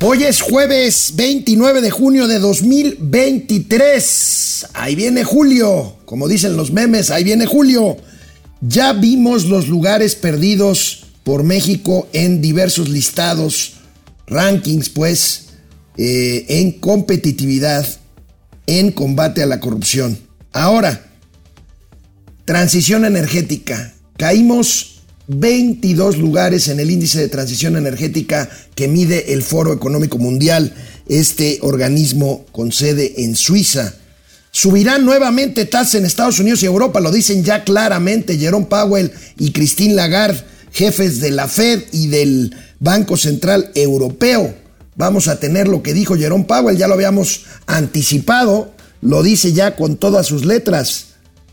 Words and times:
Hoy 0.00 0.24
es 0.24 0.40
jueves 0.40 1.12
29 1.14 1.80
de 1.80 1.90
junio 1.90 2.26
de 2.26 2.38
2023. 2.38 4.66
Ahí 4.74 4.96
viene 4.96 5.24
Julio. 5.24 5.96
Como 6.04 6.28
dicen 6.28 6.56
los 6.56 6.72
memes, 6.72 7.10
ahí 7.10 7.24
viene 7.24 7.46
Julio. 7.46 7.96
Ya 8.60 8.92
vimos 8.92 9.46
los 9.46 9.68
lugares 9.68 10.16
perdidos 10.16 11.06
por 11.22 11.44
México 11.44 12.08
en 12.12 12.42
diversos 12.42 12.90
listados, 12.90 13.74
rankings, 14.26 14.90
pues, 14.90 15.46
eh, 15.96 16.44
en 16.48 16.72
competitividad, 16.72 17.86
en 18.66 18.90
combate 18.90 19.42
a 19.42 19.46
la 19.46 19.60
corrupción. 19.60 20.18
Ahora, 20.52 21.06
transición 22.44 23.04
energética. 23.04 23.94
Caímos 24.18 24.93
22 25.26 26.18
lugares 26.18 26.68
en 26.68 26.80
el 26.80 26.90
índice 26.90 27.20
de 27.20 27.28
transición 27.28 27.76
energética 27.76 28.48
que 28.74 28.88
mide 28.88 29.32
el 29.32 29.42
Foro 29.42 29.72
Económico 29.72 30.18
Mundial, 30.18 30.74
este 31.08 31.58
organismo 31.62 32.44
con 32.52 32.72
sede 32.72 33.14
en 33.24 33.34
Suiza. 33.34 33.94
Subirán 34.50 35.04
nuevamente 35.04 35.64
tasas 35.64 35.96
en 35.96 36.06
Estados 36.06 36.38
Unidos 36.38 36.62
y 36.62 36.66
Europa, 36.66 37.00
lo 37.00 37.10
dicen 37.10 37.42
ya 37.42 37.64
claramente 37.64 38.38
Jerome 38.38 38.66
Powell 38.66 39.12
y 39.38 39.52
Christine 39.52 39.94
Lagarde, 39.94 40.44
jefes 40.72 41.20
de 41.20 41.30
la 41.30 41.48
Fed 41.48 41.82
y 41.92 42.08
del 42.08 42.54
Banco 42.78 43.16
Central 43.16 43.70
Europeo. 43.74 44.54
Vamos 44.96 45.26
a 45.26 45.40
tener 45.40 45.66
lo 45.66 45.82
que 45.82 45.94
dijo 45.94 46.16
Jerome 46.16 46.44
Powell, 46.44 46.76
ya 46.76 46.86
lo 46.86 46.94
habíamos 46.94 47.46
anticipado, 47.66 48.72
lo 49.00 49.22
dice 49.22 49.52
ya 49.52 49.74
con 49.74 49.96
todas 49.96 50.26
sus 50.26 50.44
letras. 50.44 51.06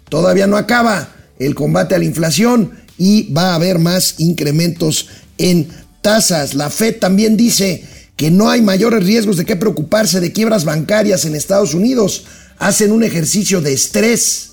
Todavía 0.09 0.45
no 0.45 0.57
acaba 0.57 1.15
el 1.39 1.55
combate 1.55 1.95
a 1.95 1.97
la 1.97 2.05
inflación 2.05 2.80
y 3.01 3.33
va 3.33 3.49
a 3.49 3.55
haber 3.55 3.79
más 3.79 4.19
incrementos 4.19 5.07
en 5.39 5.67
tasas. 6.03 6.53
La 6.53 6.69
Fed 6.69 6.97
también 6.99 7.35
dice 7.35 7.83
que 8.15 8.29
no 8.29 8.51
hay 8.51 8.61
mayores 8.61 9.03
riesgos 9.03 9.37
de 9.37 9.45
qué 9.45 9.55
preocuparse 9.55 10.19
de 10.19 10.31
quiebras 10.31 10.65
bancarias 10.65 11.25
en 11.25 11.33
Estados 11.33 11.73
Unidos. 11.73 12.25
Hacen 12.59 12.91
un 12.91 13.03
ejercicio 13.03 13.59
de 13.59 13.73
estrés, 13.73 14.51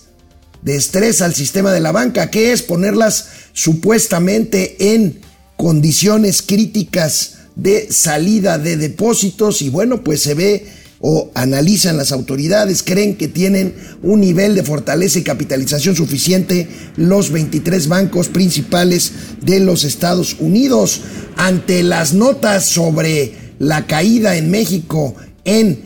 de 0.62 0.76
estrés 0.76 1.20
al 1.20 1.34
sistema 1.34 1.72
de 1.72 1.80
la 1.80 1.92
banca, 1.92 2.30
que 2.30 2.52
es 2.52 2.62
ponerlas 2.62 3.26
supuestamente 3.52 4.94
en 4.94 5.20
condiciones 5.58 6.40
críticas 6.40 7.34
de 7.54 7.92
salida 7.92 8.56
de 8.56 8.78
depósitos 8.78 9.60
y 9.60 9.68
bueno, 9.68 10.02
pues 10.02 10.22
se 10.22 10.32
ve 10.32 10.66
o 11.00 11.30
analizan 11.34 11.96
las 11.96 12.10
autoridades, 12.12 12.82
creen 12.82 13.16
que 13.16 13.28
tienen 13.28 13.74
un 14.02 14.20
nivel 14.20 14.54
de 14.54 14.64
fortaleza 14.64 15.18
y 15.18 15.22
capitalización 15.22 15.94
suficiente 15.94 16.68
los 16.96 17.30
23 17.30 17.86
bancos 17.88 18.28
principales 18.28 19.12
de 19.40 19.60
los 19.60 19.84
Estados 19.84 20.36
Unidos. 20.40 21.02
Ante 21.36 21.82
las 21.82 22.14
notas 22.14 22.66
sobre 22.66 23.32
la 23.58 23.86
caída 23.86 24.36
en 24.36 24.50
México 24.50 25.14
en 25.44 25.82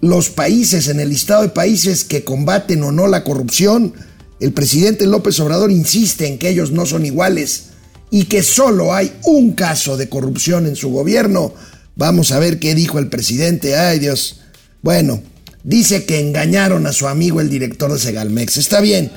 los 0.00 0.30
países, 0.30 0.88
en 0.88 1.00
el 1.00 1.10
listado 1.10 1.42
de 1.42 1.48
países 1.48 2.04
que 2.04 2.24
combaten 2.24 2.82
o 2.82 2.92
no 2.92 3.06
la 3.06 3.24
corrupción, 3.24 3.94
el 4.40 4.52
presidente 4.52 5.06
López 5.06 5.38
Obrador 5.40 5.70
insiste 5.70 6.26
en 6.26 6.38
que 6.38 6.48
ellos 6.48 6.70
no 6.72 6.86
son 6.86 7.06
iguales 7.06 7.66
y 8.10 8.24
que 8.24 8.42
solo 8.42 8.94
hay 8.94 9.12
un 9.24 9.52
caso 9.52 9.96
de 9.96 10.08
corrupción 10.08 10.66
en 10.66 10.76
su 10.76 10.90
gobierno. 10.90 11.54
Vamos 11.96 12.32
a 12.32 12.38
ver 12.38 12.58
qué 12.58 12.74
dijo 12.74 12.98
el 12.98 13.08
presidente. 13.08 13.76
Ay 13.76 13.98
Dios. 13.98 14.40
Bueno, 14.84 15.22
dice 15.62 16.04
que 16.04 16.20
engañaron 16.20 16.86
a 16.86 16.92
su 16.92 17.08
amigo 17.08 17.40
el 17.40 17.48
director 17.48 17.90
de 17.90 17.98
Segalmex. 17.98 18.58
Está 18.58 18.82
bien. 18.82 19.10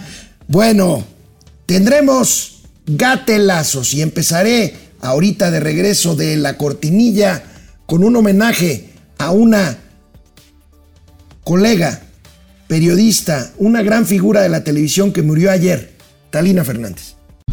Bueno, 0.47 1.05
tendremos 1.65 2.61
gatelazos 2.85 3.93
y 3.93 4.01
empezaré 4.01 4.73
ahorita 5.01 5.51
de 5.51 5.59
regreso 5.59 6.15
de 6.15 6.37
la 6.37 6.57
cortinilla 6.57 7.43
con 7.85 8.05
un 8.05 8.15
homenaje 8.15 8.91
a 9.17 9.31
una 9.31 9.77
colega, 11.43 12.01
periodista, 12.69 13.51
una 13.57 13.81
gran 13.81 14.05
figura 14.05 14.41
de 14.43 14.49
la 14.49 14.63
televisión 14.63 15.11
que 15.11 15.21
murió 15.21 15.51
ayer, 15.51 15.97
Talina 16.29 16.63
Fernández. 16.63 17.16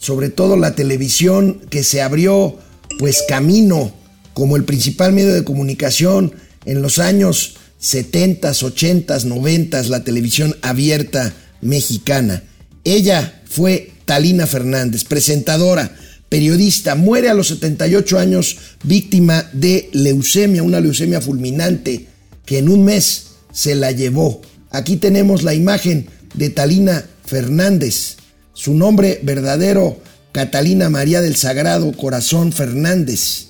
sobre 0.00 0.30
todo 0.30 0.56
la 0.56 0.74
televisión 0.74 1.60
que 1.70 1.84
se 1.84 2.02
abrió 2.02 2.58
pues 2.98 3.22
camino 3.28 3.92
como 4.34 4.56
el 4.56 4.64
principal 4.64 5.12
medio 5.12 5.32
de 5.32 5.44
comunicación 5.44 6.32
en 6.64 6.82
los 6.82 6.98
años 6.98 7.54
70, 7.78 8.50
80, 8.50 9.18
90, 9.24 9.82
la 9.84 10.02
televisión 10.02 10.56
abierta 10.62 11.34
mexicana. 11.60 12.42
Ella 12.84 13.42
fue 13.44 13.92
Talina 14.06 14.46
Fernández, 14.46 15.04
presentadora, 15.04 15.94
periodista, 16.30 16.94
muere 16.94 17.28
a 17.28 17.34
los 17.34 17.48
78 17.48 18.18
años 18.18 18.56
víctima 18.82 19.48
de 19.52 19.90
leucemia, 19.92 20.62
una 20.62 20.80
leucemia 20.80 21.20
fulminante 21.20 22.06
que 22.46 22.58
en 22.58 22.70
un 22.70 22.84
mes 22.84 23.26
se 23.52 23.74
la 23.74 23.92
llevó. 23.92 24.40
Aquí 24.70 24.96
tenemos 24.96 25.42
la 25.42 25.52
imagen 25.52 26.08
de 26.34 26.48
Talina 26.48 27.04
Fernández. 27.24 28.16
Su 28.60 28.74
nombre 28.74 29.20
verdadero, 29.22 29.96
Catalina 30.32 30.90
María 30.90 31.22
del 31.22 31.34
Sagrado 31.34 31.90
Corazón 31.92 32.52
Fernández. 32.52 33.46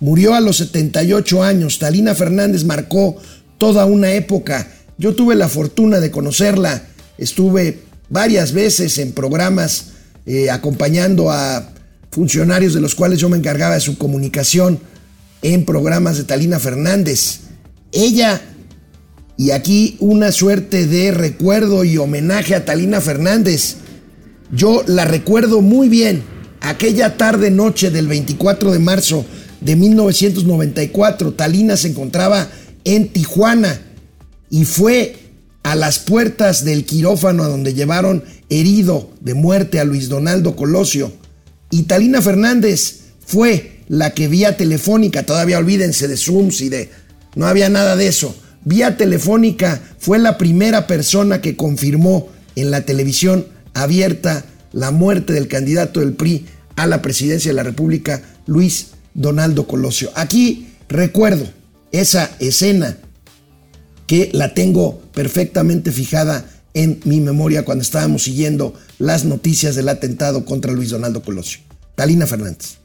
Murió 0.00 0.34
a 0.34 0.42
los 0.42 0.58
78 0.58 1.42
años. 1.42 1.78
Talina 1.78 2.14
Fernández 2.14 2.64
marcó 2.64 3.16
toda 3.56 3.86
una 3.86 4.12
época. 4.12 4.68
Yo 4.98 5.14
tuve 5.14 5.34
la 5.34 5.48
fortuna 5.48 5.98
de 5.98 6.10
conocerla. 6.10 6.82
Estuve 7.16 7.78
varias 8.10 8.52
veces 8.52 8.98
en 8.98 9.12
programas 9.12 9.92
eh, 10.26 10.50
acompañando 10.50 11.30
a 11.30 11.66
funcionarios 12.10 12.74
de 12.74 12.82
los 12.82 12.94
cuales 12.94 13.20
yo 13.20 13.30
me 13.30 13.38
encargaba 13.38 13.76
de 13.76 13.80
su 13.80 13.96
comunicación 13.96 14.78
en 15.40 15.64
programas 15.64 16.18
de 16.18 16.24
Talina 16.24 16.58
Fernández. 16.58 17.40
Ella, 17.92 18.42
y 19.38 19.52
aquí 19.52 19.96
una 20.00 20.32
suerte 20.32 20.86
de 20.86 21.12
recuerdo 21.12 21.82
y 21.82 21.96
homenaje 21.96 22.54
a 22.54 22.66
Talina 22.66 23.00
Fernández, 23.00 23.78
yo 24.50 24.82
la 24.86 25.04
recuerdo 25.04 25.60
muy 25.60 25.88
bien. 25.88 26.22
Aquella 26.60 27.16
tarde 27.16 27.50
noche 27.50 27.90
del 27.90 28.08
24 28.08 28.72
de 28.72 28.78
marzo 28.78 29.24
de 29.60 29.76
1994, 29.76 31.32
Talina 31.34 31.76
se 31.76 31.88
encontraba 31.88 32.48
en 32.84 33.08
Tijuana 33.08 33.80
y 34.50 34.64
fue 34.64 35.16
a 35.62 35.74
las 35.74 35.98
puertas 35.98 36.64
del 36.64 36.84
quirófano 36.84 37.42
a 37.42 37.48
donde 37.48 37.74
llevaron 37.74 38.24
herido 38.48 39.10
de 39.20 39.34
muerte 39.34 39.80
a 39.80 39.84
Luis 39.84 40.08
Donaldo 40.08 40.56
Colosio. 40.56 41.12
Y 41.70 41.82
Talina 41.82 42.22
Fernández 42.22 43.00
fue 43.26 43.82
la 43.88 44.14
que 44.14 44.28
vía 44.28 44.56
telefónica, 44.56 45.24
todavía 45.24 45.58
olvídense 45.58 46.08
de 46.08 46.16
Zooms 46.16 46.60
y 46.60 46.68
de... 46.68 46.90
No 47.34 47.46
había 47.46 47.68
nada 47.68 47.94
de 47.94 48.08
eso. 48.08 48.34
Vía 48.64 48.96
telefónica 48.96 49.80
fue 49.98 50.18
la 50.18 50.38
primera 50.38 50.86
persona 50.86 51.40
que 51.40 51.56
confirmó 51.56 52.28
en 52.56 52.70
la 52.70 52.82
televisión 52.82 53.46
abierta 53.82 54.44
la 54.72 54.90
muerte 54.90 55.32
del 55.32 55.48
candidato 55.48 56.00
del 56.00 56.14
PRI 56.14 56.46
a 56.76 56.86
la 56.86 57.02
presidencia 57.02 57.50
de 57.50 57.56
la 57.56 57.62
República, 57.62 58.22
Luis 58.46 58.92
Donaldo 59.14 59.66
Colosio. 59.66 60.10
Aquí 60.14 60.68
recuerdo 60.88 61.44
esa 61.92 62.30
escena 62.38 62.96
que 64.06 64.30
la 64.32 64.54
tengo 64.54 65.00
perfectamente 65.12 65.92
fijada 65.92 66.44
en 66.74 67.00
mi 67.04 67.20
memoria 67.20 67.64
cuando 67.64 67.82
estábamos 67.82 68.22
siguiendo 68.22 68.74
las 68.98 69.24
noticias 69.24 69.74
del 69.74 69.88
atentado 69.88 70.44
contra 70.44 70.72
Luis 70.72 70.90
Donaldo 70.90 71.22
Colosio. 71.22 71.60
Talina 71.94 72.26
Fernández. 72.26 72.78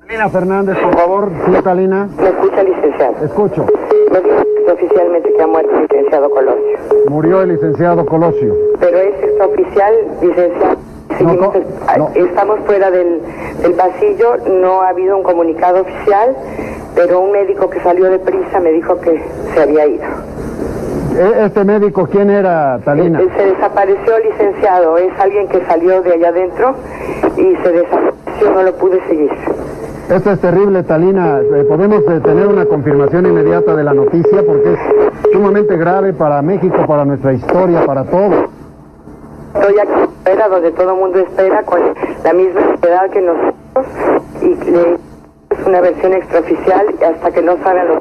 Talina 0.00 0.30
Fernández, 0.30 0.76
por 0.78 0.94
favor. 0.94 1.32
Sí, 1.46 1.52
Talina. 1.64 2.06
¿Me 2.06 2.28
escucha, 2.28 2.62
licenciado? 2.62 3.24
Escucho. 3.24 3.66
Me 4.12 4.20
dice 4.20 4.72
oficialmente 4.72 5.32
que 5.36 5.42
ha 5.42 5.46
muerto 5.46 5.70
el 5.74 5.82
licenciado 5.82 6.30
Colosio. 6.30 6.78
Murió 7.08 7.42
el 7.42 7.48
licenciado 7.50 8.06
Colosio. 8.06 8.54
Pero 8.78 8.98
es 8.98 9.23
extraoficial, 9.54 9.94
licenciado. 10.22 10.76
Seguimos- 11.18 11.54
No. 11.96 12.08
Estamos 12.14 12.58
fuera 12.66 12.90
del, 12.90 13.20
del 13.62 13.72
pasillo, 13.74 14.36
no 14.60 14.82
ha 14.82 14.88
habido 14.88 15.16
un 15.16 15.22
comunicado 15.22 15.82
oficial, 15.82 16.34
pero 16.94 17.20
un 17.20 17.32
médico 17.32 17.70
que 17.70 17.80
salió 17.80 18.10
de 18.10 18.18
prisa 18.18 18.58
me 18.60 18.72
dijo 18.72 18.98
que 19.00 19.22
se 19.54 19.60
había 19.62 19.86
ido. 19.86 20.04
E- 21.16 21.44
¿Este 21.46 21.64
médico 21.64 22.08
quién 22.10 22.30
era, 22.30 22.80
Talina? 22.84 23.20
Eh, 23.20 23.28
Se 23.36 23.44
desapareció, 23.46 24.18
licenciado, 24.18 24.96
es 24.98 25.12
alguien 25.20 25.46
que 25.48 25.64
salió 25.66 26.02
de 26.02 26.14
allá 26.14 26.28
adentro 26.30 26.74
y 27.36 27.54
se 27.62 27.72
desapareció, 27.72 28.50
no 28.52 28.62
lo 28.62 28.72
pude 28.74 29.00
seguir. 29.06 29.30
Esto 30.10 30.32
es 30.32 30.40
terrible, 30.40 30.82
Talina. 30.82 31.40
Eh, 31.40 31.64
¿Podemos 31.68 32.00
eh, 32.08 32.20
tener 32.24 32.46
una 32.48 32.66
confirmación 32.66 33.26
inmediata 33.26 33.76
de 33.76 33.84
la 33.84 33.94
noticia? 33.94 34.42
Porque 34.44 34.72
es 34.72 34.78
sumamente 35.32 35.76
grave 35.76 36.12
para 36.12 36.42
México, 36.42 36.76
para 36.88 37.04
nuestra 37.04 37.32
historia, 37.32 37.86
para 37.86 38.04
todo. 38.04 38.48
Estoy 39.54 39.78
aquí 39.78 39.92
espera, 40.02 40.48
donde 40.48 40.72
todo 40.72 40.90
el 40.94 40.98
mundo 41.00 41.18
espera, 41.20 41.62
con 41.62 41.80
la 42.24 42.32
misma 42.32 42.60
edad 42.82 43.10
que 43.10 43.20
nosotros, 43.20 43.54
y 44.42 44.70
le- 44.70 44.94
es 45.50 45.66
una 45.66 45.80
versión 45.80 46.12
extraoficial 46.14 46.86
hasta 47.14 47.30
que 47.30 47.42
no 47.42 47.56
salgan 47.62 47.88
los... 47.88 47.98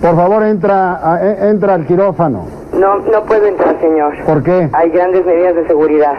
Por 0.00 0.16
favor, 0.16 0.42
entra, 0.44 1.00
a- 1.14 1.24
e- 1.26 1.48
entra 1.50 1.74
al 1.74 1.86
quirófano. 1.86 2.44
No, 2.72 2.98
no 2.98 3.22
puedo 3.24 3.46
entrar, 3.46 3.78
señor. 3.80 4.14
¿Por 4.24 4.42
qué? 4.42 4.68
Hay 4.72 4.90
grandes 4.90 5.26
medidas 5.26 5.54
de 5.56 5.66
seguridad. 5.66 6.14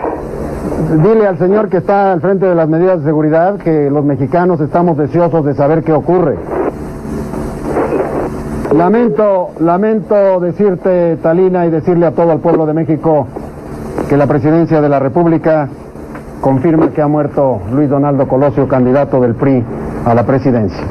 Dile 1.01 1.27
al 1.27 1.38
señor 1.38 1.69
que 1.69 1.77
está 1.77 2.11
al 2.13 2.21
frente 2.21 2.45
de 2.45 2.55
las 2.55 2.67
medidas 2.67 3.00
de 3.00 3.05
seguridad 3.05 3.57
que 3.57 3.89
los 3.89 4.03
mexicanos 4.03 4.59
estamos 4.61 4.97
deseosos 4.97 5.45
de 5.45 5.53
saber 5.55 5.83
qué 5.83 5.94
ocurre. 5.94 6.38
Lamento, 8.75 9.50
lamento 9.59 10.39
decirte, 10.39 11.17
Talina, 11.21 11.65
y 11.65 11.69
decirle 11.69 12.05
a 12.07 12.11
todo 12.11 12.31
el 12.33 12.39
pueblo 12.39 12.65
de 12.65 12.73
México 12.73 13.27
que 14.13 14.18
la 14.18 14.27
presidencia 14.27 14.80
de 14.80 14.89
la 14.89 15.00
República 15.00 15.68
confirma 16.39 16.94
que 16.94 17.01
ha 17.01 17.07
muerto 17.07 17.63
Luis 17.71 17.89
Donaldo 17.89 18.27
Colosio, 18.27 18.68
candidato 18.68 19.19
del 19.19 19.33
PRI 19.33 19.63
a 20.06 20.13
la 20.13 20.24
presidencia. 20.24 20.88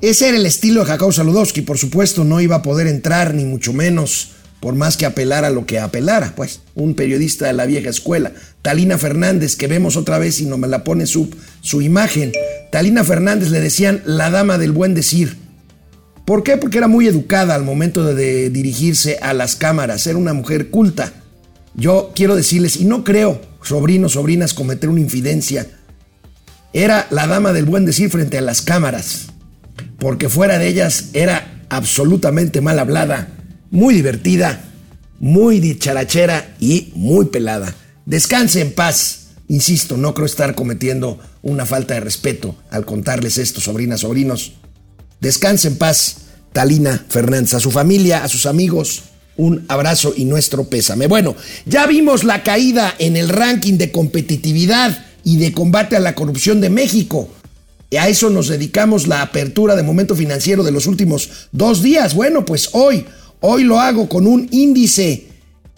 Ese 0.00 0.28
era 0.28 0.36
el 0.36 0.46
estilo 0.46 0.82
de 0.82 0.86
Jacob 0.86 1.12
Saludowski, 1.12 1.62
por 1.62 1.78
supuesto, 1.78 2.22
no 2.22 2.40
iba 2.40 2.54
a 2.54 2.62
poder 2.62 2.86
entrar, 2.86 3.34
ni 3.34 3.44
mucho 3.44 3.72
menos, 3.72 4.36
por 4.60 4.76
más 4.76 4.96
que 4.96 5.04
apelara 5.04 5.50
lo 5.50 5.66
que 5.66 5.80
apelara, 5.80 6.34
pues, 6.36 6.62
un 6.76 6.94
periodista 6.94 7.48
de 7.48 7.54
la 7.54 7.66
vieja 7.66 7.90
escuela. 7.90 8.30
Talina 8.62 8.98
Fernández, 8.98 9.56
que 9.56 9.66
vemos 9.66 9.96
otra 9.96 10.18
vez 10.18 10.40
y 10.40 10.46
no 10.46 10.58
me 10.58 10.68
la 10.68 10.84
pone 10.84 11.06
su, 11.06 11.28
su 11.60 11.82
imagen. 11.82 12.30
Talina 12.70 13.02
Fernández 13.02 13.50
le 13.50 13.58
decían 13.58 14.00
la 14.04 14.30
dama 14.30 14.58
del 14.58 14.70
buen 14.70 14.94
decir. 14.94 15.47
¿Por 16.28 16.42
qué? 16.42 16.58
Porque 16.58 16.76
era 16.76 16.88
muy 16.88 17.06
educada 17.06 17.54
al 17.54 17.64
momento 17.64 18.04
de, 18.04 18.50
dirigirse 18.50 19.16
a 19.22 19.32
las 19.32 19.56
cámaras, 19.56 20.06
era 20.06 20.18
una 20.18 20.34
mujer 20.34 20.68
culta. 20.68 21.14
Yo 21.74 22.12
quiero 22.14 22.36
decirles, 22.36 22.76
y 22.76 22.84
no 22.84 23.02
creo, 23.02 23.40
sobrinos, 23.62 24.12
sobrinas, 24.12 24.52
cometer 24.52 24.90
una 24.90 25.00
infidencia, 25.00 25.66
era 26.74 27.06
la 27.08 27.26
dama 27.26 27.54
del 27.54 27.64
buen 27.64 27.86
decir 27.86 28.10
frente 28.10 28.36
a 28.36 28.42
las 28.42 28.60
cámaras 28.60 29.28
porque 29.98 30.28
fuera 30.28 30.58
de 30.58 30.68
ellas 30.68 31.06
era 31.14 31.64
absolutamente 31.70 32.60
mal 32.60 32.78
hablada, 32.78 33.28
muy 33.70 33.94
divertida, 33.94 34.60
muy 35.18 35.60
dicharachera 35.60 36.56
y 36.60 36.92
muy 36.94 37.24
pelada. 37.26 37.74
Descanse 38.04 38.60
en 38.60 38.74
paz. 38.74 39.28
Insisto, 39.48 39.96
no 39.96 40.12
creo 40.12 40.26
estar 40.26 40.54
cometiendo 40.54 41.18
una 41.40 41.64
falta 41.64 41.94
de 41.94 42.00
respeto 42.00 42.54
al 42.70 42.84
contarles 42.84 43.38
esto, 43.38 43.62
sobrinas, 43.62 44.00
sobrinos. 44.00 44.57
Descanse 45.20 45.68
en 45.68 45.76
paz, 45.76 46.16
Talina 46.52 47.04
Fernández, 47.08 47.54
a 47.54 47.60
su 47.60 47.70
familia, 47.70 48.24
a 48.24 48.28
sus 48.28 48.46
amigos. 48.46 49.02
Un 49.36 49.64
abrazo 49.68 50.14
y 50.16 50.24
nuestro 50.24 50.64
pésame. 50.64 51.06
Bueno, 51.06 51.36
ya 51.64 51.86
vimos 51.86 52.24
la 52.24 52.42
caída 52.42 52.94
en 52.98 53.16
el 53.16 53.28
ranking 53.28 53.78
de 53.78 53.92
competitividad 53.92 55.06
y 55.24 55.36
de 55.36 55.52
combate 55.52 55.96
a 55.96 56.00
la 56.00 56.14
corrupción 56.14 56.60
de 56.60 56.70
México. 56.70 57.28
A 57.98 58.08
eso 58.08 58.30
nos 58.30 58.48
dedicamos 58.48 59.06
la 59.06 59.22
apertura 59.22 59.74
de 59.74 59.82
momento 59.82 60.14
financiero 60.14 60.62
de 60.62 60.72
los 60.72 60.86
últimos 60.86 61.48
dos 61.52 61.82
días. 61.82 62.14
Bueno, 62.14 62.44
pues 62.44 62.70
hoy, 62.72 63.06
hoy 63.40 63.64
lo 63.64 63.80
hago 63.80 64.08
con 64.08 64.26
un 64.26 64.48
índice 64.50 65.28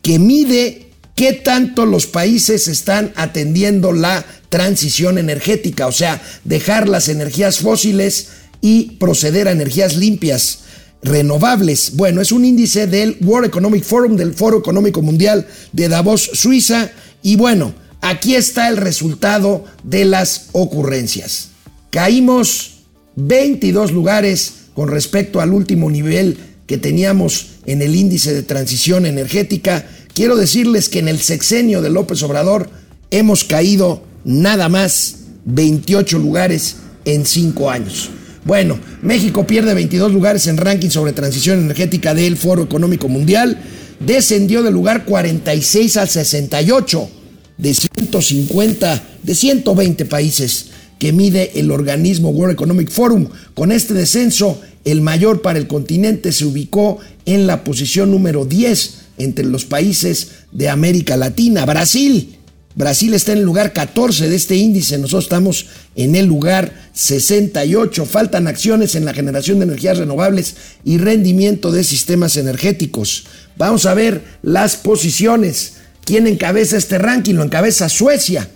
que 0.03 0.19
mide 0.19 0.89
qué 1.15 1.35
tanto 1.35 1.87
los 1.87 2.07
países 2.07 2.67
están 2.67 3.13
atendiendo 3.15 3.93
la 3.93 4.25
transición 4.49 5.19
energética, 5.19 5.87
o 5.87 5.93
sea, 5.93 6.21
dejar 6.45 6.89
las 6.89 7.09
energías 7.09 7.59
fósiles 7.59 8.29
y 8.61 8.93
proceder 8.93 9.49
a 9.49 9.53
energías 9.53 9.97
limpias, 9.97 10.61
renovables. 11.03 11.93
Bueno, 11.97 12.21
es 12.21 12.33
un 12.33 12.45
índice 12.45 12.87
del 12.87 13.17
World 13.23 13.49
Economic 13.49 13.85
Forum, 13.85 14.17
del 14.17 14.35
Foro 14.35 14.59
Económico 14.59 15.03
Mundial 15.03 15.47
de 15.73 15.89
Davos, 15.89 16.31
Suiza, 16.35 16.91
y 17.23 17.37
bueno, 17.37 17.75
aquí 18.01 18.35
está 18.35 18.69
el 18.69 18.77
resultado 18.77 19.65
de 19.83 20.05
las 20.05 20.49
ocurrencias. 20.53 21.51
Caímos 21.91 22.81
22 23.17 23.93
lugares 23.93 24.53
con 24.75 24.89
respecto 24.89 25.41
al 25.41 25.53
último 25.53 25.91
nivel 25.91 26.39
que 26.67 26.79
teníamos 26.79 27.49
en 27.67 27.83
el 27.83 27.97
índice 27.97 28.33
de 28.33 28.43
transición 28.43 29.05
energética. 29.05 29.87
Quiero 30.15 30.37
decirles 30.37 30.89
que 30.89 31.01
en 31.01 31.09
el 31.09 31.19
sexenio 31.19 31.83
de 31.83 31.91
López 31.91 32.23
Obrador 32.23 32.71
hemos 33.11 33.45
caído 33.45 34.03
nada 34.25 34.69
más 34.69 35.17
28 35.47 36.19
lugares 36.19 36.77
en 37.05 37.27
5 37.27 37.71
años. 37.71 38.11
Bueno, 38.45 38.79
México 39.03 39.47
pierde 39.47 39.75
22 39.75 40.13
lugares 40.13 40.47
en 40.47 40.57
ranking 40.57 40.89
sobre 40.89 41.13
transición 41.13 41.59
energética 41.59 42.15
del 42.15 42.37
Foro 42.37 42.63
Económico 42.63 43.09
Mundial. 43.09 43.59
Descendió 44.01 44.63
del 44.63 44.73
lugar 44.73 45.05
46 45.05 45.97
al 45.99 46.09
68 46.09 47.11
de 47.59 47.75
150, 47.75 49.03
de 49.23 49.35
120 49.35 50.07
países 50.07 50.67
que 50.99 51.13
mide 51.13 51.59
el 51.61 51.71
organismo 51.71 52.31
World 52.31 52.55
Economic 52.55 52.91
Forum. 52.91 53.29
Con 53.55 53.73
este 53.73 53.93
descenso, 53.93 54.61
el 54.85 55.03
mayor 55.03 55.43
para 55.43 55.59
el 55.59 55.67
continente 55.67 56.33
se 56.33 56.47
ubicó 56.47 56.99
en 57.27 57.47
la 57.47 57.63
posición 57.63 58.11
número 58.11 58.47
10 58.47 58.95
entre 59.19 59.45
los 59.45 59.67
países 59.67 60.29
de 60.53 60.71
América 60.71 61.17
Latina. 61.19 61.67
Brasil. 61.67 62.40
Brasil 62.77 63.15
está 63.15 63.33
en 63.33 63.39
el 63.39 63.45
lugar 63.45 63.73
14 63.73 64.29
de 64.29 64.37
este 64.37 64.55
índice, 64.55 64.97
nosotros 64.97 65.25
estamos 65.25 65.67
en 65.97 66.15
el 66.15 66.27
lugar 66.27 66.73
68. 66.93 68.07
Faltan 68.07 68.47
acciones 68.47 68.95
en 68.95 69.05
la 69.05 69.13
generación 69.13 69.59
de 69.59 69.65
energías 69.65 69.99
renovables 69.99 70.55
y 70.85 70.99
rendimiento 70.99 71.73
de 71.73 71.83
sistemas 71.83 72.37
energéticos. 72.37 73.25
Vamos 73.57 73.87
a 73.87 73.95
ver 73.95 74.23
las 74.43 74.77
posiciones. 74.77 75.75
¿Quién 76.05 76.29
encabeza 76.29 76.77
este 76.77 76.99
ranking? 76.99 77.35
Lo 77.35 77.43
encabeza 77.43 77.89
Suecia 77.89 78.49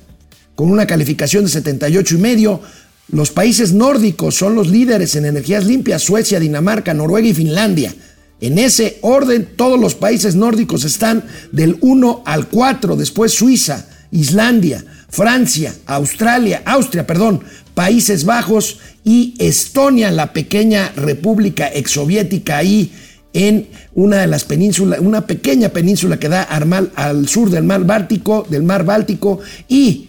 con 0.55 0.71
una 0.71 0.87
calificación 0.87 1.45
de 1.45 1.51
78 1.51 2.15
y 2.15 2.19
medio. 2.19 2.61
Los 3.09 3.33
países 3.33 3.73
nórdicos 3.73 4.37
son 4.37 4.55
los 4.55 4.69
líderes 4.69 5.17
en 5.17 5.27
energías 5.27 5.65
limpias, 5.65 6.03
Suecia, 6.03 6.39
Dinamarca, 6.39 6.95
Noruega 6.95 7.27
y 7.27 7.35
Finlandia. 7.35 7.93
En 8.41 8.59
ese 8.59 8.99
orden, 9.03 9.49
todos 9.57 9.79
los 9.79 9.95
países 9.95 10.37
nórdicos 10.37 10.85
están 10.85 11.25
del 11.51 11.77
1 11.81 12.23
al 12.25 12.49
4, 12.49 12.97
después 12.97 13.33
Suiza, 13.33 13.89
Islandia, 14.15 14.85
Francia, 15.11 15.75
Australia, 15.87 16.63
Austria, 16.65 17.07
perdón, 17.07 17.43
Países 17.75 18.25
Bajos 18.25 18.79
y 19.05 19.35
Estonia, 19.39 20.11
la 20.11 20.33
pequeña 20.33 20.93
república 20.97 21.69
exsoviética 21.69 22.57
ahí 22.59 22.93
en 23.33 23.67
una 23.95 24.19
de 24.19 24.29
las 24.29 24.45
penínsulas, 24.45 25.01
una 25.01 25.27
pequeña 25.27 25.69
península 25.71 26.19
que 26.19 26.29
da 26.29 26.43
al, 26.43 27.29
sur 27.29 27.51
del 27.51 27.65
mar 27.65 27.85
Báltico, 27.85 28.47
del 28.49 28.63
mar 28.63 28.85
Báltico 28.85 29.41
y 29.69 30.09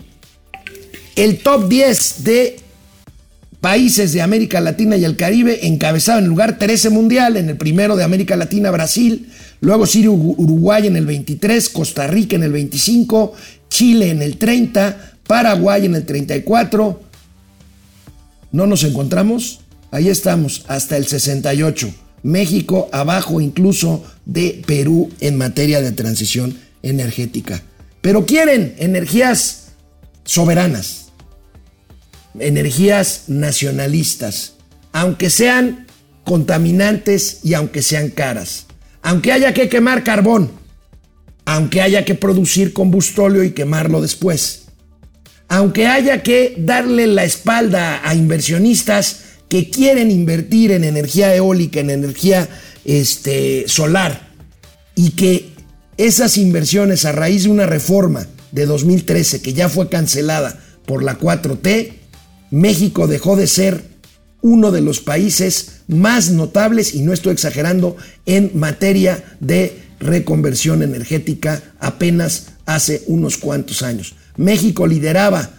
el 1.16 1.40
top 1.40 1.68
10 1.68 2.24
de 2.24 2.60
países 3.62 4.14
de 4.14 4.22
América 4.22 4.62
Latina 4.62 4.96
y 4.96 5.06
el 5.06 5.16
Caribe 5.16 5.66
encabezado 5.66 6.20
en 6.20 6.28
lugar 6.28 6.60
13 6.60 6.90
mundial, 6.92 7.36
en 7.36 7.50
el 7.50 7.58
primero 7.58 7.96
de 7.96 8.04
América 8.04 8.36
Latina 8.36 8.70
Brasil, 8.70 9.28
luego 9.60 9.86
Uru- 9.86 10.36
Uruguay 10.38 10.86
en 10.86 10.96
el 10.98 11.08
23, 11.08 11.70
Costa 11.70 12.06
Rica 12.06 12.36
en 12.36 12.44
el 12.44 12.52
25, 12.52 13.34
Chile 13.76 14.10
en 14.10 14.22
el 14.22 14.38
30, 14.38 15.18
Paraguay 15.28 15.86
en 15.86 15.96
el 15.96 16.06
34. 16.06 17.02
¿No 18.54 18.68
nos 18.68 18.86
encontramos? 18.86 19.60
Ahí 19.92 20.08
estamos, 20.08 20.64
hasta 20.70 20.96
el 20.96 21.06
68. 21.06 21.94
México 22.24 22.88
abajo 22.94 23.42
incluso 23.42 24.06
de 24.26 24.62
Perú 24.66 25.12
en 25.20 25.38
materia 25.38 25.82
de 25.82 25.92
transición 25.92 26.58
energética. 26.84 27.64
Pero 28.00 28.26
quieren 28.26 28.76
energías 28.78 29.74
soberanas, 30.24 31.08
energías 32.40 33.24
nacionalistas, 33.28 34.54
aunque 34.94 35.30
sean 35.30 35.86
contaminantes 36.24 37.42
y 37.44 37.56
aunque 37.56 37.82
sean 37.82 38.10
caras, 38.10 38.68
aunque 39.02 39.34
haya 39.34 39.54
que 39.54 39.68
quemar 39.68 40.06
carbón, 40.06 40.64
aunque 41.46 41.82
haya 41.82 42.04
que 42.06 42.16
producir 42.16 42.74
combustóleo 42.74 43.44
y 43.44 43.52
quemarlo 43.52 44.02
después, 44.02 44.64
aunque 45.48 45.88
haya 45.88 46.24
que 46.24 46.56
darle 46.58 47.08
la 47.08 47.24
espalda 47.24 48.02
a 48.04 48.16
inversionistas 48.16 49.22
que 49.48 49.70
quieren 49.70 50.10
invertir 50.10 50.72
en 50.72 50.84
energía 50.84 51.36
eólica, 51.36 51.80
en 51.80 51.92
energía 51.92 52.50
este, 52.84 53.66
solar, 53.68 54.34
y 54.96 55.12
que 55.12 55.52
esas 55.98 56.38
inversiones 56.38 57.06
a 57.06 57.12
raíz 57.12 57.44
de 57.44 57.50
una 57.50 57.66
reforma 57.66 58.26
de 58.52 58.66
2013 58.66 59.42
que 59.42 59.54
ya 59.54 59.70
fue 59.70 59.88
cancelada 59.88 60.60
por 60.86 61.04
la 61.04 61.20
4T, 61.20 61.94
México 62.52 63.08
dejó 63.08 63.36
de 63.36 63.48
ser 63.48 63.84
uno 64.42 64.72
de 64.72 64.82
los 64.82 65.00
países 65.00 65.82
más 65.88 66.30
notables, 66.32 66.94
y 66.94 67.02
no 67.02 67.14
estoy 67.14 67.34
exagerando, 67.34 67.98
en 68.26 68.52
materia 68.54 69.24
de 69.40 69.85
reconversión 70.06 70.84
energética 70.84 71.62
apenas 71.80 72.48
hace 72.66 73.04
unos 73.08 73.38
cuantos 73.38 73.82
años. 73.82 74.16
México 74.38 74.88
lideraba 74.88 75.50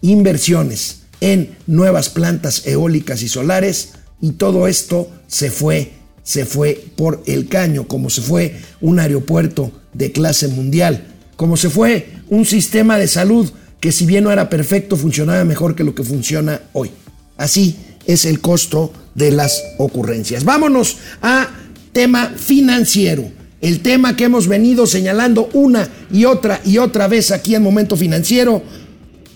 inversiones 0.00 1.02
en 1.20 1.56
nuevas 1.66 2.08
plantas 2.08 2.66
eólicas 2.66 3.22
y 3.22 3.28
solares 3.28 3.90
y 4.20 4.32
todo 4.32 4.66
esto 4.66 5.10
se 5.26 5.50
fue, 5.50 5.92
se 6.22 6.44
fue 6.44 6.84
por 6.96 7.22
el 7.26 7.48
caño, 7.48 7.86
como 7.86 8.10
se 8.10 8.22
fue 8.22 8.60
un 8.80 8.98
aeropuerto 8.98 9.72
de 9.92 10.12
clase 10.12 10.48
mundial, 10.48 11.06
como 11.36 11.56
se 11.56 11.70
fue 11.70 12.08
un 12.28 12.44
sistema 12.44 12.98
de 12.98 13.08
salud 13.08 13.50
que 13.80 13.92
si 13.92 14.06
bien 14.06 14.24
no 14.24 14.30
era 14.30 14.48
perfecto, 14.48 14.96
funcionaba 14.96 15.44
mejor 15.44 15.74
que 15.74 15.82
lo 15.82 15.94
que 15.94 16.04
funciona 16.04 16.60
hoy. 16.72 16.90
Así 17.36 17.76
es 18.06 18.24
el 18.24 18.40
costo 18.40 18.92
de 19.14 19.32
las 19.32 19.60
ocurrencias. 19.78 20.44
Vámonos 20.44 20.98
a 21.20 21.48
tema 21.92 22.32
financiero. 22.36 23.24
El 23.62 23.80
tema 23.80 24.16
que 24.16 24.24
hemos 24.24 24.48
venido 24.48 24.86
señalando 24.86 25.48
una 25.52 25.88
y 26.12 26.24
otra 26.24 26.60
y 26.64 26.78
otra 26.78 27.06
vez 27.06 27.30
aquí 27.30 27.54
en 27.54 27.62
Momento 27.62 27.96
Financiero. 27.96 28.60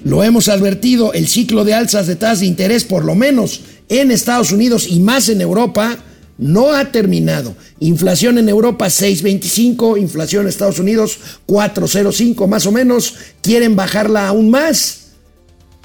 Lo 0.05 0.25
hemos 0.25 0.49
advertido, 0.49 1.13
el 1.13 1.29
ciclo 1.29 1.65
de 1.65 1.75
alzas 1.75 2.09
de 2.09 2.17
tasas 2.17 2.41
de 2.41 2.47
interés, 2.47 2.85
por 2.85 3.05
lo 3.05 3.15
menos 3.15 3.63
en 3.89 4.11
Estados 4.11 4.51
Unidos 4.51 4.89
y 4.89 4.99
más 4.99 5.29
en 5.29 5.41
Europa, 5.41 5.97
no 6.39 6.73
ha 6.73 6.91
terminado. 6.91 7.55
Inflación 7.79 8.37
en 8.39 8.49
Europa 8.49 8.87
6.25, 8.87 9.99
inflación 9.99 10.43
en 10.43 10.49
Estados 10.49 10.81
Unidos 10.81 11.19
4.05 11.47 12.49
más 12.49 12.67
o 12.67 12.73
menos. 12.73 13.15
Quieren 13.43 13.77
bajarla 13.77 14.27
aún 14.27 14.51
más. 14.51 15.13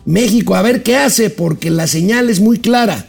México, 0.04 0.56
a 0.56 0.64
ver 0.64 0.82
qué 0.82 0.98
hace, 0.98 1.30
porque 1.30 1.70
la 1.70 1.86
señal 1.86 2.30
es 2.32 2.40
muy 2.40 2.60
clara. 2.60 3.06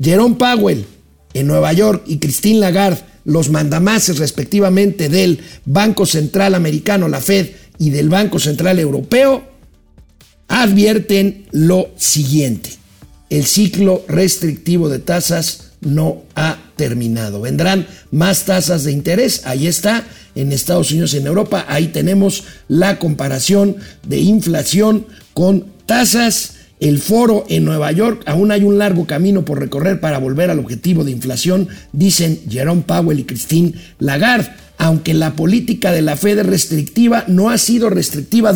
Jerome 0.00 0.36
Powell 0.36 0.86
en 1.34 1.48
Nueva 1.48 1.72
York 1.72 2.04
y 2.06 2.18
Christine 2.18 2.60
Lagarde, 2.60 3.02
los 3.24 3.50
mandamases 3.50 4.18
respectivamente 4.18 5.08
del 5.08 5.40
Banco 5.64 6.06
Central 6.06 6.54
Americano, 6.54 7.08
la 7.08 7.20
Fed, 7.20 7.48
y 7.78 7.90
del 7.90 8.08
Banco 8.08 8.38
Central 8.38 8.78
Europeo, 8.78 9.44
advierten 10.48 11.46
lo 11.50 11.90
siguiente. 11.96 12.70
El 13.30 13.44
ciclo 13.44 14.04
restrictivo 14.06 14.88
de 14.88 15.00
tasas 15.00 15.72
no 15.80 16.22
ha 16.34 16.58
terminado. 16.76 17.40
Vendrán 17.40 17.86
más 18.10 18.44
tasas 18.44 18.84
de 18.84 18.92
interés. 18.92 19.42
Ahí 19.44 19.66
está, 19.66 20.04
en 20.34 20.52
Estados 20.52 20.90
Unidos 20.90 21.14
en 21.14 21.26
Europa. 21.26 21.64
Ahí 21.68 21.88
tenemos 21.88 22.44
la 22.68 22.98
comparación 22.98 23.76
de 24.06 24.18
inflación 24.18 25.06
con 25.32 25.66
tasas. 25.86 26.53
El 26.80 26.98
foro 26.98 27.44
en 27.48 27.64
Nueva 27.64 27.92
York, 27.92 28.22
aún 28.26 28.50
hay 28.50 28.64
un 28.64 28.78
largo 28.78 29.06
camino 29.06 29.44
por 29.44 29.60
recorrer 29.60 30.00
para 30.00 30.18
volver 30.18 30.50
al 30.50 30.58
objetivo 30.58 31.04
de 31.04 31.12
inflación, 31.12 31.68
dicen 31.92 32.40
Jerome 32.48 32.82
Powell 32.82 33.20
y 33.20 33.24
Christine 33.24 33.74
Lagarde. 33.98 34.50
Aunque 34.76 35.14
la 35.14 35.34
política 35.34 35.92
de 35.92 36.02
la 36.02 36.16
Fed 36.16 36.40
es 36.40 36.46
restrictiva, 36.46 37.24
no 37.28 37.48
ha 37.50 37.58
sido 37.58 37.90
restrictiva 37.90 38.52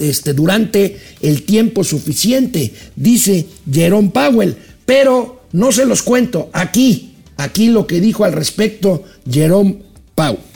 este, 0.00 0.34
durante 0.34 0.98
el 1.22 1.44
tiempo 1.44 1.84
suficiente, 1.84 2.74
dice 2.96 3.46
Jerome 3.70 4.10
Powell. 4.10 4.56
Pero 4.84 5.44
no 5.52 5.70
se 5.70 5.86
los 5.86 6.02
cuento 6.02 6.50
aquí, 6.52 7.12
aquí 7.36 7.68
lo 7.68 7.86
que 7.86 8.00
dijo 8.00 8.24
al 8.24 8.32
respecto 8.32 9.04
Jerome 9.30 9.78
Powell. 10.16 10.49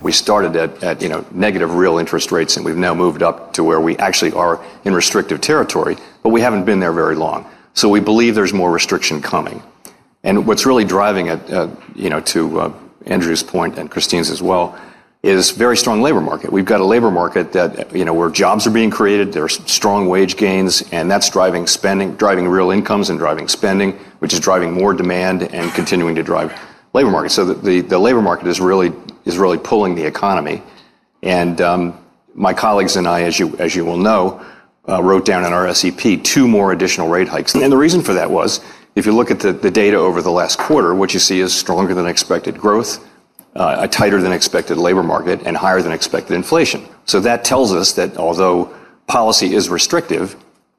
We 0.00 0.12
started 0.12 0.56
at, 0.56 0.82
at, 0.82 1.02
you 1.02 1.08
know, 1.08 1.24
negative 1.30 1.74
real 1.74 1.98
interest 1.98 2.32
rates 2.32 2.56
and 2.56 2.64
we've 2.64 2.76
now 2.76 2.94
moved 2.94 3.22
up 3.22 3.52
to 3.54 3.64
where 3.64 3.80
we 3.80 3.96
actually 3.98 4.32
are 4.32 4.64
in 4.84 4.94
restrictive 4.94 5.40
territory, 5.40 5.96
but 6.22 6.30
we 6.30 6.40
haven't 6.40 6.64
been 6.64 6.80
there 6.80 6.92
very 6.92 7.16
long. 7.16 7.50
So 7.74 7.88
we 7.88 8.00
believe 8.00 8.34
there's 8.34 8.52
more 8.54 8.70
restriction 8.70 9.20
coming. 9.20 9.62
And 10.22 10.46
what's 10.46 10.66
really 10.66 10.84
driving 10.84 11.28
it, 11.28 11.50
uh, 11.50 11.68
you 11.94 12.10
know, 12.10 12.20
to 12.20 12.60
uh, 12.60 12.72
Andrew's 13.06 13.42
point 13.42 13.78
and 13.78 13.90
Christine's 13.90 14.30
as 14.30 14.42
well, 14.42 14.78
is 15.22 15.50
very 15.50 15.76
strong 15.76 16.00
labor 16.00 16.20
market. 16.20 16.50
We've 16.50 16.64
got 16.64 16.80
a 16.80 16.84
labor 16.84 17.10
market 17.10 17.52
that, 17.52 17.94
you 17.94 18.06
know, 18.06 18.14
where 18.14 18.30
jobs 18.30 18.66
are 18.66 18.70
being 18.70 18.90
created, 18.90 19.32
there's 19.32 19.62
strong 19.70 20.08
wage 20.08 20.36
gains, 20.36 20.82
and 20.92 21.10
that's 21.10 21.28
driving 21.28 21.66
spending, 21.66 22.16
driving 22.16 22.48
real 22.48 22.70
incomes 22.70 23.10
and 23.10 23.18
driving 23.18 23.46
spending, 23.46 23.92
which 24.20 24.32
is 24.32 24.40
driving 24.40 24.72
more 24.72 24.94
demand 24.94 25.42
and 25.42 25.70
continuing 25.72 26.14
to 26.14 26.22
drive 26.22 26.58
labor 26.94 27.10
market. 27.10 27.30
So 27.30 27.44
the, 27.44 27.54
the, 27.54 27.80
the 27.82 27.98
labor 27.98 28.22
market 28.22 28.46
is 28.46 28.60
really 28.60 28.92
is 29.24 29.38
really 29.38 29.58
pulling 29.58 29.94
the 29.94 30.04
economy. 30.04 30.62
And 31.22 31.60
um, 31.60 32.04
my 32.34 32.54
colleagues 32.54 32.96
and 32.96 33.06
I, 33.06 33.22
as 33.22 33.38
you 33.38 33.56
as 33.58 33.74
you 33.74 33.84
will 33.84 33.96
know, 33.96 34.44
uh, 34.88 35.02
wrote 35.02 35.24
down 35.24 35.44
in 35.44 35.52
our 35.52 35.72
SEP 35.74 36.22
two 36.22 36.48
more 36.48 36.72
additional 36.72 37.08
rate 37.08 37.28
hikes. 37.28 37.54
And 37.54 37.72
the 37.72 37.76
reason 37.76 38.02
for 38.02 38.14
that 38.14 38.30
was, 38.30 38.60
if 38.94 39.06
you 39.06 39.12
look 39.12 39.30
at 39.30 39.40
the, 39.40 39.52
the 39.52 39.70
data 39.70 39.96
over 39.96 40.22
the 40.22 40.30
last 40.30 40.58
quarter, 40.58 40.94
what 40.94 41.14
you 41.14 41.20
see 41.20 41.40
is 41.40 41.54
stronger 41.54 41.94
than 41.94 42.06
expected 42.06 42.58
growth, 42.58 43.06
uh, 43.54 43.76
a 43.80 43.88
tighter 43.88 44.20
than 44.20 44.32
expected 44.32 44.78
labor 44.78 45.02
market, 45.02 45.42
and 45.44 45.56
higher 45.56 45.82
than 45.82 45.92
expected 45.92 46.34
inflation. 46.34 46.84
So 47.04 47.20
that 47.20 47.44
tells 47.44 47.72
us 47.72 47.92
that 47.92 48.16
although 48.16 48.74
policy 49.06 49.54
is 49.54 49.68
restrictive, 49.68 50.36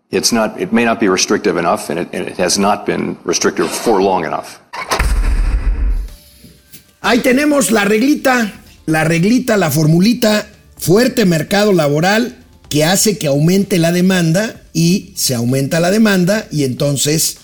it's 0.10 0.34
not. 0.34 0.60
It 0.60 0.74
may 0.74 0.84
not 0.84 1.00
be 1.00 1.08
restrictive 1.08 1.56
enough, 1.56 1.90
and 1.90 2.00
it, 2.00 2.10
and 2.12 2.28
it 2.28 2.38
has 2.38 2.58
not 2.58 2.86
been 2.86 3.18
restrictive 3.24 3.72
for 3.72 4.02
long 4.02 4.26
enough. 4.26 4.60
Ahí 7.04 7.20
tenemos 7.20 7.72
la 7.72 7.84
reglita, 7.84 8.62
la 8.86 9.04
reglita, 9.04 9.58
la 9.58 9.72
formulita, 9.72 10.48
fuerte 10.78 11.26
mercado 11.26 11.74
laboral 11.74 12.38
que 12.70 12.86
hace 12.86 13.18
que 13.18 13.26
aumente 13.26 13.80
la 13.80 13.92
demanda 13.92 14.62
y 14.72 15.12
se 15.16 15.34
aumenta 15.34 15.80
la 15.80 15.90
demanda 15.90 16.48
y 16.52 16.64
entonces 16.64 17.38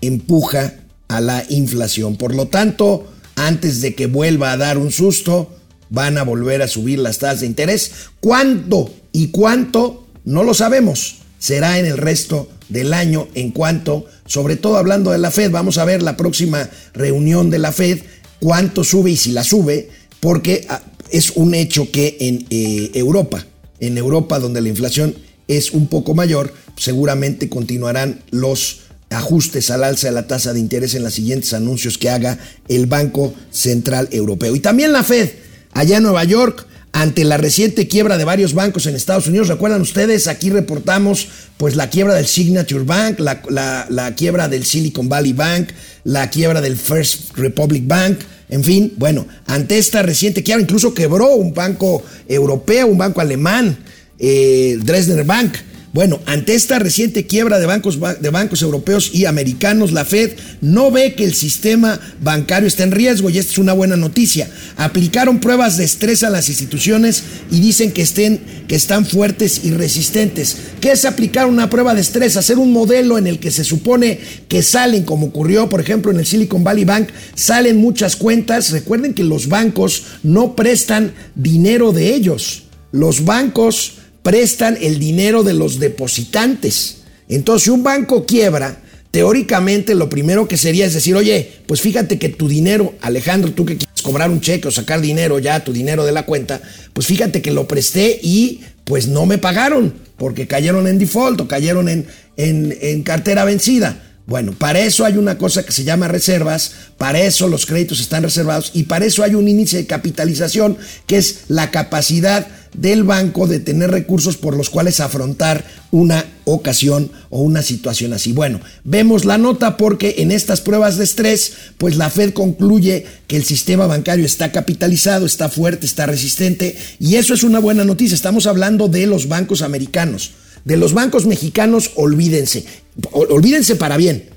empuja 0.00 0.74
a 1.06 1.20
la 1.20 1.44
inflación. 1.48 2.16
Por 2.16 2.34
lo 2.34 2.48
tanto, 2.48 3.06
antes 3.36 3.80
de 3.80 3.94
que 3.94 4.06
vuelva 4.06 4.50
a 4.50 4.56
dar 4.56 4.78
un 4.78 4.90
susto, 4.90 5.56
van 5.90 6.18
a 6.18 6.24
volver 6.24 6.60
a 6.60 6.68
subir 6.68 6.98
las 6.98 7.18
tasas 7.18 7.40
de 7.40 7.46
interés. 7.46 7.92
¿Cuánto 8.18 8.92
y 9.12 9.28
cuánto? 9.28 10.08
No 10.24 10.42
lo 10.42 10.54
sabemos. 10.54 11.18
Será 11.38 11.78
en 11.78 11.86
el 11.86 11.98
resto 11.98 12.48
del 12.68 12.92
año 12.92 13.28
en 13.34 13.52
cuanto, 13.52 14.06
sobre 14.26 14.56
todo 14.56 14.76
hablando 14.76 15.10
de 15.12 15.18
la 15.18 15.30
Fed, 15.30 15.50
vamos 15.50 15.78
a 15.78 15.84
ver 15.84 16.02
la 16.02 16.16
próxima 16.16 16.68
reunión 16.94 17.50
de 17.50 17.58
la 17.58 17.72
Fed, 17.72 18.00
cuánto 18.44 18.84
sube 18.84 19.10
y 19.10 19.16
si 19.16 19.32
la 19.32 19.42
sube, 19.42 19.88
porque 20.20 20.66
ah, 20.68 20.82
es 21.10 21.30
un 21.34 21.54
hecho 21.54 21.90
que 21.90 22.18
en 22.20 22.44
eh, 22.50 22.90
Europa, 22.92 23.42
en 23.80 23.96
Europa 23.96 24.38
donde 24.38 24.60
la 24.60 24.68
inflación 24.68 25.14
es 25.48 25.72
un 25.72 25.86
poco 25.86 26.14
mayor, 26.14 26.52
seguramente 26.76 27.48
continuarán 27.48 28.20
los 28.30 28.80
ajustes 29.08 29.70
al 29.70 29.82
alza 29.82 30.08
de 30.08 30.12
la 30.12 30.26
tasa 30.26 30.52
de 30.52 30.60
interés 30.60 30.94
en 30.94 31.04
los 31.04 31.14
siguientes 31.14 31.54
anuncios 31.54 31.96
que 31.96 32.10
haga 32.10 32.38
el 32.68 32.84
Banco 32.84 33.32
Central 33.50 34.10
Europeo. 34.12 34.54
Y 34.54 34.60
también 34.60 34.92
la 34.92 35.04
Fed, 35.04 35.30
allá 35.72 35.96
en 35.96 36.02
Nueva 36.02 36.24
York, 36.24 36.66
ante 36.92 37.24
la 37.24 37.38
reciente 37.38 37.88
quiebra 37.88 38.18
de 38.18 38.24
varios 38.24 38.52
bancos 38.52 38.84
en 38.86 38.94
Estados 38.94 39.26
Unidos. 39.26 39.48
¿Recuerdan 39.48 39.80
ustedes? 39.80 40.28
Aquí 40.28 40.50
reportamos 40.50 41.28
pues 41.56 41.76
la 41.76 41.88
quiebra 41.88 42.14
del 42.14 42.26
Signature 42.26 42.84
Bank, 42.84 43.20
la, 43.20 43.86
la 43.88 44.14
quiebra 44.14 44.48
del 44.48 44.66
Silicon 44.66 45.08
Valley 45.08 45.32
Bank, 45.32 45.70
la 46.04 46.28
quiebra 46.28 46.60
del 46.60 46.76
First 46.76 47.36
Republic 47.36 47.84
Bank. 47.86 48.18
En 48.48 48.62
fin, 48.62 48.92
bueno, 48.96 49.26
ante 49.46 49.78
esta 49.78 50.02
reciente 50.02 50.42
quiebra, 50.42 50.62
incluso 50.62 50.94
quebró 50.94 51.34
un 51.34 51.54
banco 51.54 52.02
europeo, 52.28 52.86
un 52.86 52.98
banco 52.98 53.20
alemán, 53.20 53.78
eh, 54.18 54.78
Dresdner 54.82 55.24
Bank. 55.24 55.54
Bueno, 55.94 56.18
ante 56.26 56.56
esta 56.56 56.80
reciente 56.80 57.24
quiebra 57.24 57.60
de 57.60 57.66
bancos, 57.66 58.00
de 58.20 58.30
bancos 58.30 58.62
europeos 58.62 59.14
y 59.14 59.26
americanos, 59.26 59.92
la 59.92 60.04
Fed 60.04 60.32
no 60.60 60.90
ve 60.90 61.14
que 61.14 61.22
el 61.22 61.34
sistema 61.34 62.00
bancario 62.20 62.66
está 62.66 62.82
en 62.82 62.90
riesgo 62.90 63.30
y 63.30 63.38
esta 63.38 63.52
es 63.52 63.58
una 63.58 63.74
buena 63.74 63.96
noticia. 63.96 64.50
Aplicaron 64.76 65.38
pruebas 65.38 65.76
de 65.76 65.84
estrés 65.84 66.24
a 66.24 66.30
las 66.30 66.48
instituciones 66.48 67.22
y 67.48 67.60
dicen 67.60 67.92
que, 67.92 68.02
estén, 68.02 68.40
que 68.66 68.74
están 68.74 69.06
fuertes 69.06 69.60
y 69.62 69.70
resistentes. 69.70 70.56
¿Qué 70.80 70.90
es 70.90 71.04
aplicar 71.04 71.46
una 71.46 71.70
prueba 71.70 71.94
de 71.94 72.00
estrés? 72.00 72.36
Hacer 72.36 72.58
un 72.58 72.72
modelo 72.72 73.16
en 73.16 73.28
el 73.28 73.38
que 73.38 73.52
se 73.52 73.62
supone 73.62 74.18
que 74.48 74.64
salen, 74.64 75.04
como 75.04 75.26
ocurrió 75.26 75.68
por 75.68 75.80
ejemplo 75.80 76.10
en 76.10 76.18
el 76.18 76.26
Silicon 76.26 76.64
Valley 76.64 76.84
Bank, 76.84 77.10
salen 77.36 77.76
muchas 77.76 78.16
cuentas. 78.16 78.72
Recuerden 78.72 79.14
que 79.14 79.22
los 79.22 79.48
bancos 79.48 80.02
no 80.24 80.56
prestan 80.56 81.14
dinero 81.36 81.92
de 81.92 82.16
ellos. 82.16 82.64
Los 82.90 83.24
bancos 83.24 83.92
prestan 84.24 84.76
el 84.80 84.98
dinero 84.98 85.44
de 85.44 85.52
los 85.52 85.78
depositantes. 85.78 87.02
Entonces, 87.28 87.64
si 87.64 87.70
un 87.70 87.84
banco 87.84 88.24
quiebra, 88.26 88.80
teóricamente 89.10 89.94
lo 89.94 90.08
primero 90.08 90.48
que 90.48 90.56
sería 90.56 90.86
es 90.86 90.94
decir, 90.94 91.14
oye, 91.14 91.52
pues 91.66 91.80
fíjate 91.82 92.18
que 92.18 92.30
tu 92.30 92.48
dinero, 92.48 92.94
Alejandro, 93.02 93.52
tú 93.52 93.64
que 93.64 93.76
quieres 93.76 94.02
cobrar 94.02 94.30
un 94.30 94.40
cheque 94.40 94.66
o 94.66 94.70
sacar 94.72 95.00
dinero 95.00 95.38
ya, 95.38 95.62
tu 95.62 95.72
dinero 95.72 96.04
de 96.04 96.12
la 96.12 96.24
cuenta, 96.24 96.60
pues 96.94 97.06
fíjate 97.06 97.42
que 97.42 97.52
lo 97.52 97.68
presté 97.68 98.18
y 98.22 98.62
pues 98.84 99.08
no 99.08 99.26
me 99.26 99.38
pagaron 99.38 99.94
porque 100.16 100.46
cayeron 100.46 100.88
en 100.88 100.98
default 100.98 101.42
o 101.42 101.48
cayeron 101.48 101.88
en, 101.88 102.06
en, 102.36 102.76
en 102.80 103.02
cartera 103.02 103.44
vencida. 103.44 104.13
Bueno, 104.26 104.52
para 104.52 104.80
eso 104.80 105.04
hay 105.04 105.18
una 105.18 105.36
cosa 105.36 105.64
que 105.64 105.72
se 105.72 105.84
llama 105.84 106.08
reservas, 106.08 106.72
para 106.96 107.20
eso 107.20 107.46
los 107.46 107.66
créditos 107.66 108.00
están 108.00 108.22
reservados 108.22 108.70
y 108.72 108.84
para 108.84 109.04
eso 109.04 109.22
hay 109.22 109.34
un 109.34 109.48
índice 109.48 109.76
de 109.76 109.86
capitalización 109.86 110.78
que 111.06 111.18
es 111.18 111.40
la 111.48 111.70
capacidad 111.70 112.46
del 112.72 113.04
banco 113.04 113.46
de 113.46 113.60
tener 113.60 113.90
recursos 113.90 114.38
por 114.38 114.56
los 114.56 114.70
cuales 114.70 115.00
afrontar 115.00 115.64
una 115.90 116.24
ocasión 116.44 117.10
o 117.28 117.42
una 117.42 117.60
situación 117.60 118.14
así. 118.14 118.32
Bueno, 118.32 118.60
vemos 118.82 119.26
la 119.26 119.36
nota 119.36 119.76
porque 119.76 120.16
en 120.18 120.32
estas 120.32 120.62
pruebas 120.62 120.96
de 120.96 121.04
estrés, 121.04 121.52
pues 121.76 121.96
la 121.96 122.08
Fed 122.08 122.32
concluye 122.32 123.06
que 123.26 123.36
el 123.36 123.44
sistema 123.44 123.86
bancario 123.86 124.24
está 124.24 124.52
capitalizado, 124.52 125.26
está 125.26 125.50
fuerte, 125.50 125.84
está 125.84 126.06
resistente 126.06 126.76
y 126.98 127.16
eso 127.16 127.34
es 127.34 127.42
una 127.42 127.58
buena 127.58 127.84
noticia. 127.84 128.14
Estamos 128.14 128.46
hablando 128.46 128.88
de 128.88 129.06
los 129.06 129.28
bancos 129.28 129.60
americanos. 129.60 130.32
De 130.64 130.76
los 130.76 130.94
bancos 130.94 131.26
mexicanos, 131.26 131.92
olvídense. 131.96 132.64
Olvídense 133.12 133.76
para 133.76 133.96
bien. 133.96 134.30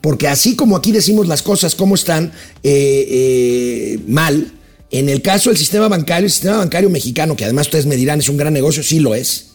Porque 0.00 0.28
así 0.28 0.54
como 0.54 0.76
aquí 0.76 0.92
decimos 0.92 1.28
las 1.28 1.42
cosas 1.42 1.74
como 1.74 1.94
están 1.94 2.32
eh, 2.62 3.06
eh, 3.08 3.98
mal, 4.06 4.52
en 4.90 5.08
el 5.08 5.22
caso 5.22 5.50
del 5.50 5.58
sistema 5.58 5.88
bancario, 5.88 6.26
el 6.26 6.30
sistema 6.30 6.58
bancario 6.58 6.90
mexicano, 6.90 7.36
que 7.36 7.44
además 7.44 7.68
ustedes 7.68 7.86
me 7.86 7.96
dirán 7.96 8.18
es 8.18 8.28
un 8.28 8.36
gran 8.36 8.52
negocio, 8.52 8.82
sí 8.82 9.00
lo 9.00 9.14
es. 9.14 9.46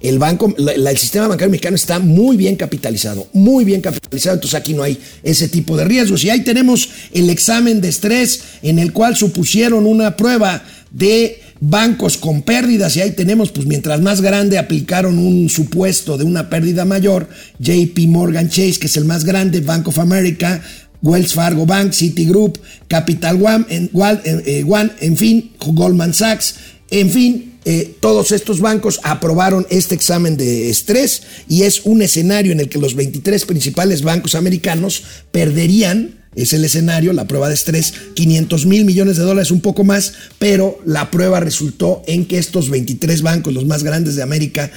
El, 0.00 0.18
banco, 0.18 0.52
el 0.58 0.98
sistema 0.98 1.28
bancario 1.28 1.50
mexicano 1.50 1.76
está 1.76 1.98
muy 1.98 2.36
bien 2.36 2.56
capitalizado, 2.56 3.26
muy 3.32 3.64
bien 3.64 3.80
capitalizado, 3.80 4.34
entonces 4.34 4.58
aquí 4.58 4.74
no 4.74 4.82
hay 4.82 4.98
ese 5.22 5.48
tipo 5.48 5.76
de 5.76 5.84
riesgos. 5.84 6.24
Y 6.24 6.30
ahí 6.30 6.40
tenemos 6.44 6.90
el 7.12 7.30
examen 7.30 7.80
de 7.80 7.88
estrés 7.88 8.42
en 8.62 8.78
el 8.78 8.92
cual 8.92 9.16
supusieron 9.16 9.86
una 9.86 10.16
prueba 10.16 10.62
de 10.90 11.40
bancos 11.60 12.16
con 12.16 12.42
pérdidas 12.42 12.96
y 12.96 13.00
ahí 13.00 13.12
tenemos, 13.12 13.50
pues 13.50 13.66
mientras 13.66 14.00
más 14.00 14.20
grande 14.20 14.58
aplicaron 14.58 15.18
un 15.18 15.48
supuesto 15.48 16.18
de 16.18 16.24
una 16.24 16.50
pérdida 16.50 16.84
mayor, 16.84 17.28
JP 17.58 17.98
Morgan 18.08 18.48
Chase, 18.48 18.78
que 18.78 18.86
es 18.86 18.96
el 18.96 19.04
más 19.04 19.24
grande, 19.24 19.60
Bank 19.60 19.88
of 19.88 19.98
America, 19.98 20.62
Wells 21.02 21.34
Fargo 21.34 21.66
Bank, 21.66 21.92
Citigroup, 21.92 22.58
Capital 22.88 23.40
One, 23.42 23.66
en, 23.68 23.90
eh, 24.24 24.64
en 25.00 25.16
fin, 25.16 25.52
Goldman 25.58 26.14
Sachs, 26.14 26.56
en 26.90 27.10
fin, 27.10 27.54
eh, 27.66 27.96
todos 28.00 28.32
estos 28.32 28.60
bancos 28.60 29.00
aprobaron 29.04 29.66
este 29.70 29.94
examen 29.94 30.36
de 30.36 30.68
estrés 30.68 31.22
y 31.48 31.62
es 31.62 31.82
un 31.84 32.02
escenario 32.02 32.52
en 32.52 32.60
el 32.60 32.68
que 32.68 32.78
los 32.78 32.94
23 32.94 33.46
principales 33.46 34.02
bancos 34.02 34.34
americanos 34.34 35.02
perderían 35.32 36.23
es 36.36 36.52
el 36.52 36.64
escenario, 36.64 37.12
la 37.12 37.26
prueba 37.26 37.48
de 37.48 37.54
estrés, 37.54 37.94
500 38.14 38.66
mil 38.66 38.84
millones 38.84 39.16
de 39.16 39.22
dólares, 39.22 39.50
un 39.50 39.60
poco 39.60 39.84
más, 39.84 40.14
pero 40.38 40.80
la 40.84 41.10
prueba 41.10 41.40
resultó 41.40 42.02
en 42.06 42.26
que 42.26 42.38
estos 42.38 42.70
23 42.70 43.22
bancos, 43.22 43.54
los 43.54 43.66
más 43.66 43.82
grandes 43.82 44.16
de 44.16 44.22
América, 44.22 44.70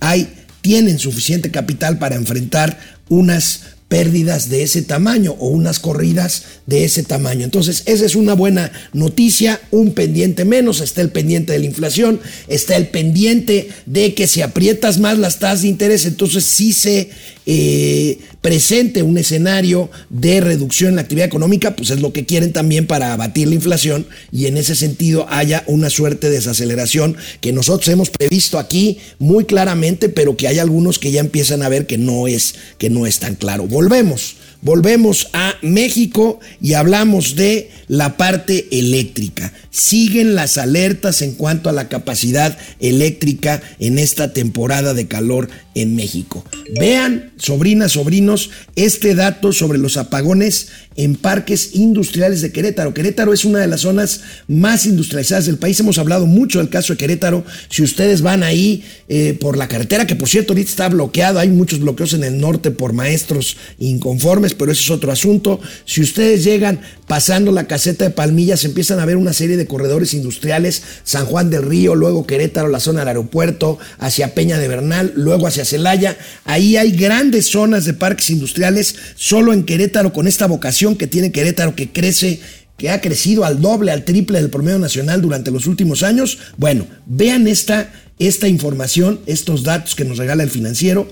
hay, 0.00 0.28
tienen 0.60 0.98
suficiente 0.98 1.50
capital 1.50 1.98
para 1.98 2.16
enfrentar 2.16 2.78
unas 3.08 3.62
pérdidas 3.90 4.48
de 4.48 4.62
ese 4.62 4.82
tamaño 4.82 5.34
o 5.40 5.48
unas 5.48 5.80
corridas 5.80 6.44
de 6.66 6.84
ese 6.84 7.02
tamaño. 7.02 7.44
Entonces, 7.44 7.82
esa 7.86 8.06
es 8.06 8.14
una 8.14 8.34
buena 8.34 8.70
noticia, 8.92 9.60
un 9.72 9.94
pendiente 9.94 10.44
menos, 10.44 10.80
está 10.80 11.00
el 11.00 11.10
pendiente 11.10 11.52
de 11.52 11.58
la 11.58 11.66
inflación, 11.66 12.20
está 12.46 12.76
el 12.76 12.86
pendiente 12.86 13.68
de 13.86 14.14
que 14.14 14.28
si 14.28 14.42
aprietas 14.42 15.00
más 15.00 15.18
las 15.18 15.40
tasas 15.40 15.62
de 15.62 15.68
interés, 15.68 16.06
entonces 16.06 16.44
sí 16.44 16.72
se 16.72 17.10
eh, 17.46 18.20
presente 18.40 19.02
un 19.02 19.18
escenario 19.18 19.90
de 20.08 20.40
reducción 20.40 20.90
en 20.90 20.96
la 20.96 21.02
actividad 21.02 21.26
económica, 21.26 21.74
pues 21.74 21.90
es 21.90 22.00
lo 22.00 22.12
que 22.12 22.24
quieren 22.24 22.52
también 22.52 22.86
para 22.86 23.12
abatir 23.12 23.48
la 23.48 23.56
inflación 23.56 24.06
y 24.30 24.46
en 24.46 24.56
ese 24.56 24.76
sentido 24.76 25.26
haya 25.28 25.64
una 25.66 25.90
suerte 25.90 26.28
de 26.30 26.36
desaceleración 26.36 27.16
que 27.40 27.52
nosotros 27.52 27.88
hemos 27.88 28.08
previsto 28.10 28.58
aquí 28.58 28.98
muy 29.18 29.46
claramente, 29.46 30.08
pero 30.08 30.36
que 30.36 30.48
hay 30.48 30.58
algunos 30.58 30.98
que 30.98 31.10
ya 31.10 31.20
empiezan 31.20 31.62
a 31.62 31.68
ver 31.68 31.86
que 31.86 31.98
no 31.98 32.28
es, 32.28 32.54
que 32.78 32.88
no 32.88 33.04
es 33.04 33.18
tan 33.18 33.34
claro. 33.34 33.66
Volvemos 33.80 34.36
volvemos 34.62 35.28
a 35.32 35.54
México 35.62 36.40
y 36.60 36.74
hablamos 36.74 37.36
de 37.36 37.70
la 37.88 38.16
parte 38.16 38.68
eléctrica. 38.70 39.52
Siguen 39.70 40.34
las 40.34 40.58
alertas 40.58 41.22
en 41.22 41.34
cuanto 41.34 41.68
a 41.68 41.72
la 41.72 41.88
capacidad 41.88 42.56
eléctrica 42.78 43.62
en 43.78 43.98
esta 43.98 44.32
temporada 44.32 44.94
de 44.94 45.08
calor 45.08 45.48
en 45.74 45.94
México. 45.94 46.44
Vean, 46.78 47.32
sobrinas, 47.36 47.92
sobrinos, 47.92 48.50
este 48.76 49.14
dato 49.14 49.52
sobre 49.52 49.78
los 49.78 49.96
apagones 49.96 50.68
en 50.96 51.16
parques 51.16 51.70
industriales 51.74 52.42
de 52.42 52.52
Querétaro. 52.52 52.92
Querétaro 52.92 53.32
es 53.32 53.44
una 53.44 53.60
de 53.60 53.68
las 53.68 53.82
zonas 53.82 54.20
más 54.48 54.86
industrializadas 54.86 55.46
del 55.46 55.58
país. 55.58 55.78
Hemos 55.80 55.98
hablado 55.98 56.26
mucho 56.26 56.58
del 56.58 56.68
caso 56.68 56.92
de 56.92 56.98
Querétaro. 56.98 57.44
Si 57.70 57.82
ustedes 57.82 58.22
van 58.22 58.42
ahí 58.42 58.84
eh, 59.08 59.36
por 59.40 59.56
la 59.56 59.68
carretera, 59.68 60.06
que 60.06 60.16
por 60.16 60.28
cierto 60.28 60.52
ahorita 60.52 60.70
está 60.70 60.88
bloqueado, 60.88 61.38
hay 61.38 61.48
muchos 61.48 61.78
bloqueos 61.80 62.12
en 62.12 62.24
el 62.24 62.38
norte 62.38 62.70
por 62.70 62.92
maestros 62.92 63.56
inconformes, 63.78 64.49
pero 64.54 64.72
eso 64.72 64.82
es 64.82 64.90
otro 64.90 65.12
asunto. 65.12 65.60
Si 65.84 66.00
ustedes 66.00 66.44
llegan 66.44 66.80
pasando 67.06 67.52
la 67.52 67.66
caseta 67.66 68.04
de 68.04 68.10
Palmillas, 68.10 68.64
empiezan 68.64 69.00
a 69.00 69.04
ver 69.04 69.16
una 69.16 69.32
serie 69.32 69.56
de 69.56 69.66
corredores 69.66 70.14
industriales, 70.14 70.82
San 71.04 71.26
Juan 71.26 71.50
del 71.50 71.62
Río, 71.62 71.94
luego 71.94 72.26
Querétaro, 72.26 72.68
la 72.68 72.80
zona 72.80 73.00
del 73.00 73.08
aeropuerto, 73.08 73.78
hacia 73.98 74.34
Peña 74.34 74.58
de 74.58 74.68
Bernal, 74.68 75.12
luego 75.16 75.46
hacia 75.46 75.64
Celaya. 75.64 76.16
Ahí 76.44 76.76
hay 76.76 76.92
grandes 76.92 77.46
zonas 77.46 77.84
de 77.84 77.94
parques 77.94 78.30
industriales, 78.30 78.96
solo 79.16 79.52
en 79.52 79.64
Querétaro, 79.64 80.12
con 80.12 80.26
esta 80.26 80.46
vocación 80.46 80.96
que 80.96 81.06
tiene 81.06 81.32
Querétaro, 81.32 81.74
que 81.74 81.90
crece 81.90 82.40
que 82.80 82.88
ha 82.88 83.02
crecido 83.02 83.44
al 83.44 83.60
doble, 83.60 83.92
al 83.92 84.04
triple 84.04 84.40
del 84.40 84.48
promedio 84.48 84.78
nacional 84.78 85.20
durante 85.20 85.50
los 85.50 85.66
últimos 85.66 86.02
años. 86.02 86.38
Bueno, 86.56 86.86
vean 87.04 87.46
esta, 87.46 87.92
esta 88.18 88.48
información, 88.48 89.20
estos 89.26 89.64
datos 89.64 89.94
que 89.94 90.06
nos 90.06 90.16
regala 90.16 90.42
el 90.42 90.50
financiero. 90.50 91.06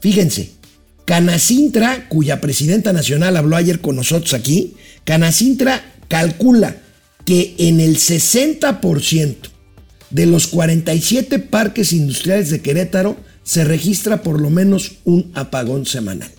Fíjense, 0.00 0.52
Canacintra, 1.04 2.08
cuya 2.08 2.40
presidenta 2.40 2.92
nacional 2.92 3.36
habló 3.36 3.56
ayer 3.56 3.80
con 3.80 3.96
nosotros 3.96 4.34
aquí, 4.34 4.74
Canacintra 5.04 5.84
calcula 6.08 6.76
que 7.24 7.54
en 7.58 7.80
el 7.80 7.96
60% 7.96 9.36
de 10.10 10.26
los 10.26 10.46
47 10.46 11.38
parques 11.38 11.92
industriales 11.92 12.50
de 12.50 12.60
Querétaro 12.60 13.16
se 13.42 13.64
registra 13.64 14.22
por 14.22 14.40
lo 14.40 14.50
menos 14.50 14.92
un 15.04 15.30
apagón 15.34 15.86
semanal. 15.86 16.30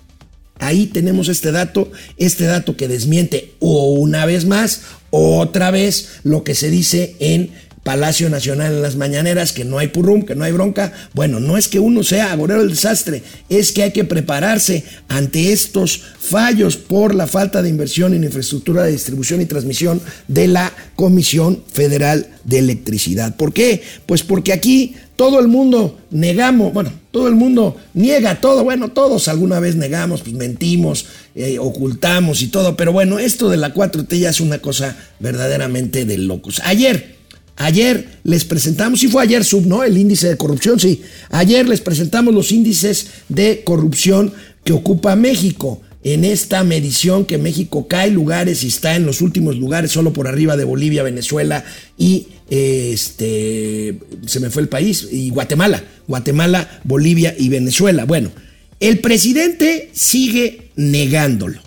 Ahí 0.60 0.88
tenemos 0.88 1.28
este 1.28 1.52
dato, 1.52 1.92
este 2.18 2.46
dato 2.46 2.78
que 2.78 2.88
desmiente 2.88 3.54
o 3.60 3.94
una 3.94 4.26
vez 4.26 4.46
más, 4.46 4.82
otra 5.10 5.70
vez 5.70 6.22
lo 6.24 6.44
que 6.44 6.56
se 6.56 6.70
dice 6.70 7.16
en 7.20 7.52
Palacio 7.86 8.32
Nacional 8.32 8.74
en 8.74 8.82
las 8.82 8.96
mañaneras, 8.96 9.54
que 9.54 9.64
no 9.64 9.78
hay 9.78 9.90
purrum, 9.90 10.24
que 10.24 10.34
no 10.34 10.44
hay 10.44 10.52
bronca. 10.52 10.92
Bueno, 11.14 11.40
no 11.40 11.56
es 11.56 11.68
que 11.68 11.80
uno 11.80 12.02
sea 12.02 12.32
agorero 12.32 12.62
del 12.62 12.72
desastre, 12.72 13.22
es 13.48 13.72
que 13.72 13.84
hay 13.84 13.92
que 13.92 14.04
prepararse 14.04 14.84
ante 15.08 15.54
estos 15.54 16.02
fallos 16.20 16.78
por 16.78 17.14
la 17.14 17.28
falta 17.28 17.62
de 17.62 17.70
inversión 17.70 18.16
en 18.16 18.24
infraestructura 18.24 18.84
de 18.84 18.92
distribución 18.92 19.40
y 19.40 19.46
transmisión 19.46 20.02
de 20.28 20.48
la 20.48 20.74
Comisión 20.96 21.62
Federal 21.72 22.28
de 22.44 22.58
Electricidad. 22.58 23.36
¿Por 23.36 23.54
qué? 23.54 23.84
Pues 24.08 24.24
porque 24.24 24.52
aquí 24.52 24.96
todo 25.16 25.40
el 25.40 25.48
mundo 25.48 26.00
negamos, 26.10 26.74
bueno, 26.74 26.92
todo 27.12 27.28
el 27.28 27.36
mundo 27.36 27.78
niega 27.94 28.42
todo, 28.42 28.64
bueno, 28.64 28.90
todos 28.90 29.28
alguna 29.28 29.60
vez 29.60 29.76
negamos, 29.76 30.24
pues 30.24 30.34
mentimos, 30.34 31.06
eh, 31.36 31.60
ocultamos 31.60 32.42
y 32.42 32.48
todo, 32.48 32.76
pero 32.76 32.92
bueno, 32.92 33.20
esto 33.20 33.48
de 33.48 33.58
la 33.58 33.76
4T 33.76 34.18
ya 34.18 34.32
es 34.32 34.42
una 34.42 34.58
cosa 34.58 34.98
verdaderamente 35.20 36.06
de 36.06 36.18
locos. 36.18 36.62
Ayer, 36.66 37.15
Ayer 37.58 38.20
les 38.24 38.44
presentamos, 38.44 39.00
si 39.00 39.08
fue 39.08 39.24
ayer 39.24 39.46
sub, 39.46 39.66
¿no? 39.66 39.84
El 39.84 39.98
índice 39.98 40.28
de 40.28 40.38
corrupción, 40.38 40.80
sí. 40.80 41.02
Ayer 41.30 41.68
les 41.68 41.82
presentamos 41.82 42.34
los 42.34 42.52
índices 42.52 43.08
de 43.30 43.64
corrupción 43.64 44.34
que 44.64 44.74
ocupa 44.74 45.16
México. 45.16 45.82
En 46.04 46.24
esta 46.24 46.64
medición 46.64 47.26
que 47.26 47.40
México 47.40 47.88
cae 47.88 48.12
lugares 48.12 48.64
y 48.64 48.68
está 48.68 48.96
en 48.96 49.08
los 49.08 49.22
últimos 49.22 49.58
lugares, 49.58 49.92
solo 49.92 50.14
por 50.14 50.28
arriba 50.28 50.56
de 50.56 50.64
Bolivia, 50.64 51.02
Venezuela 51.02 51.66
y 51.98 52.28
este 52.50 53.98
se 54.28 54.40
me 54.40 54.52
fue 54.52 54.62
el 54.62 54.70
país, 54.70 55.08
y 55.12 55.32
Guatemala. 55.32 55.84
Guatemala, 56.08 56.82
Bolivia 56.84 57.34
y 57.38 57.50
Venezuela. 57.50 58.06
Bueno, 58.06 58.32
el 58.80 59.00
presidente 59.00 59.90
sigue 59.94 60.70
negándolo. 60.76 61.60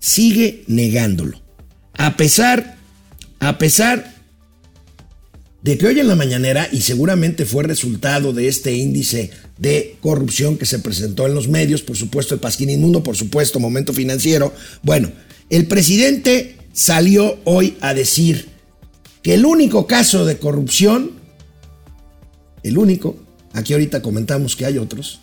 Sigue 0.00 0.64
negándolo. 0.66 1.40
A 1.92 2.16
pesar, 2.16 2.78
a 3.38 3.58
pesar 3.58 4.19
de 5.62 5.76
que 5.76 5.86
hoy 5.86 6.00
en 6.00 6.08
la 6.08 6.16
mañanera, 6.16 6.68
y 6.72 6.80
seguramente 6.80 7.44
fue 7.44 7.64
resultado 7.64 8.32
de 8.32 8.48
este 8.48 8.72
índice 8.72 9.30
de 9.58 9.96
corrupción 10.00 10.56
que 10.56 10.64
se 10.64 10.78
presentó 10.78 11.26
en 11.26 11.34
los 11.34 11.48
medios, 11.48 11.82
por 11.82 11.96
supuesto 11.96 12.34
el 12.34 12.40
Pasquín 12.40 12.70
Inmundo, 12.70 13.02
por 13.02 13.16
supuesto 13.16 13.60
Momento 13.60 13.92
Financiero, 13.92 14.54
bueno, 14.82 15.12
el 15.50 15.66
presidente 15.66 16.56
salió 16.72 17.38
hoy 17.44 17.76
a 17.80 17.92
decir 17.92 18.48
que 19.22 19.34
el 19.34 19.44
único 19.44 19.86
caso 19.86 20.24
de 20.24 20.38
corrupción, 20.38 21.12
el 22.62 22.78
único, 22.78 23.18
aquí 23.52 23.74
ahorita 23.74 24.00
comentamos 24.00 24.56
que 24.56 24.64
hay 24.64 24.78
otros, 24.78 25.20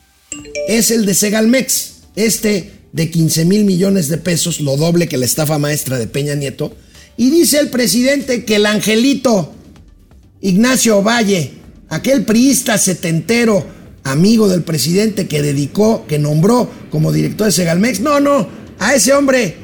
es 0.68 0.92
el 0.92 1.06
de 1.08 1.16
Segalmex, 1.16 1.94
este 2.16 2.74
de 2.94 3.10
15 3.10 3.46
mil 3.46 3.66
millones 3.66 4.08
de 4.08 4.18
pesos, 4.18 4.62
lo 4.62 4.78
doble 4.78 5.08
que 5.08 5.18
la 5.18 5.26
estafa 5.26 5.58
maestra 5.58 5.98
de 5.98 6.06
Peña 6.06 6.36
Nieto, 6.36 6.76
y 7.16 7.32
dice 7.32 7.60
el 7.60 7.70
presidente 7.70 8.46
que 8.46 8.58
el 8.58 8.68
angelito 8.68 9.56
Ignacio 10.42 11.02
Valle, 11.02 11.52
aquel 11.90 12.24
priista 12.24 12.78
setentero, 12.78 13.66
amigo 14.04 14.48
del 14.48 14.64
presidente 14.64 15.28
que 15.28 15.42
dedicó, 15.42 16.06
que 16.08 16.20
nombró 16.20 16.70
como 16.90 17.12
director 17.12 17.48
de 17.48 17.52
Segalmex. 17.52 18.00
No, 18.00 18.20
no, 18.20 18.48
a 18.80 18.94
ese 18.94 19.14
hombre 19.14 19.56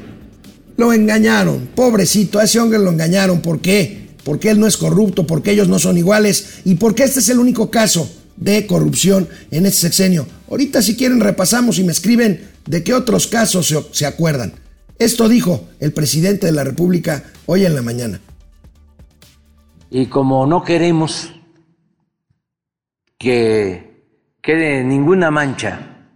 lo 0.76 0.92
engañaron, 0.92 1.68
pobrecito, 1.74 2.38
a 2.38 2.44
ese 2.44 2.58
hombre 2.60 2.78
lo 2.78 2.90
engañaron. 2.90 3.40
¿Por 3.40 3.60
qué? 3.60 4.08
Porque 4.24 4.50
él 4.50 4.58
no 4.58 4.66
es 4.66 4.76
corrupto, 4.76 5.26
porque 5.26 5.52
ellos 5.52 5.68
no 5.68 5.78
son 5.78 5.96
iguales 5.96 6.46
y 6.64 6.74
porque 6.74 7.04
este 7.04 7.20
es 7.20 7.28
el 7.28 7.38
único 7.38 7.70
caso 7.70 8.10
de 8.36 8.66
corrupción 8.66 9.28
en 9.50 9.66
este 9.66 9.82
sexenio. 9.82 10.26
Ahorita 10.50 10.82
si 10.82 10.96
quieren 10.96 11.20
repasamos 11.20 11.78
y 11.78 11.84
me 11.84 11.92
escriben 11.92 12.40
de 12.66 12.82
qué 12.82 12.94
otros 12.94 13.28
casos 13.28 13.68
se, 13.68 13.76
se 13.92 14.06
acuerdan. 14.06 14.54
Esto 14.98 15.28
dijo 15.28 15.68
el 15.80 15.92
presidente 15.92 16.46
de 16.46 16.52
la 16.52 16.64
República 16.64 17.24
hoy 17.46 17.64
en 17.64 17.74
la 17.74 17.82
mañana. 17.82 18.20
Y 19.96 20.08
como 20.08 20.44
no 20.44 20.64
queremos 20.64 21.32
que 23.16 24.34
quede 24.42 24.82
ninguna 24.82 25.30
mancha, 25.30 26.08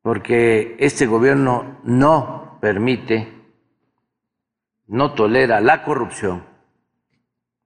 porque 0.00 0.76
este 0.78 1.04
gobierno 1.04 1.78
no 1.84 2.58
permite, 2.58 3.34
no 4.86 5.12
tolera 5.12 5.60
la 5.60 5.82
corrupción 5.82 6.42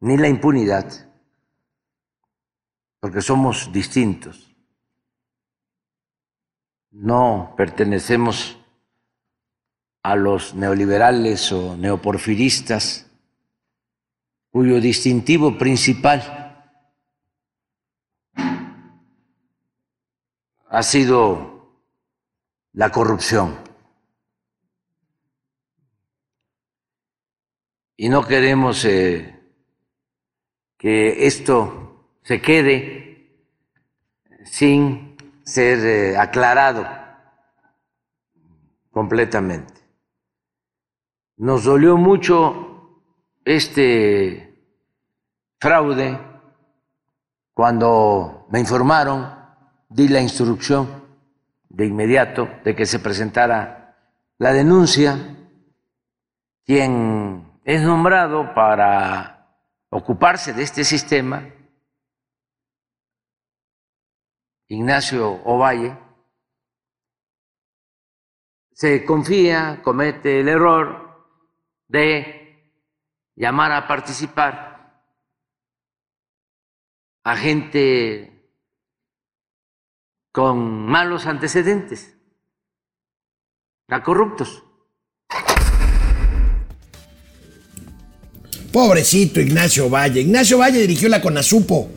ni 0.01 0.17
la 0.17 0.27
impunidad, 0.27 1.09
porque 2.99 3.23
somos 3.23 3.71
distintos. 3.71 4.53
No 6.91 7.55
pertenecemos 7.57 8.59
a 10.03 10.17
los 10.17 10.57
neoliberales 10.57 11.53
o 11.53 11.77
neoporfiristas, 11.77 13.10
cuyo 14.51 14.81
distintivo 14.81 15.57
principal 15.57 16.67
ha 20.69 20.83
sido 20.83 21.75
la 22.73 22.91
corrupción. 22.91 23.59
Y 27.97 28.09
no 28.09 28.27
queremos 28.27 28.85
eh, 28.85 29.39
que 30.79 31.27
esto 31.27 32.07
se 32.23 32.41
quede 32.41 33.37
sin 34.45 35.17
ser 35.45 35.79
eh, 35.85 36.17
aclarado 36.17 36.87
completamente. 38.91 39.75
Nos 41.37 41.65
dolió 41.65 41.97
mucho 41.97 42.70
este 43.57 44.55
fraude 45.59 46.19
cuando 47.53 48.47
me 48.51 48.61
informaron, 48.61 49.39
di 49.89 50.09
la 50.09 50.21
instrucción 50.21 51.05
de 51.69 51.87
inmediato 51.87 52.49
de 52.65 52.75
que 52.75 52.87
se 52.87 53.01
presentara 53.01 53.99
la 54.39 54.53
denuncia. 54.53 55.37
Quien 56.65 57.61
es 57.65 57.83
nombrado 57.83 58.55
para 58.55 59.57
ocuparse 59.91 60.53
de 60.53 60.63
este 60.63 60.85
sistema, 60.85 61.45
Ignacio 64.69 65.43
Ovalle, 65.45 65.99
se 68.73 69.05
confía, 69.05 69.81
comete 69.83 70.41
el 70.41 70.49
error 70.49 71.27
de 71.89 72.40
llamar 73.37 73.73
a 73.73 73.89
participar 73.89 74.71
a 77.25 77.37
gente 77.37 78.31
con 80.33 80.87
malos 80.87 81.27
antecedentes, 81.27 82.15
a 83.89 84.03
corruptos. 84.03 84.63
Pobrecito 88.73 89.41
Ignacio 89.41 89.91
Valle. 89.91 90.21
Ignacio 90.21 90.59
Valle 90.59 90.81
dirigió 90.81 91.09
la 91.09 91.21
CONASUPO. 91.21 91.91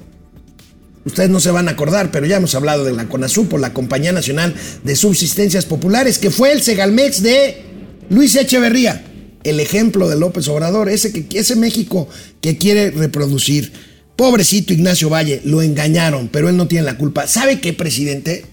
Ustedes 1.06 1.30
no 1.30 1.40
se 1.40 1.52
van 1.52 1.68
a 1.68 1.72
acordar, 1.72 2.10
pero 2.12 2.26
ya 2.26 2.38
hemos 2.38 2.56
hablado 2.56 2.84
de 2.84 2.94
la 2.94 3.06
CONASUPO, 3.06 3.58
la 3.58 3.74
Compañía 3.74 4.12
Nacional 4.12 4.56
de 4.84 4.96
Subsistencias 4.96 5.66
Populares, 5.66 6.18
que 6.18 6.32
fue 6.32 6.52
el 6.52 6.62
Segalmex 6.62 7.22
de 7.22 7.62
Luis 8.10 8.36
Echeverría 8.36 9.13
el 9.44 9.60
ejemplo 9.60 10.10
de 10.10 10.18
López 10.18 10.48
Obrador, 10.48 10.90
ese, 10.90 11.12
que, 11.12 11.40
ese 11.40 11.56
México 11.56 12.08
que 12.42 12.58
quiere 12.58 12.92
reproducir. 12.92 13.72
Pobrecito 14.16 14.74
Ignacio 14.74 15.10
Valle, 15.10 15.42
lo 15.44 15.62
engañaron, 15.62 16.30
pero 16.30 16.50
él 16.50 16.58
no 16.58 16.68
tiene 16.68 16.86
la 16.86 16.98
culpa. 16.98 17.28
¿Sabe 17.28 17.60
qué, 17.60 17.74
presidente? 17.74 18.46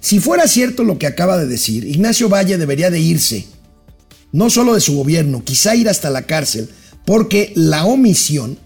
Si 0.00 0.20
fuera 0.20 0.48
cierto 0.48 0.84
lo 0.84 0.98
que 0.98 1.06
acaba 1.06 1.38
de 1.38 1.46
decir, 1.46 1.84
Ignacio 1.84 2.28
Valle 2.28 2.58
debería 2.58 2.90
de 2.90 2.98
irse, 2.98 3.46
no 4.32 4.50
solo 4.50 4.74
de 4.74 4.80
su 4.80 4.96
gobierno, 4.96 5.44
quizá 5.44 5.76
ir 5.76 5.88
hasta 5.88 6.10
la 6.10 6.22
cárcel, 6.22 6.68
porque 7.04 7.52
la 7.54 7.84
omisión 7.84 8.58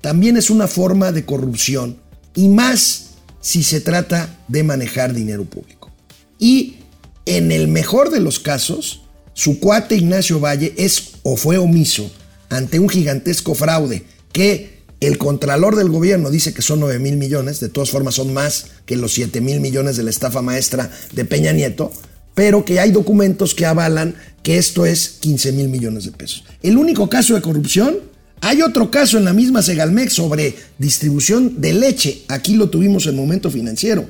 también 0.00 0.36
es 0.36 0.50
una 0.50 0.66
forma 0.66 1.12
de 1.12 1.24
corrupción, 1.24 1.98
y 2.34 2.48
más 2.48 3.10
si 3.40 3.62
se 3.62 3.80
trata 3.80 4.38
de 4.48 4.64
manejar 4.64 5.14
dinero 5.14 5.44
público. 5.44 5.92
Y 6.38 6.76
en 7.24 7.52
el 7.52 7.68
mejor 7.68 8.10
de 8.10 8.20
los 8.20 8.38
casos, 8.38 9.05
su 9.36 9.60
cuate 9.60 9.96
Ignacio 9.96 10.40
Valle 10.40 10.72
es 10.78 11.10
o 11.22 11.36
fue 11.36 11.58
omiso 11.58 12.10
ante 12.48 12.80
un 12.80 12.88
gigantesco 12.88 13.54
fraude 13.54 14.04
que 14.32 14.80
el 15.00 15.18
contralor 15.18 15.76
del 15.76 15.90
gobierno 15.90 16.30
dice 16.30 16.54
que 16.54 16.62
son 16.62 16.80
9 16.80 16.98
mil 16.98 17.18
millones, 17.18 17.60
de 17.60 17.68
todas 17.68 17.90
formas 17.90 18.14
son 18.14 18.32
más 18.32 18.68
que 18.86 18.96
los 18.96 19.12
7 19.12 19.42
mil 19.42 19.60
millones 19.60 19.98
de 19.98 20.04
la 20.04 20.10
estafa 20.10 20.40
maestra 20.40 20.90
de 21.12 21.26
Peña 21.26 21.52
Nieto, 21.52 21.92
pero 22.34 22.64
que 22.64 22.80
hay 22.80 22.92
documentos 22.92 23.54
que 23.54 23.66
avalan 23.66 24.16
que 24.42 24.56
esto 24.56 24.86
es 24.86 25.18
15 25.20 25.52
mil 25.52 25.68
millones 25.68 26.06
de 26.06 26.12
pesos. 26.12 26.44
El 26.62 26.78
único 26.78 27.10
caso 27.10 27.34
de 27.34 27.42
corrupción, 27.42 27.98
hay 28.40 28.62
otro 28.62 28.90
caso 28.90 29.18
en 29.18 29.26
la 29.26 29.34
misma 29.34 29.60
Segalmex 29.60 30.14
sobre 30.14 30.54
distribución 30.78 31.60
de 31.60 31.74
leche, 31.74 32.22
aquí 32.28 32.54
lo 32.54 32.70
tuvimos 32.70 33.06
en 33.06 33.16
momento 33.16 33.50
financiero. 33.50 34.06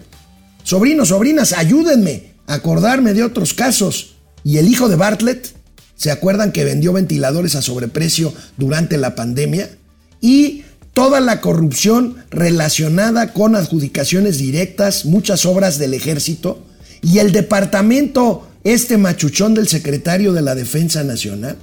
Sobrinos, 0.62 1.08
sobrinas, 1.08 1.52
ayúdenme 1.52 2.34
a 2.46 2.54
acordarme 2.54 3.12
de 3.12 3.24
otros 3.24 3.54
casos. 3.54 4.15
Y 4.46 4.58
el 4.58 4.68
hijo 4.68 4.88
de 4.88 4.94
Bartlett, 4.94 5.56
¿se 5.96 6.12
acuerdan 6.12 6.52
que 6.52 6.64
vendió 6.64 6.92
ventiladores 6.92 7.56
a 7.56 7.62
sobreprecio 7.62 8.32
durante 8.56 8.96
la 8.96 9.16
pandemia? 9.16 9.68
Y 10.20 10.62
toda 10.92 11.18
la 11.18 11.40
corrupción 11.40 12.18
relacionada 12.30 13.32
con 13.32 13.56
adjudicaciones 13.56 14.38
directas, 14.38 15.04
muchas 15.04 15.46
obras 15.46 15.80
del 15.80 15.94
ejército 15.94 16.64
y 17.02 17.18
el 17.18 17.32
departamento 17.32 18.46
este 18.62 18.98
machuchón 18.98 19.54
del 19.54 19.66
secretario 19.66 20.32
de 20.32 20.42
la 20.42 20.54
Defensa 20.54 21.02
Nacional. 21.02 21.56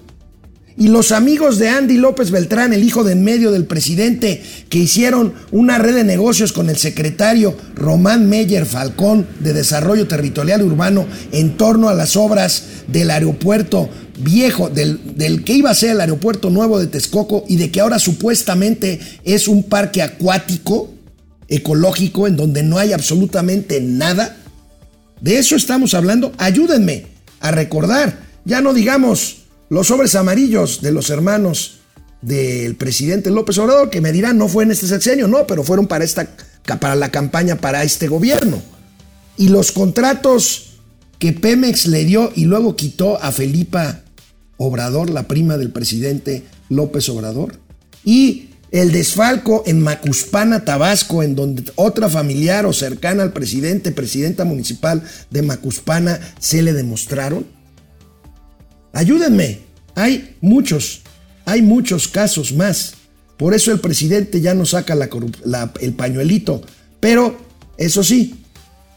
Y 0.76 0.88
los 0.88 1.12
amigos 1.12 1.60
de 1.60 1.70
Andy 1.70 1.98
López 1.98 2.32
Beltrán, 2.32 2.74
el 2.74 2.84
hijo 2.84 3.04
de 3.04 3.14
en 3.14 3.24
medio 3.24 3.52
del 3.52 3.66
presidente, 3.66 4.42
que 4.70 4.80
hicieron 4.80 5.34
una 5.52 5.78
red 5.78 5.96
de 5.96 6.04
negocios 6.04 6.52
con 6.52 6.70
el 6.70 6.78
secretario 6.78 7.56
Román 7.76 8.28
Meyer 8.28 8.66
Falcón 8.66 9.28
de 9.40 9.54
Desarrollo 9.54 10.08
Territorial 10.08 10.64
Urbano 10.64 11.06
en 11.32 11.58
torno 11.58 11.90
a 11.90 11.94
las 11.94 12.16
obras 12.16 12.64
del 12.88 13.12
aeropuerto 13.12 13.90
viejo, 14.18 14.70
del, 14.70 15.16
del, 15.16 15.44
que 15.44 15.54
iba 15.54 15.70
a 15.70 15.76
ser 15.76 15.92
el 15.92 16.02
aeropuerto 16.02 16.50
nuevo 16.50 16.80
de 16.80 16.88
Texcoco 16.88 17.46
y 17.48 17.58
de 17.58 17.70
que 17.70 17.80
ahora 17.80 18.00
supuestamente 18.00 19.00
es 19.24 19.48
un 19.48 19.64
parque 19.64 20.02
acuático 20.02 20.92
ecológico 21.48 22.28
en 22.28 22.36
donde 22.36 22.64
no 22.64 22.80
hay 22.80 22.94
absolutamente 22.94 23.80
nada. 23.80 24.38
De 25.22 25.38
eso 25.38 25.56
estamos 25.56 25.94
hablando. 25.94 26.32
Ayúdenme 26.38 27.06
a 27.40 27.52
recordar. 27.52 28.24
Ya 28.46 28.60
no 28.62 28.74
digamos 28.74 29.43
los 29.74 29.88
sobres 29.88 30.14
amarillos 30.14 30.82
de 30.82 30.92
los 30.92 31.10
hermanos 31.10 31.80
del 32.22 32.76
presidente 32.76 33.32
López 33.32 33.58
Obrador, 33.58 33.90
que 33.90 34.02
me 34.02 34.12
dirán, 34.12 34.38
no 34.38 34.48
fue 34.48 34.64
en 34.64 34.72
este 34.72 34.86
sexenio, 34.86 35.28
no, 35.28 35.48
pero 35.48 35.64
fueron 35.64 35.88
para, 35.88 36.06
esta, 36.06 36.30
para 36.80 36.96
la 36.96 37.10
campaña 37.10 37.56
para 37.56 37.82
este 37.84 38.08
gobierno. 38.08 38.62
Y 39.36 39.48
los 39.48 39.72
contratos 39.72 40.78
que 41.18 41.34
Pemex 41.34 41.88
le 41.88 42.06
dio 42.06 42.32
y 42.36 42.46
luego 42.46 42.76
quitó 42.76 43.20
a 43.22 43.32
Felipa 43.32 44.02
Obrador, 44.58 45.10
la 45.10 45.28
prima 45.28 45.58
del 45.58 45.72
presidente 45.72 46.44
López 46.70 47.10
Obrador. 47.10 47.58
Y 48.06 48.50
el 48.70 48.92
desfalco 48.92 49.64
en 49.66 49.82
Macuspana, 49.82 50.66
Tabasco, 50.66 51.24
en 51.24 51.34
donde 51.34 51.64
otra 51.76 52.10
familiar 52.10 52.68
o 52.68 52.74
cercana 52.74 53.24
al 53.24 53.34
presidente, 53.34 53.92
presidenta 53.92 54.46
municipal 54.46 55.02
de 55.32 55.42
Macuspana, 55.42 56.20
se 56.38 56.62
le 56.62 56.74
demostraron. 56.74 57.63
Ayúdenme, 58.94 59.60
hay 59.96 60.36
muchos, 60.40 61.02
hay 61.46 61.62
muchos 61.62 62.08
casos 62.08 62.54
más. 62.54 62.94
Por 63.38 63.54
eso 63.54 63.72
el 63.72 63.80
presidente 63.80 64.40
ya 64.40 64.54
no 64.54 64.66
saca 64.66 64.96
el 65.82 65.94
pañuelito. 65.94 66.62
Pero, 67.00 67.38
eso 67.78 68.04
sí, 68.04 68.36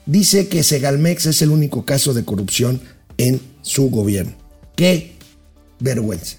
dice 0.05 0.49
que 0.49 0.63
Segalmex 0.63 1.27
es 1.27 1.43
el 1.43 1.51
único 1.51 1.85
caso 1.85 2.15
de 2.15 2.25
corrupción 2.25 2.81
en 3.17 3.41
su 3.63 3.91
gobierno. 3.91 4.35
Qué 4.77 5.15
vergüenza, 5.81 6.37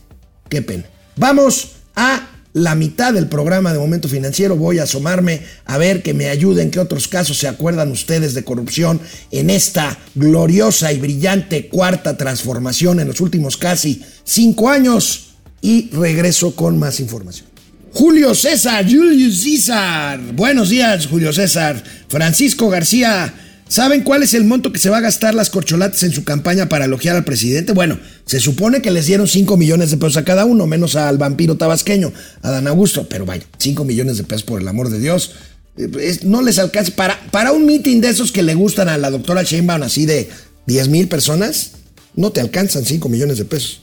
qué 0.50 0.62
pena. 0.62 0.86
Vamos 1.16 1.72
a 1.96 2.37
la 2.58 2.76
mitad 2.76 3.14
del 3.14 3.28
programa 3.28 3.72
de 3.72 3.80
Momento 3.80 4.10
Financiero. 4.10 4.56
Voy 4.56 4.80
a 4.80 4.84
asomarme 4.84 5.42
a 5.66 5.78
ver 5.78 6.02
que 6.02 6.14
me 6.14 6.30
ayuden, 6.30 6.72
qué 6.72 6.80
otros 6.80 7.08
casos 7.08 7.38
se 7.38 7.48
acuerdan 7.48 7.92
ustedes 7.92 8.34
de 8.34 8.44
corrupción 8.44 9.00
en 9.32 9.50
esta 9.50 9.98
gloriosa 10.16 10.92
y 10.92 11.00
brillante 11.00 11.68
cuarta 11.68 12.18
transformación 12.18 13.00
en 13.00 13.08
los 13.08 13.22
últimos 13.22 13.58
casi 13.58 14.04
cinco 14.24 14.70
años. 14.70 15.24
Y 15.62 15.90
regreso 15.90 16.56
con 16.56 16.78
más 16.78 17.00
información. 17.00 17.48
Julio 17.92 18.36
César, 18.36 18.86
Julio 18.86 19.32
César. 19.32 20.20
Buenos 20.34 20.70
días, 20.70 21.08
Julio 21.08 21.34
César. 21.34 21.84
Francisco 22.08 22.70
García. 22.70 23.34
¿Saben 23.70 24.04
cuál 24.04 24.24
es 24.24 24.34
el 24.34 24.46
monto 24.46 24.72
que 24.72 24.80
se 24.80 24.90
va 24.90 24.98
a 24.98 25.02
gastar 25.02 25.36
las 25.36 25.50
corcholatas 25.50 26.02
en 26.04 26.14
su 26.14 26.24
campaña 26.24 26.70
para 26.70 26.86
elogiar 26.86 27.18
al 27.18 27.26
presidente? 27.26 27.74
Bueno, 27.74 28.00
se 28.26 28.40
supone 28.40 28.82
que 28.82 28.92
les 28.92 29.08
dieron 29.08 29.28
5 29.28 29.58
millones 29.58 29.92
de 29.92 29.98
pesos 29.98 30.18
a 30.18 30.24
cada 30.24 30.46
uno, 30.46 30.68
menos 30.68 30.96
al 30.96 31.18
vampiro 31.18 31.58
tabasqueño, 31.58 32.14
a 32.42 32.52
Dan 32.52 32.68
Augusto. 32.68 33.08
Pero 33.10 33.26
vaya, 33.26 33.44
5 33.58 33.84
millones 33.84 34.18
de 34.18 34.24
pesos 34.24 34.44
por 34.44 34.62
el 34.62 34.68
amor 34.68 34.90
de 34.90 35.00
Dios. 35.00 35.34
Eh, 35.78 36.20
no 36.24 36.42
les 36.42 36.60
alcanza. 36.60 36.96
Para, 36.96 37.20
para 37.30 37.52
un 37.52 37.66
meeting 37.66 38.00
de 38.00 38.10
esos 38.10 38.32
que 38.32 38.42
le 38.42 38.56
gustan 38.56 38.88
a 38.88 38.98
la 38.98 39.10
doctora 39.10 39.44
Sheinbaum, 39.44 39.84
así 39.84 40.06
de 40.06 40.30
10 40.66 40.88
mil 40.88 41.10
personas, 41.10 41.72
no 42.16 42.32
te 42.32 42.40
alcanzan 42.40 42.86
5 42.86 43.10
millones 43.10 43.38
de 43.38 43.46
pesos. 43.46 43.82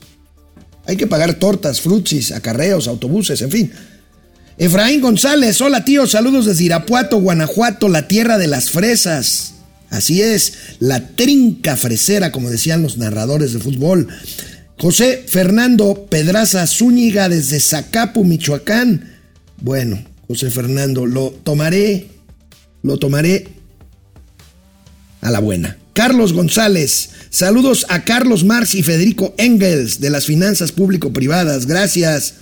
Hay 0.87 0.97
que 0.97 1.07
pagar 1.07 1.35
tortas, 1.35 1.83
frutsis, 1.83 2.33
acarreos, 2.33 2.89
autobuses, 2.89 3.43
en 3.43 3.51
fin. 3.51 3.73
Efraín 4.57 5.01
González, 5.01 5.61
hola 5.61 5.85
tío, 5.85 6.07
saludos 6.07 6.47
desde 6.47 6.65
Irapuato, 6.65 7.21
Guanajuato, 7.21 7.89
la 7.89 8.07
tierra 8.07 8.39
de 8.39 8.47
las 8.47 8.71
fresas. 8.71 9.54
Así 9.95 10.23
es, 10.23 10.55
la 10.81 11.07
trinca 11.11 11.77
fresera, 11.77 12.33
como 12.33 12.51
decían 12.51 12.83
los 12.83 12.99
narradores 12.99 13.53
de 13.53 13.61
fútbol. 13.61 14.09
José 14.77 15.25
Fernando 15.29 16.07
Pedraza 16.11 16.67
Zúñiga 16.67 17.29
desde 17.29 17.61
Zacapu, 17.61 18.25
Michoacán. 18.25 19.15
Bueno, 19.61 20.05
José 20.27 20.51
Fernando, 20.51 21.07
lo 21.07 21.31
tomaré, 21.31 22.09
lo 22.83 22.99
tomaré 22.99 23.47
a 25.21 25.31
la 25.31 25.39
buena. 25.39 25.79
Carlos 25.93 26.33
González, 26.33 27.11
saludos 27.31 27.87
a 27.89 28.03
Carlos 28.03 28.43
Marx 28.43 28.75
y 28.75 28.83
Federico 28.83 29.33
Engels 29.39 30.01
de 30.01 30.11
las 30.11 30.27
finanzas 30.27 30.73
público-privadas. 30.73 31.67
Gracias. 31.67 32.35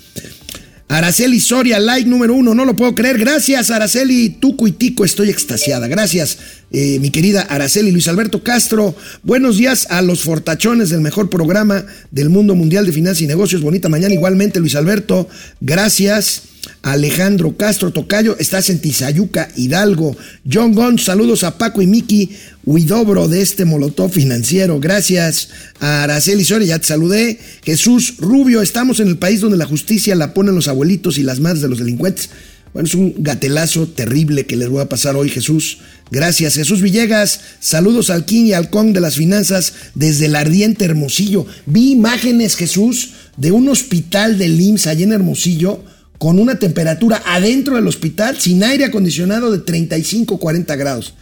Araceli 0.92 1.40
Soria, 1.40 1.80
like 1.80 2.06
número 2.06 2.34
uno, 2.34 2.54
no 2.54 2.66
lo 2.66 2.76
puedo 2.76 2.94
creer. 2.94 3.16
Gracias, 3.16 3.70
Araceli, 3.70 4.28
Tuco 4.28 4.68
y 4.68 4.76
estoy 5.06 5.30
extasiada. 5.30 5.88
Gracias, 5.88 6.36
eh, 6.70 6.98
mi 7.00 7.08
querida 7.08 7.40
Araceli 7.40 7.90
Luis 7.90 8.08
Alberto 8.08 8.42
Castro. 8.42 8.94
Buenos 9.22 9.56
días 9.56 9.86
a 9.88 10.02
los 10.02 10.20
fortachones 10.20 10.90
del 10.90 11.00
mejor 11.00 11.30
programa 11.30 11.86
del 12.10 12.28
mundo 12.28 12.54
mundial 12.54 12.84
de 12.84 12.92
finanzas 12.92 13.22
y 13.22 13.26
negocios. 13.26 13.62
Bonita 13.62 13.88
mañana, 13.88 14.12
igualmente, 14.12 14.60
Luis 14.60 14.74
Alberto. 14.74 15.30
Gracias. 15.62 16.51
Alejandro 16.82 17.56
Castro 17.56 17.92
Tocayo, 17.92 18.36
estás 18.38 18.70
en 18.70 18.80
Tizayuca, 18.80 19.48
Hidalgo. 19.56 20.16
John 20.50 20.74
Gons, 20.74 21.04
saludos 21.04 21.44
a 21.44 21.56
Paco 21.56 21.80
y 21.80 21.86
Miki 21.86 22.30
Huidobro 22.64 23.28
de 23.28 23.40
este 23.40 23.64
Molotov 23.64 24.10
financiero. 24.10 24.80
Gracias 24.80 25.48
a 25.80 26.02
Araceli 26.02 26.44
Soria, 26.44 26.68
ya 26.68 26.78
te 26.78 26.86
saludé. 26.86 27.38
Jesús 27.62 28.14
Rubio, 28.18 28.62
estamos 28.62 29.00
en 29.00 29.08
el 29.08 29.18
país 29.18 29.40
donde 29.40 29.58
la 29.58 29.66
justicia 29.66 30.14
la 30.16 30.34
ponen 30.34 30.54
los 30.54 30.68
abuelitos 30.68 31.18
y 31.18 31.22
las 31.22 31.40
madres 31.40 31.62
de 31.62 31.68
los 31.68 31.78
delincuentes. 31.78 32.30
Bueno, 32.72 32.86
es 32.86 32.94
un 32.94 33.14
gatelazo 33.18 33.86
terrible 33.86 34.46
que 34.46 34.56
les 34.56 34.68
voy 34.68 34.80
a 34.80 34.88
pasar 34.88 35.14
hoy, 35.14 35.28
Jesús. 35.28 35.78
Gracias, 36.10 36.54
Jesús 36.54 36.80
Villegas. 36.80 37.40
Saludos 37.60 38.08
al 38.10 38.24
King 38.24 38.46
y 38.46 38.52
al 38.54 38.70
Kong 38.70 38.92
de 38.92 39.00
las 39.00 39.16
finanzas 39.16 39.74
desde 39.94 40.26
el 40.26 40.36
ardiente 40.36 40.84
Hermosillo. 40.84 41.46
Vi 41.66 41.92
imágenes, 41.92 42.56
Jesús, 42.56 43.10
de 43.36 43.52
un 43.52 43.68
hospital 43.68 44.38
de 44.38 44.46
IMSS 44.46 44.86
allá 44.86 45.04
en 45.04 45.12
Hermosillo 45.12 45.84
con 46.22 46.38
una 46.38 46.54
temperatura 46.54 47.20
adentro 47.26 47.74
del 47.74 47.88
hospital 47.88 48.38
sin 48.38 48.62
aire 48.62 48.84
acondicionado 48.84 49.50
de 49.50 49.58
35 49.58 50.38
40 50.38 50.76
grados, 50.76 51.14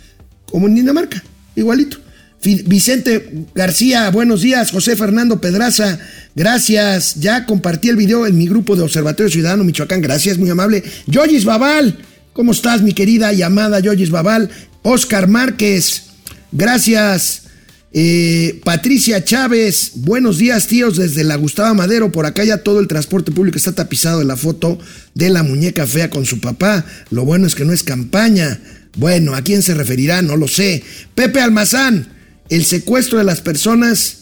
como 0.45 0.67
en 0.67 0.75
Dinamarca, 0.75 1.25
igualito. 1.57 1.97
Vicente 2.43 3.47
García, 3.55 4.11
buenos 4.11 4.43
días. 4.43 4.71
José 4.71 4.97
Fernando 4.97 5.41
Pedraza, 5.41 5.99
gracias. 6.35 7.15
Ya 7.15 7.47
compartí 7.47 7.89
el 7.89 7.97
video 7.97 8.27
en 8.27 8.37
mi 8.37 8.47
grupo 8.47 8.77
de 8.77 8.83
Observatorio 8.83 9.33
Ciudadano 9.33 9.65
Michoacán. 9.65 10.03
Gracias, 10.03 10.37
muy 10.37 10.51
amable. 10.51 10.83
Yoyis 11.07 11.47
Babal, 11.47 11.97
¿cómo 12.35 12.53
estás, 12.53 12.83
mi 12.83 12.93
querida 12.93 13.33
y 13.33 13.41
amada 13.41 13.81
Yoyis 13.81 14.11
Babal? 14.11 14.51
Oscar 14.83 15.29
Márquez, 15.29 16.11
gracias. 16.53 17.45
Eh, 17.93 18.61
Patricia 18.65 19.25
Chávez, 19.25 19.93
buenos 19.97 20.39
días 20.39 20.69
tíos 20.69 20.97
desde 20.97 21.25
la 21.25 21.35
Gustavo 21.35 21.75
Madero, 21.75 22.13
por 22.13 22.25
acá 22.25 22.45
ya 22.45 22.59
todo 22.59 22.79
el 22.79 22.87
transporte 22.87 23.33
público 23.33 23.59
está 23.59 23.73
tapizado 23.73 24.21
de 24.21 24.25
la 24.25 24.37
foto 24.37 24.79
de 25.15 25.29
la 25.29 25.43
muñeca 25.43 25.89
fea 25.89 26.09
con 26.09 26.25
su 26.25 26.41
papá, 26.41 26.87
lo 27.11 27.25
bueno 27.25 27.49
es 27.49 27.57
que 27.57 27.65
no 27.65 27.73
es 27.73 27.83
campaña, 27.83 28.61
bueno, 28.97 29.35
¿a 29.35 29.43
quién 29.43 29.63
se 29.63 29.75
referirá? 29.75 30.23
No 30.23 30.37
lo 30.37 30.47
sé. 30.47 30.83
Pepe 31.15 31.41
Almazán, 31.41 32.09
el 32.49 32.65
secuestro 32.65 33.19
de 33.19 33.25
las 33.25 33.41
personas 33.41 34.19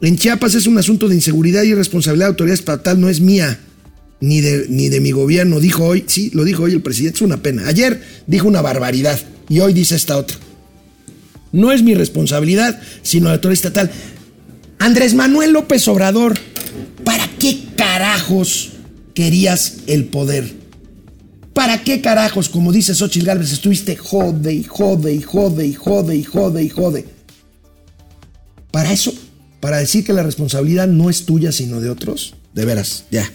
en 0.00 0.16
Chiapas 0.16 0.54
es 0.54 0.66
un 0.66 0.78
asunto 0.78 1.08
de 1.08 1.14
inseguridad 1.14 1.62
y 1.62 1.74
responsabilidad 1.74 2.26
de 2.26 2.30
autoridad 2.30 2.58
estatal, 2.58 3.00
no 3.00 3.08
es 3.08 3.20
mía. 3.20 3.60
Ni 4.22 4.42
de, 4.42 4.66
ni 4.68 4.90
de 4.90 5.00
mi 5.00 5.12
gobierno, 5.12 5.60
dijo 5.60 5.84
hoy, 5.86 6.04
sí, 6.06 6.30
lo 6.34 6.44
dijo 6.44 6.64
hoy 6.64 6.72
el 6.72 6.82
presidente, 6.82 7.16
es 7.16 7.22
una 7.22 7.42
pena. 7.42 7.66
Ayer 7.66 8.02
dijo 8.26 8.46
una 8.46 8.60
barbaridad 8.60 9.18
y 9.48 9.60
hoy 9.60 9.72
dice 9.72 9.96
esta 9.96 10.18
otra. 10.18 10.36
No 11.52 11.72
es 11.72 11.82
mi 11.82 11.94
responsabilidad, 11.94 12.80
sino 13.02 13.26
la 13.26 13.34
autoridad 13.34 13.64
estatal. 13.64 13.90
Andrés 14.78 15.14
Manuel 15.14 15.52
López 15.52 15.86
Obrador, 15.88 16.38
¿para 17.04 17.28
qué 17.38 17.64
carajos 17.76 18.70
querías 19.14 19.78
el 19.86 20.06
poder? 20.06 20.60
¿Para 21.52 21.82
qué 21.82 22.00
carajos, 22.00 22.48
como 22.48 22.72
dice 22.72 22.94
Xochitl 22.94 23.26
Gálvez, 23.26 23.52
estuviste 23.52 23.96
jode 23.96 24.52
y 24.54 24.64
jode 24.64 25.12
y 25.12 25.20
jode 25.20 25.66
y 25.66 25.74
jode 25.74 26.16
y 26.16 26.24
jode 26.24 26.62
y 26.62 26.68
jode? 26.68 27.04
Para 28.70 28.92
eso, 28.92 29.12
para 29.58 29.78
decir 29.78 30.04
que 30.04 30.12
la 30.12 30.22
responsabilidad 30.22 30.86
no 30.86 31.10
es 31.10 31.26
tuya 31.26 31.52
sino 31.52 31.80
de 31.80 31.90
otros. 31.90 32.34
De 32.54 32.64
veras, 32.64 33.04
ya, 33.10 33.30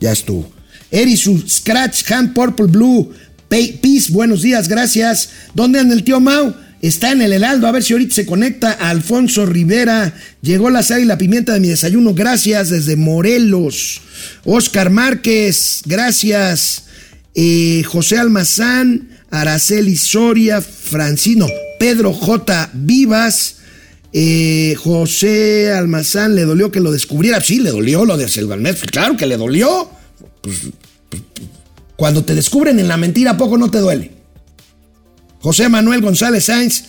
ya 0.00 0.12
estuvo. 0.12 0.50
Erisu, 0.90 1.44
Scratch, 1.46 2.10
Hand 2.10 2.34
Purple 2.34 2.66
Blue, 2.66 3.12
Peace, 3.48 4.10
buenos 4.10 4.42
días, 4.42 4.66
gracias. 4.66 5.28
¿Dónde 5.54 5.78
anda 5.78 5.94
el 5.94 6.04
tío 6.04 6.20
Mau? 6.20 6.54
Está 6.82 7.12
en 7.12 7.22
el 7.22 7.32
Heraldo, 7.32 7.68
a 7.68 7.72
ver 7.72 7.84
si 7.84 7.92
ahorita 7.92 8.12
se 8.12 8.26
conecta 8.26 8.72
a 8.72 8.90
Alfonso 8.90 9.46
Rivera. 9.46 10.14
Llegó 10.42 10.68
la 10.68 10.82
sal 10.82 11.00
y 11.00 11.04
la 11.04 11.16
pimienta 11.16 11.52
de 11.52 11.60
mi 11.60 11.68
desayuno, 11.68 12.12
gracias 12.12 12.70
desde 12.70 12.96
Morelos. 12.96 14.00
Oscar 14.44 14.90
Márquez, 14.90 15.82
gracias. 15.86 16.86
Eh, 17.36 17.84
José 17.86 18.18
Almazán, 18.18 19.10
Araceli 19.30 19.96
Soria, 19.96 20.60
Francino, 20.60 21.46
Pedro 21.78 22.12
J. 22.12 22.70
Vivas. 22.74 23.58
Eh, 24.12 24.74
José 24.76 25.70
Almazán, 25.70 26.34
¿le 26.34 26.42
dolió 26.42 26.72
que 26.72 26.80
lo 26.80 26.90
descubriera? 26.90 27.40
Sí, 27.40 27.60
le 27.60 27.70
dolió 27.70 28.04
lo 28.04 28.16
de 28.16 28.28
Selvanet, 28.28 28.90
claro 28.90 29.16
que 29.16 29.26
le 29.26 29.36
dolió. 29.36 29.88
Pues, 30.40 30.62
pues, 31.08 31.22
cuando 31.94 32.24
te 32.24 32.34
descubren 32.34 32.80
en 32.80 32.88
la 32.88 32.96
mentira, 32.96 33.30
¿a 33.30 33.36
poco 33.36 33.56
no 33.56 33.70
te 33.70 33.78
duele? 33.78 34.21
José 35.42 35.68
Manuel 35.68 36.00
González 36.00 36.44
Sainz, 36.44 36.84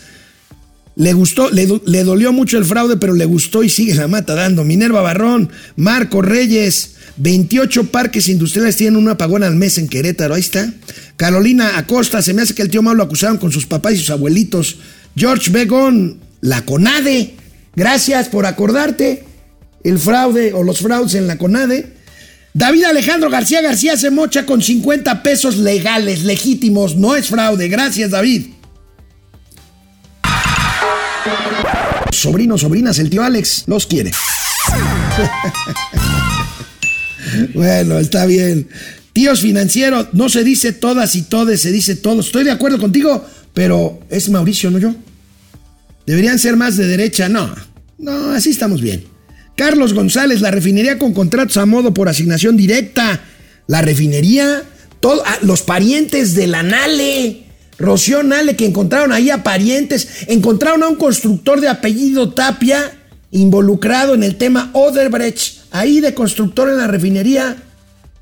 le 0.96 1.14
gustó, 1.14 1.50
le, 1.50 1.66
dolió 2.04 2.32
mucho 2.32 2.60
el 2.60 2.66
fraude, 2.66 2.98
pero 2.98 3.14
le 3.16 3.26
gustó 3.26 3.64
y 3.64 3.70
sigue 3.70 3.96
la 3.96 4.08
mata 4.08 4.36
dando. 4.36 4.64
Minerva 4.64 5.02
Barrón, 5.02 5.50
Marco 5.76 6.22
Reyes, 6.22 6.92
28 7.18 7.86
parques 7.86 8.30
industriales 8.30 8.78
tienen 8.78 8.98
un 8.98 9.10
apagón 9.10 9.44
al 9.44 9.56
mes 9.56 9.80
en 9.80 9.88
Querétaro, 9.88 10.36
ahí 10.36 10.42
está. 10.42 10.72
Carolina 11.18 11.80
Acosta, 11.80 12.22
se 12.22 12.36
me 12.36 12.44
hace 12.44 12.54
que 12.54 12.62
el 12.62 12.70
tío 12.70 12.84
Mau 12.84 12.94
lo 12.94 13.04
acusaron 13.04 13.40
con 13.40 13.52
sus 13.52 13.66
papás 13.66 13.94
y 13.94 13.98
sus 13.98 14.12
abuelitos. 14.12 14.78
George 15.16 15.50
Begón, 15.50 16.20
la 16.42 16.64
CONADE, 16.64 17.36
gracias 17.76 18.30
por 18.30 18.46
acordarte. 18.46 19.24
El 19.84 19.98
fraude 19.98 20.54
o 20.54 20.62
los 20.62 20.80
fraudes 20.80 21.16
en 21.16 21.26
la 21.26 21.40
CONADE. 21.40 22.03
David 22.54 22.84
Alejandro 22.84 23.32
García 23.32 23.62
García 23.62 23.98
se 23.98 24.12
mocha 24.12 24.46
con 24.46 24.62
50 24.62 25.24
pesos 25.24 25.58
legales, 25.58 26.24
legítimos, 26.24 26.96
no 26.96 27.16
es 27.16 27.28
fraude. 27.28 27.68
Gracias, 27.68 28.12
David. 28.12 28.48
Sobrinos, 32.12 32.62
sobrinas, 32.62 33.00
el 33.00 33.10
tío 33.10 33.24
Alex 33.24 33.64
los 33.66 33.88
quiere. 33.88 34.12
bueno, 37.56 37.98
está 37.98 38.28
bien. 38.28 38.70
Tíos 39.14 39.42
financieros, 39.42 40.10
no 40.14 40.30
se 40.30 40.44
dice 40.44 40.74
todas 40.74 41.16
y 41.16 41.24
todes, 41.24 41.62
se 41.62 41.72
dice 41.72 41.96
todos. 41.96 42.28
Estoy 42.28 42.44
de 42.44 42.52
acuerdo 42.52 42.78
contigo, 42.78 43.28
pero 43.54 44.00
es 44.10 44.30
Mauricio, 44.30 44.70
no 44.70 44.78
yo. 44.78 44.94
Deberían 46.06 46.38
ser 46.38 46.56
más 46.56 46.78
de 46.78 46.86
derecha, 46.86 47.30
no. 47.30 47.56
No, 47.98 48.32
así 48.32 48.52
estamos 48.52 48.82
bien. 48.82 49.13
Carlos 49.56 49.94
González, 49.94 50.42
la 50.42 50.52
refinería 50.52 50.98
con 50.98 51.14
contratos 51.14 51.58
a 51.58 51.66
modo 51.66 51.94
por 51.94 52.10
asignación 52.10 52.58
directa. 52.58 53.22
La 53.68 53.82
refinería, 53.82 54.64
ah, 55.04 55.38
los 55.42 55.62
parientes 55.62 56.36
de 56.36 56.48
la 56.48 56.64
Nale, 56.64 57.44
Rocío 57.78 58.24
Nale, 58.24 58.56
que 58.56 58.66
encontraron 58.66 59.12
ahí 59.12 59.30
a 59.30 59.44
parientes, 59.44 60.08
encontraron 60.28 60.84
a 60.84 60.90
un 60.90 60.96
constructor 60.96 61.62
de 61.62 61.70
apellido 61.70 62.34
Tapia 62.34 63.00
involucrado 63.32 64.14
en 64.14 64.24
el 64.24 64.36
tema 64.36 64.70
Oderbrecht, 64.74 65.64
ahí 65.72 66.00
de 66.02 66.14
constructor 66.14 66.70
en 66.70 66.78
la 66.78 66.88
refinería. 66.88 67.58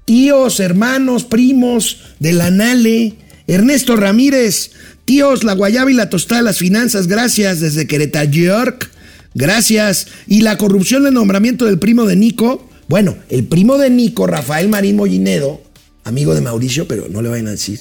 tíos, 0.06 0.60
hermanos, 0.60 1.24
primos 1.24 2.00
de 2.20 2.34
la 2.34 2.50
Nale, 2.50 3.16
Ernesto 3.48 3.96
Ramírez, 3.96 4.72
tíos, 5.06 5.44
la 5.44 5.54
guayaba 5.54 5.92
y 5.92 5.94
la 5.94 6.10
tostada 6.10 6.42
las 6.42 6.58
finanzas, 6.58 7.08
gracias 7.08 7.60
desde 7.60 7.88
Querétaro, 7.88 8.30
York, 8.30 8.91
gracias. 9.34 10.08
Y 10.28 10.42
la 10.42 10.58
corrupción 10.58 11.04
del 11.04 11.14
nombramiento 11.14 11.66
del 11.66 11.80
primo 11.80 12.06
de 12.06 12.16
Nico, 12.16 12.68
bueno, 12.88 13.16
el 13.30 13.46
primo 13.46 13.78
de 13.78 13.90
Nico, 13.90 14.28
Rafael 14.28 14.70
Marín 14.70 14.96
Mollinedo, 14.96 15.62
amigo 16.04 16.36
de 16.36 16.42
Mauricio, 16.42 16.88
pero 16.88 17.08
no 17.10 17.22
le 17.22 17.30
vayan 17.30 17.48
a 17.48 17.52
decir, 17.52 17.80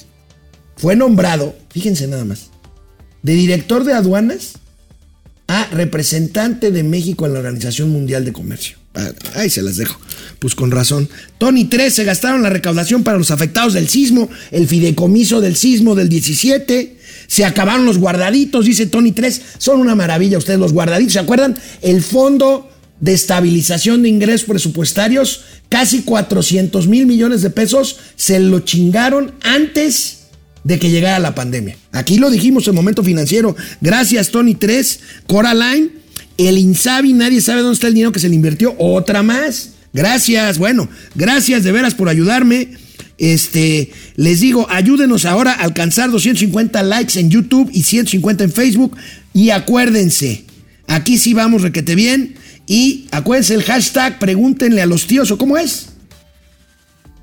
fue 0.77 0.95
nombrado, 0.95 1.55
fíjense 1.69 2.07
nada 2.07 2.25
más, 2.25 2.49
de 3.23 3.33
director 3.33 3.83
de 3.83 3.93
aduanas 3.93 4.53
a 5.47 5.67
representante 5.71 6.71
de 6.71 6.83
México 6.83 7.25
en 7.25 7.33
la 7.33 7.39
Organización 7.39 7.89
Mundial 7.89 8.23
de 8.23 8.31
Comercio. 8.31 8.77
Ah, 8.93 9.11
Ahí 9.35 9.49
se 9.49 9.61
las 9.61 9.77
dejo. 9.77 9.99
Pues 10.39 10.55
con 10.55 10.71
razón. 10.71 11.09
Tony 11.37 11.65
3 11.65 11.93
se 11.93 12.03
gastaron 12.03 12.41
la 12.41 12.49
recaudación 12.49 13.03
para 13.03 13.17
los 13.17 13.31
afectados 13.31 13.73
del 13.73 13.87
sismo, 13.89 14.29
el 14.51 14.67
fideicomiso 14.67 15.41
del 15.41 15.55
sismo 15.55 15.95
del 15.95 16.09
17. 16.09 16.97
Se 17.31 17.45
acabaron 17.45 17.85
los 17.85 17.97
guardaditos, 17.97 18.65
dice 18.65 18.87
Tony 18.87 19.13
3. 19.13 19.41
Son 19.57 19.79
una 19.79 19.95
maravilla 19.95 20.37
ustedes 20.37 20.59
los 20.59 20.73
guardaditos. 20.73 21.13
¿Se 21.13 21.19
acuerdan? 21.19 21.57
El 21.81 22.01
fondo 22.01 22.69
de 22.99 23.13
estabilización 23.13 24.03
de 24.03 24.09
ingresos 24.09 24.45
presupuestarios, 24.45 25.45
casi 25.69 26.01
400 26.01 26.87
mil 26.87 27.05
millones 27.05 27.41
de 27.41 27.49
pesos, 27.49 27.95
se 28.17 28.41
lo 28.41 28.59
chingaron 28.59 29.31
antes 29.43 30.23
de 30.65 30.77
que 30.77 30.89
llegara 30.89 31.19
la 31.19 31.33
pandemia. 31.33 31.77
Aquí 31.93 32.17
lo 32.17 32.29
dijimos 32.29 32.67
en 32.67 32.75
momento 32.75 33.01
financiero. 33.01 33.55
Gracias, 33.79 34.27
Tony 34.27 34.55
3. 34.55 34.99
Coraline, 35.25 35.89
el 36.37 36.57
Insabi, 36.57 37.13
nadie 37.13 37.39
sabe 37.39 37.61
dónde 37.61 37.75
está 37.75 37.87
el 37.87 37.93
dinero 37.93 38.11
que 38.11 38.19
se 38.19 38.27
le 38.27 38.35
invirtió. 38.35 38.75
Otra 38.77 39.23
más. 39.23 39.69
Gracias, 39.93 40.57
bueno, 40.57 40.89
gracias 41.15 41.63
de 41.63 41.71
veras 41.71 41.95
por 41.95 42.09
ayudarme. 42.09 42.71
Este, 43.21 43.91
les 44.15 44.39
digo, 44.39 44.65
ayúdenos 44.67 45.25
ahora 45.25 45.51
a 45.51 45.61
alcanzar 45.61 46.09
250 46.09 46.81
likes 46.81 47.19
en 47.19 47.29
YouTube 47.29 47.69
y 47.71 47.83
150 47.83 48.45
en 48.45 48.51
Facebook. 48.51 48.97
Y 49.31 49.51
acuérdense, 49.51 50.43
aquí 50.87 51.19
sí 51.19 51.35
vamos 51.35 51.61
requete 51.61 51.93
bien. 51.93 52.33
Y 52.65 53.05
acuérdense 53.11 53.53
el 53.53 53.61
hashtag, 53.61 54.17
pregúntenle 54.17 54.81
a 54.81 54.87
los 54.87 55.05
tíos, 55.05 55.29
¿o 55.29 55.37
cómo 55.37 55.55
es? 55.55 55.89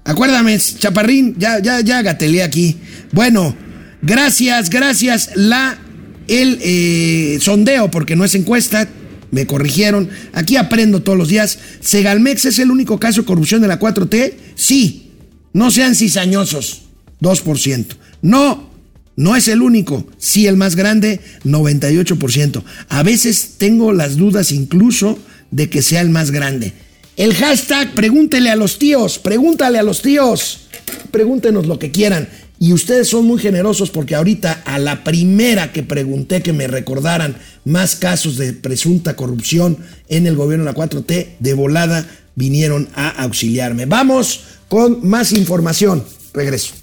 Acuérdame, 0.05 0.57
Chaparrín, 0.57 1.35
ya, 1.37 1.59
ya, 1.59 1.81
ya 1.81 2.01
gatelé 2.03 2.45
aquí. 2.45 2.77
Bueno, 3.11 3.57
gracias, 4.01 4.71
gracias. 4.71 5.33
La, 5.35 5.81
el 6.29 6.61
eh, 6.63 7.39
sondeo, 7.41 7.91
porque 7.91 8.15
no 8.15 8.25
es 8.25 8.37
encuesta, 8.37 8.89
me 9.33 9.49
corrigieron. 9.49 10.09
Aquí 10.33 10.57
aprendo 10.57 11.03
todos 11.03 11.19
los 11.19 11.29
días. 11.29 11.59
¿Segalmex 11.81 12.45
es 12.45 12.61
el 12.61 12.71
único 12.71 13.01
caso 13.01 13.23
de 13.23 13.27
corrupción 13.27 13.61
de 13.63 13.67
la 13.67 13.81
4T? 13.81 14.35
Sí. 14.55 15.08
No 15.53 15.71
sean 15.71 15.95
cizañosos. 15.95 16.83
2%. 17.21 17.87
No, 18.23 18.71
no 19.17 19.37
es 19.37 19.49
el 19.49 19.63
único. 19.63 20.07
Sí, 20.19 20.47
el 20.47 20.57
más 20.57 20.77
grande, 20.77 21.21
98%. 21.45 22.63
A 22.89 23.03
veces 23.03 23.55
tengo 23.59 23.93
las 23.93 24.17
dudas 24.17 24.53
incluso 24.53 25.19
de 25.51 25.69
que 25.69 25.83
sea 25.83 26.01
el 26.01 26.11
más 26.11 26.31
grande. 26.31 26.73
El 27.17 27.35
hashtag, 27.35 27.95
pregúntele 27.95 28.51
a 28.51 28.57
los 28.57 28.79
tíos, 28.79 29.19
pregúntale 29.19 29.79
a 29.79 29.83
los 29.83 30.03
tíos. 30.03 30.69
Pregúntenos 31.11 31.67
lo 31.67 31.79
que 31.79 31.91
quieran. 31.91 32.29
Y 32.61 32.73
ustedes 32.73 33.09
son 33.09 33.27
muy 33.27 33.41
generosos 33.41 33.91
porque 33.91 34.15
ahorita 34.15 34.63
a 34.65 34.79
la 34.79 35.05
primera 35.05 35.73
que 35.73 35.83
pregunté 35.83 36.43
que 36.43 36.53
me 36.53 36.67
recordaran 36.67 37.37
más 37.65 37.97
casos 37.97 38.37
de 38.37 38.53
presunta 38.53 39.15
corrupción 39.15 39.79
en 40.09 40.27
el 40.27 40.35
gobierno 40.35 40.65
de 40.65 40.73
la 40.73 40.77
4T, 40.77 41.37
de 41.39 41.55
volada 41.55 42.09
vinieron 42.39 42.89
a 42.95 43.09
auxiliarme. 43.25 43.87
Vamos 43.87 44.41
con 44.69 45.07
más 45.07 45.33
información. 45.33 46.05
Regreso. 46.33 46.75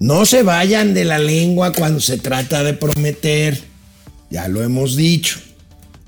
No 0.00 0.26
se 0.26 0.42
vayan 0.42 0.94
de 0.94 1.04
la 1.04 1.18
lengua 1.18 1.72
cuando 1.72 2.00
se 2.00 2.18
trata 2.18 2.64
de 2.64 2.74
prometer. 2.74 3.60
Ya 4.30 4.48
lo 4.48 4.64
hemos 4.64 4.96
dicho. 4.96 5.38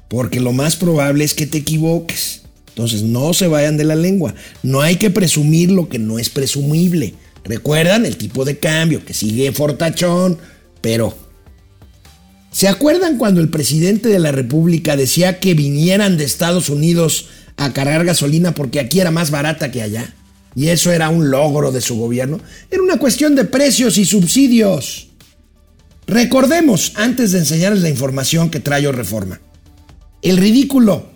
Porque 0.09 0.41
lo 0.41 0.53
más 0.53 0.75
probable 0.75 1.25
es 1.25 1.35
que 1.35 1.47
te 1.47 1.59
equivoques. 1.59 2.43
Entonces 2.71 3.03
no 3.03 3.35
se 3.35 3.47
vayan 3.47 3.77
de 3.77 3.85
la 3.85 3.95
lengua. 3.95 4.35
No 4.63 4.81
hay 4.81 4.97
que 4.97 5.11
presumir 5.11 5.71
lo 5.71 5.89
que 5.89 5.99
no 6.01 6.19
es 6.19 6.29
presumible. 6.29 7.15
Recuerdan 7.45 8.05
el 8.05 8.17
tipo 8.17 8.45
de 8.45 8.59
cambio 8.59 9.05
que 9.05 9.15
sigue 9.15 9.53
fortachón, 9.53 10.39
pero 10.81 11.17
¿se 12.51 12.69
acuerdan 12.69 13.19
cuando 13.19 13.41
el 13.41 13.49
presidente 13.49 14.09
de 14.09 14.19
la 14.19 14.33
República 14.33 14.97
decía 14.97 15.39
que 15.39 15.55
vinieran 15.55 16.17
de 16.17 16.25
Estados 16.25 16.69
Unidos 16.69 17.27
a 17.65 17.73
cargar 17.73 18.05
gasolina 18.05 18.55
porque 18.55 18.81
aquí 18.81 19.01
era 19.01 19.11
más 19.11 19.31
barata 19.31 19.71
que 19.71 19.83
allá? 19.83 20.15
Y 20.55 20.69
eso 20.69 20.93
era 20.93 21.09
un 21.09 21.31
logro 21.31 21.73
de 21.73 21.81
su 21.81 21.97
gobierno. 21.97 22.39
Era 22.71 22.83
una 22.83 22.99
cuestión 22.99 23.35
de 23.35 23.45
precios 23.45 23.97
y 23.99 24.05
subsidios. 24.05 25.09
Recordemos, 26.07 26.93
antes 26.97 27.33
de 27.33 27.39
enseñarles 27.39 27.83
la 27.83 27.89
información 27.89 28.51
que 28.51 28.61
trae 28.61 28.91
Reforma, 28.91 29.41
el 30.21 30.37
ridículo 30.37 31.11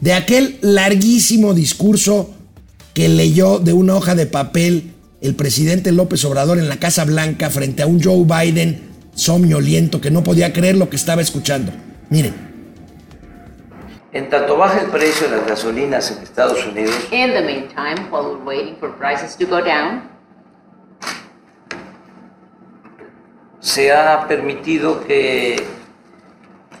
de 0.00 0.12
aquel 0.12 0.58
larguísimo 0.60 1.54
discurso 1.54 2.34
que 2.94 3.08
leyó 3.08 3.58
de 3.58 3.72
una 3.72 3.96
hoja 3.96 4.14
de 4.14 4.26
papel 4.26 4.90
el 5.20 5.34
presidente 5.34 5.92
López 5.92 6.24
Obrador 6.24 6.58
en 6.58 6.68
la 6.68 6.78
Casa 6.78 7.04
Blanca 7.04 7.48
frente 7.48 7.82
a 7.82 7.86
un 7.86 8.02
Joe 8.02 8.24
Biden 8.24 8.82
somnoliento 9.14 10.00
que 10.00 10.10
no 10.10 10.22
podía 10.24 10.52
creer 10.52 10.76
lo 10.76 10.90
que 10.90 10.96
estaba 10.96 11.22
escuchando. 11.22 11.72
Miren. 12.10 12.53
En 14.14 14.30
tanto 14.30 14.56
baja 14.56 14.80
el 14.80 14.90
precio 14.90 15.28
de 15.28 15.38
las 15.38 15.46
gasolinas 15.48 16.08
en 16.12 16.22
Estados 16.22 16.64
Unidos, 16.64 16.94
In 17.10 17.32
the 17.32 17.42
meantime, 17.42 18.08
while 18.12 18.22
we're 18.22 18.44
waiting 18.44 18.76
for 18.76 18.92
prices 18.96 19.34
to 19.36 19.44
go 19.44 19.60
down, 19.60 20.08
se 23.58 23.90
ha 23.90 24.24
permitido 24.28 25.04
que 25.04 25.66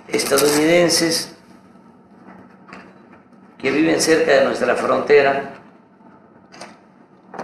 estadounidenses 0.06 1.36
que 3.58 3.72
viven 3.72 4.00
cerca 4.00 4.30
de 4.30 4.44
nuestra 4.44 4.76
frontera 4.76 5.54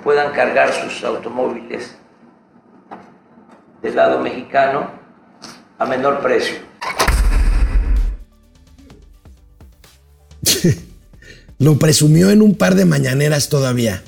puedan 0.05 0.33
cargar 0.33 0.72
sus 0.72 1.03
automóviles 1.03 1.98
del 3.83 3.96
lado 3.96 4.20
mexicano 4.20 4.88
a 5.81 5.85
menor 5.85 6.20
precio. 6.20 6.69
Lo 11.61 11.79
presumió 11.79 12.31
en 12.31 12.40
un 12.40 12.55
par 12.55 12.75
de 12.75 12.87
mañaneras 12.87 13.51
todavía. 13.51 14.03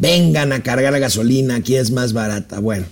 Vengan 0.00 0.52
a 0.52 0.64
cargar 0.64 0.92
la 0.92 0.98
gasolina, 0.98 1.54
aquí 1.54 1.76
es 1.76 1.92
más 1.92 2.12
barata. 2.12 2.58
Bueno, 2.58 2.84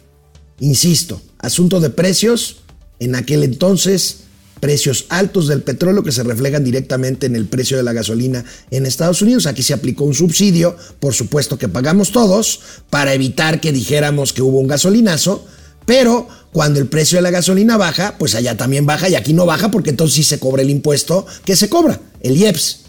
insisto, 0.61 1.21
asunto 1.39 1.81
de 1.81 1.91
precios, 1.91 2.59
en 3.01 3.17
aquel 3.17 3.43
entonces 3.43 4.19
precios 4.61 5.07
altos 5.09 5.49
del 5.49 5.63
petróleo 5.63 6.05
que 6.05 6.13
se 6.13 6.23
reflejan 6.23 6.63
directamente 6.63 7.27
en 7.27 7.35
el 7.35 7.47
precio 7.47 7.77
de 7.77 7.83
la 7.83 7.93
gasolina 7.93 8.45
en 8.71 8.87
Estados 8.87 9.21
Unidos. 9.21 9.47
Aquí 9.47 9.65
se 9.65 9.75
aplicó 9.75 10.05
un 10.05 10.15
subsidio, 10.15 10.77
por 11.01 11.13
supuesto 11.13 11.59
que 11.59 11.69
pagamos 11.69 12.13
todos, 12.13 12.61
para 12.91 13.15
evitar 13.15 13.61
que 13.61 13.73
dijéramos 13.73 14.33
que 14.33 14.43
hubo 14.43 14.61
un 14.61 14.69
gasolinazo, 14.69 15.45
pero 15.87 16.29
cuando 16.53 16.79
el 16.79 16.87
precio 16.87 17.19
de 17.19 17.23
la 17.23 17.31
gasolina 17.31 17.77
baja, 17.77 18.15
pues 18.17 18.37
allá 18.37 18.57
también 18.57 18.87
baja 18.87 19.09
y 19.09 19.17
aquí 19.17 19.33
no 19.33 19.45
baja 19.45 19.73
porque 19.73 19.91
entonces 19.91 20.15
sí 20.15 20.23
se 20.23 20.39
cobra 20.39 20.63
el 20.63 20.71
impuesto 20.71 21.27
que 21.45 21.57
se 21.57 21.69
cobra, 21.69 22.01
el 22.21 22.37
IEPS. 22.37 22.84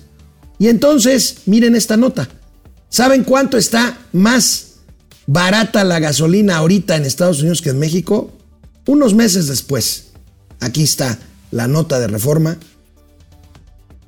Y 0.59 0.67
entonces, 0.67 1.37
miren 1.45 1.75
esta 1.75 1.97
nota. 1.97 2.29
¿Saben 2.89 3.23
cuánto 3.23 3.57
está 3.57 3.97
más 4.13 4.75
barata 5.27 5.83
la 5.83 5.99
gasolina 5.99 6.57
ahorita 6.57 6.95
en 6.95 7.05
Estados 7.05 7.39
Unidos 7.41 7.61
que 7.61 7.71
en 7.71 7.79
México? 7.79 8.31
Unos 8.85 9.13
meses 9.13 9.47
después. 9.47 10.11
Aquí 10.59 10.83
está 10.83 11.19
la 11.51 11.67
nota 11.67 11.99
de 11.99 12.07
reforma. 12.07 12.57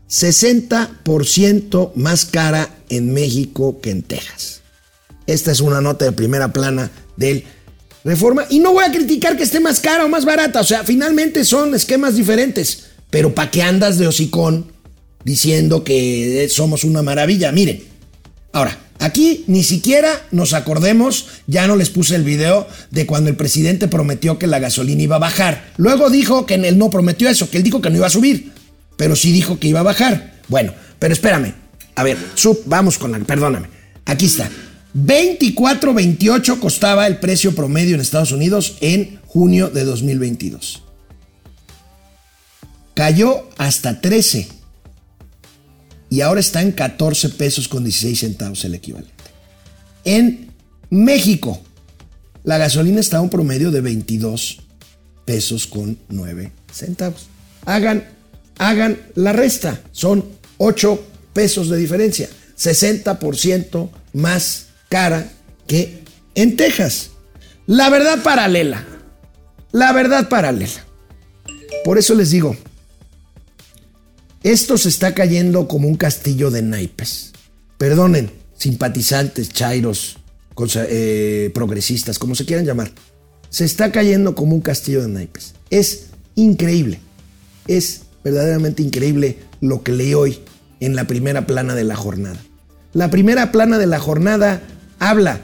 60% 0.09 1.91
más 1.95 2.25
cara 2.25 2.69
en 2.89 3.13
México 3.13 3.81
que 3.81 3.91
en 3.91 4.03
Texas. 4.03 4.61
Esta 5.25 5.51
es 5.51 5.59
una 5.59 5.81
nota 5.81 6.05
de 6.05 6.13
primera 6.13 6.53
plana 6.53 6.89
del 7.17 7.43
Reforma. 8.07 8.45
Y 8.49 8.59
no 8.59 8.71
voy 8.71 8.85
a 8.85 8.91
criticar 8.91 9.35
que 9.35 9.43
esté 9.43 9.59
más 9.59 9.81
cara 9.81 10.05
o 10.05 10.07
más 10.07 10.23
barata. 10.23 10.61
O 10.61 10.63
sea, 10.63 10.85
finalmente 10.85 11.43
son 11.43 11.75
esquemas 11.75 12.15
diferentes. 12.15 12.85
Pero 13.09 13.35
¿para 13.35 13.51
qué 13.51 13.61
andas 13.61 13.97
de 13.97 14.07
hocicón 14.07 14.71
diciendo 15.27 15.83
que 15.83 16.47
somos 16.49 16.85
una 16.85 17.03
maravilla? 17.03 17.51
Miren. 17.51 17.83
Ahora, 18.53 18.79
aquí 18.99 19.43
ni 19.47 19.61
siquiera 19.61 20.25
nos 20.31 20.53
acordemos, 20.53 21.27
ya 21.47 21.67
no 21.67 21.75
les 21.75 21.89
puse 21.89 22.15
el 22.15 22.23
video 22.23 22.65
de 22.91 23.05
cuando 23.05 23.29
el 23.29 23.35
presidente 23.35 23.89
prometió 23.89 24.39
que 24.39 24.47
la 24.47 24.59
gasolina 24.59 25.03
iba 25.03 25.17
a 25.17 25.19
bajar. 25.19 25.73
Luego 25.75 26.09
dijo 26.09 26.45
que 26.45 26.55
él 26.55 26.77
no 26.77 26.89
prometió 26.89 27.27
eso, 27.27 27.49
que 27.51 27.57
él 27.57 27.63
dijo 27.63 27.81
que 27.81 27.89
no 27.89 27.97
iba 27.97 28.07
a 28.07 28.09
subir. 28.09 28.53
Pero 28.95 29.17
sí 29.17 29.33
dijo 29.33 29.59
que 29.59 29.67
iba 29.67 29.81
a 29.81 29.83
bajar. 29.83 30.39
Bueno, 30.47 30.73
pero 30.97 31.13
espérame. 31.13 31.53
A 31.95 32.03
ver, 32.03 32.17
sub, 32.35 32.61
vamos 32.65 32.97
con 32.97 33.11
la. 33.11 33.19
Perdóname. 33.19 33.67
Aquí 34.05 34.27
está. 34.27 34.49
24.28 34.95 36.59
costaba 36.59 37.05
el 37.05 37.17
precio 37.17 37.53
promedio 37.53 37.95
en 37.95 38.01
Estados 38.01 38.31
Unidos 38.31 38.77
en 38.79 39.19
junio 39.27 39.67
de 39.67 39.83
2022. 39.83 40.83
Cayó 42.95 43.49
hasta 43.57 43.99
13 43.99 44.56
y 46.09 46.21
ahora 46.21 46.39
está 46.39 46.61
en 46.61 46.71
14 46.71 47.29
pesos 47.29 47.67
con 47.67 47.83
16 47.83 48.19
centavos 48.19 48.63
el 48.65 48.75
equivalente. 48.75 49.13
En 50.05 50.51
México, 50.89 51.61
la 52.43 52.57
gasolina 52.57 52.99
está 52.99 53.17
a 53.17 53.21
un 53.21 53.29
promedio 53.29 53.71
de 53.71 53.81
22 53.81 54.59
pesos 55.25 55.67
con 55.67 55.97
9 56.07 56.51
centavos. 56.71 57.27
Hagan, 57.65 58.05
hagan 58.57 58.97
la 59.15 59.33
resta. 59.33 59.81
Son 59.91 60.23
8 60.57 61.05
pesos 61.33 61.69
de 61.69 61.77
diferencia. 61.77 62.29
60% 62.57 63.89
más 64.13 64.67
cara 64.89 65.29
que 65.67 66.03
en 66.35 66.55
Texas. 66.55 67.11
La 67.65 67.89
verdad 67.89 68.23
paralela. 68.23 68.85
La 69.73 69.91
verdad 69.91 70.29
paralela. 70.29 70.85
Por 71.83 71.97
eso 71.97 72.15
les 72.15 72.31
digo, 72.31 72.55
esto 74.43 74.77
se 74.77 74.89
está 74.89 75.13
cayendo 75.13 75.67
como 75.67 75.87
un 75.87 75.95
castillo 75.95 76.51
de 76.51 76.61
naipes. 76.61 77.31
Perdonen, 77.77 78.31
simpatizantes, 78.55 79.49
chairos, 79.49 80.17
eh, 80.75 81.51
progresistas, 81.53 82.19
como 82.19 82.35
se 82.35 82.45
quieran 82.45 82.65
llamar. 82.65 82.91
Se 83.49 83.65
está 83.65 83.91
cayendo 83.91 84.35
como 84.35 84.55
un 84.55 84.61
castillo 84.61 85.01
de 85.01 85.09
naipes. 85.09 85.53
Es 85.69 86.07
increíble. 86.35 86.99
Es 87.67 88.01
verdaderamente 88.23 88.83
increíble 88.83 89.37
lo 89.61 89.83
que 89.83 89.91
leí 89.91 90.13
hoy 90.13 90.39
en 90.79 90.95
la 90.95 91.05
primera 91.05 91.47
plana 91.47 91.75
de 91.75 91.83
la 91.83 91.95
jornada. 91.95 92.37
La 92.93 93.09
primera 93.09 93.51
plana 93.51 93.77
de 93.77 93.87
la 93.87 93.99
jornada 93.99 94.61
habla 94.99 95.41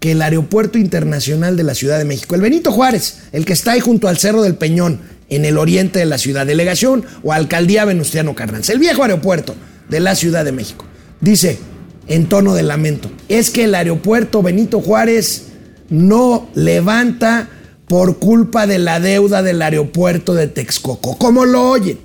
que 0.00 0.12
el 0.12 0.22
Aeropuerto 0.22 0.78
Internacional 0.78 1.56
de 1.56 1.62
la 1.62 1.74
Ciudad 1.74 1.98
de 1.98 2.04
México, 2.04 2.34
el 2.34 2.42
Benito 2.42 2.70
Juárez, 2.70 3.20
el 3.32 3.44
que 3.44 3.54
está 3.54 3.72
ahí 3.72 3.80
junto 3.80 4.06
al 4.06 4.18
Cerro 4.18 4.42
del 4.42 4.54
Peñón, 4.54 5.00
en 5.36 5.44
el 5.44 5.58
oriente 5.58 5.98
de 5.98 6.06
la 6.06 6.18
ciudad, 6.18 6.46
delegación 6.46 7.04
o 7.22 7.32
alcaldía 7.32 7.84
Venustiano 7.84 8.34
Carranza, 8.34 8.72
el 8.72 8.78
viejo 8.78 9.02
aeropuerto 9.02 9.54
de 9.88 10.00
la 10.00 10.14
Ciudad 10.14 10.44
de 10.44 10.52
México. 10.52 10.86
Dice, 11.20 11.58
en 12.06 12.26
tono 12.28 12.54
de 12.54 12.62
lamento, 12.62 13.10
es 13.28 13.50
que 13.50 13.64
el 13.64 13.74
aeropuerto 13.74 14.42
Benito 14.42 14.80
Juárez 14.80 15.46
no 15.88 16.48
levanta 16.54 17.48
por 17.88 18.18
culpa 18.18 18.66
de 18.66 18.78
la 18.78 19.00
deuda 19.00 19.42
del 19.42 19.62
aeropuerto 19.62 20.34
de 20.34 20.48
Texcoco. 20.48 21.18
¿Cómo 21.18 21.44
lo 21.44 21.70
oyen? 21.70 21.98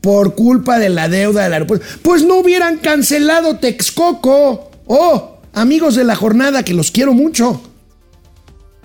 Por 0.00 0.34
culpa 0.34 0.78
de 0.78 0.88
la 0.88 1.08
deuda 1.08 1.44
del 1.44 1.54
aeropuerto. 1.54 1.86
Pues 2.02 2.24
no 2.24 2.36
hubieran 2.36 2.78
cancelado 2.78 3.58
Texcoco. 3.58 4.70
Oh, 4.86 5.40
amigos 5.52 5.94
de 5.94 6.04
la 6.04 6.16
jornada, 6.16 6.64
que 6.64 6.74
los 6.74 6.90
quiero 6.90 7.14
mucho. 7.14 7.62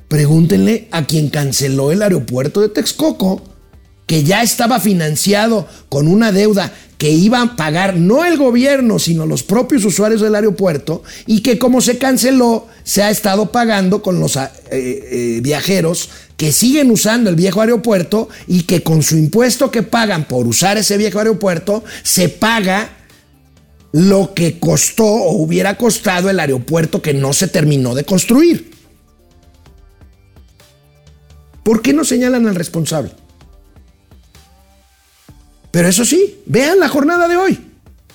Pregúntenle 0.07 0.87
a 0.91 1.05
quien 1.05 1.29
canceló 1.29 1.91
el 1.91 2.01
aeropuerto 2.01 2.61
de 2.61 2.69
Texcoco 2.69 3.41
que 4.08 4.24
ya 4.24 4.41
estaba 4.41 4.80
financiado 4.80 5.68
con 5.89 6.08
una 6.08 6.32
deuda 6.32 6.74
que 6.97 7.12
iba 7.12 7.41
a 7.41 7.55
pagar 7.55 7.95
no 7.97 8.26
el 8.26 8.38
gobierno, 8.38 8.97
sino 8.97 9.28
los 9.28 9.43
propios 9.43 9.86
usuarios 9.86 10.22
del 10.22 10.34
aeropuerto, 10.34 11.03
y 11.28 11.41
que 11.41 11.60
como 11.60 11.82
se 11.82 11.99
canceló, 11.99 12.68
se 12.84 13.03
ha 13.03 13.12
estado 13.12 13.51
pagando 13.51 14.01
con 14.01 14.20
los 14.20 14.36
eh, 14.38 14.49
eh, 14.72 15.39
viajeros 15.43 16.10
que 16.38 16.51
siguen 16.51 16.89
usando 16.89 17.30
el 17.30 17.36
viejo 17.36 17.62
aeropuerto 17.62 18.30
y 18.47 18.64
que 18.64 18.82
con 18.82 19.03
su 19.03 19.18
impuesto 19.18 19.70
que 19.70 19.84
pagan 19.84 20.26
por 20.28 20.47
usar 20.47 20.78
ese 20.78 20.97
viejo 20.97 21.20
aeropuerto, 21.20 21.84
se 22.01 22.30
paga 22.30 22.89
lo 23.91 24.34
que 24.34 24.60
costó 24.60 25.05
o 25.05 25.34
hubiera 25.34 25.78
costado 25.78 26.30
el 26.30 26.39
aeropuerto 26.39 27.01
que 27.01 27.14
no 27.14 27.34
se 27.34 27.47
terminó 27.47 27.93
de 27.93 28.05
construir. 28.05 28.72
¿Por 31.64 31.82
qué 31.82 31.93
no 31.93 32.05
señalan 32.05 32.47
al 32.47 32.55
responsable? 32.55 33.12
Pero 35.72 35.88
eso 35.88 36.05
sí, 36.05 36.39
vean 36.45 36.80
la 36.80 36.89
jornada 36.89 37.28
de 37.28 37.38
hoy. 37.38 37.59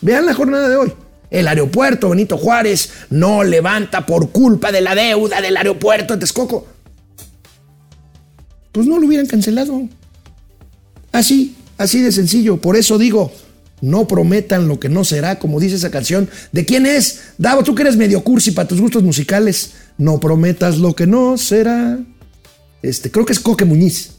Vean 0.01 0.27
la 0.27 0.35
jornada 0.35 0.69
de 0.69 0.77
hoy. 0.77 0.93
El 1.31 1.49
aeropuerto 1.49 2.11
Benito 2.11 2.37
Juárez 2.37 2.91
no 3.09 3.43
levanta 3.43 4.05
por 4.05 4.31
culpa 4.31 4.71
de 4.71 4.83
la 4.83 4.95
deuda 4.95 5.41
del 5.41 5.57
aeropuerto 5.57 6.15
de 6.15 6.21
Texcoco. 6.21 6.67
Pues 8.73 8.87
no 8.87 8.99
lo 8.99 9.07
hubieran 9.07 9.27
cancelado. 9.27 9.89
Así, 11.11 11.55
así 11.79 12.01
de 12.01 12.13
sencillo. 12.13 12.59
Por 12.59 12.77
eso 12.77 12.99
digo, 12.99 13.33
no 13.81 14.07
prometan 14.07 14.69
lo 14.69 14.79
que 14.79 14.89
no 14.89 15.05
será, 15.05 15.39
como 15.39 15.59
dice 15.59 15.77
esa 15.77 15.91
canción. 15.91 16.29
¿De 16.53 16.65
quién 16.65 16.87
es? 16.87 17.33
Davo, 17.39 17.65
tú 17.65 17.75
que 17.75 17.83
eres 17.83 17.97
medio 17.97 18.23
cursi 18.23 18.53
para 18.53 18.69
tus 18.69 18.81
gustos 18.81 19.03
musicales. 19.03 19.73
No 19.99 20.21
prometas 20.21 20.79
lo 20.79 20.95
que 20.95 21.07
no 21.07 21.39
será. 21.39 21.99
Este, 22.83 23.11
creo 23.11 23.27
que 23.27 23.33
es 23.33 23.41
Coque 23.41 23.65
Muñiz. 23.65 24.13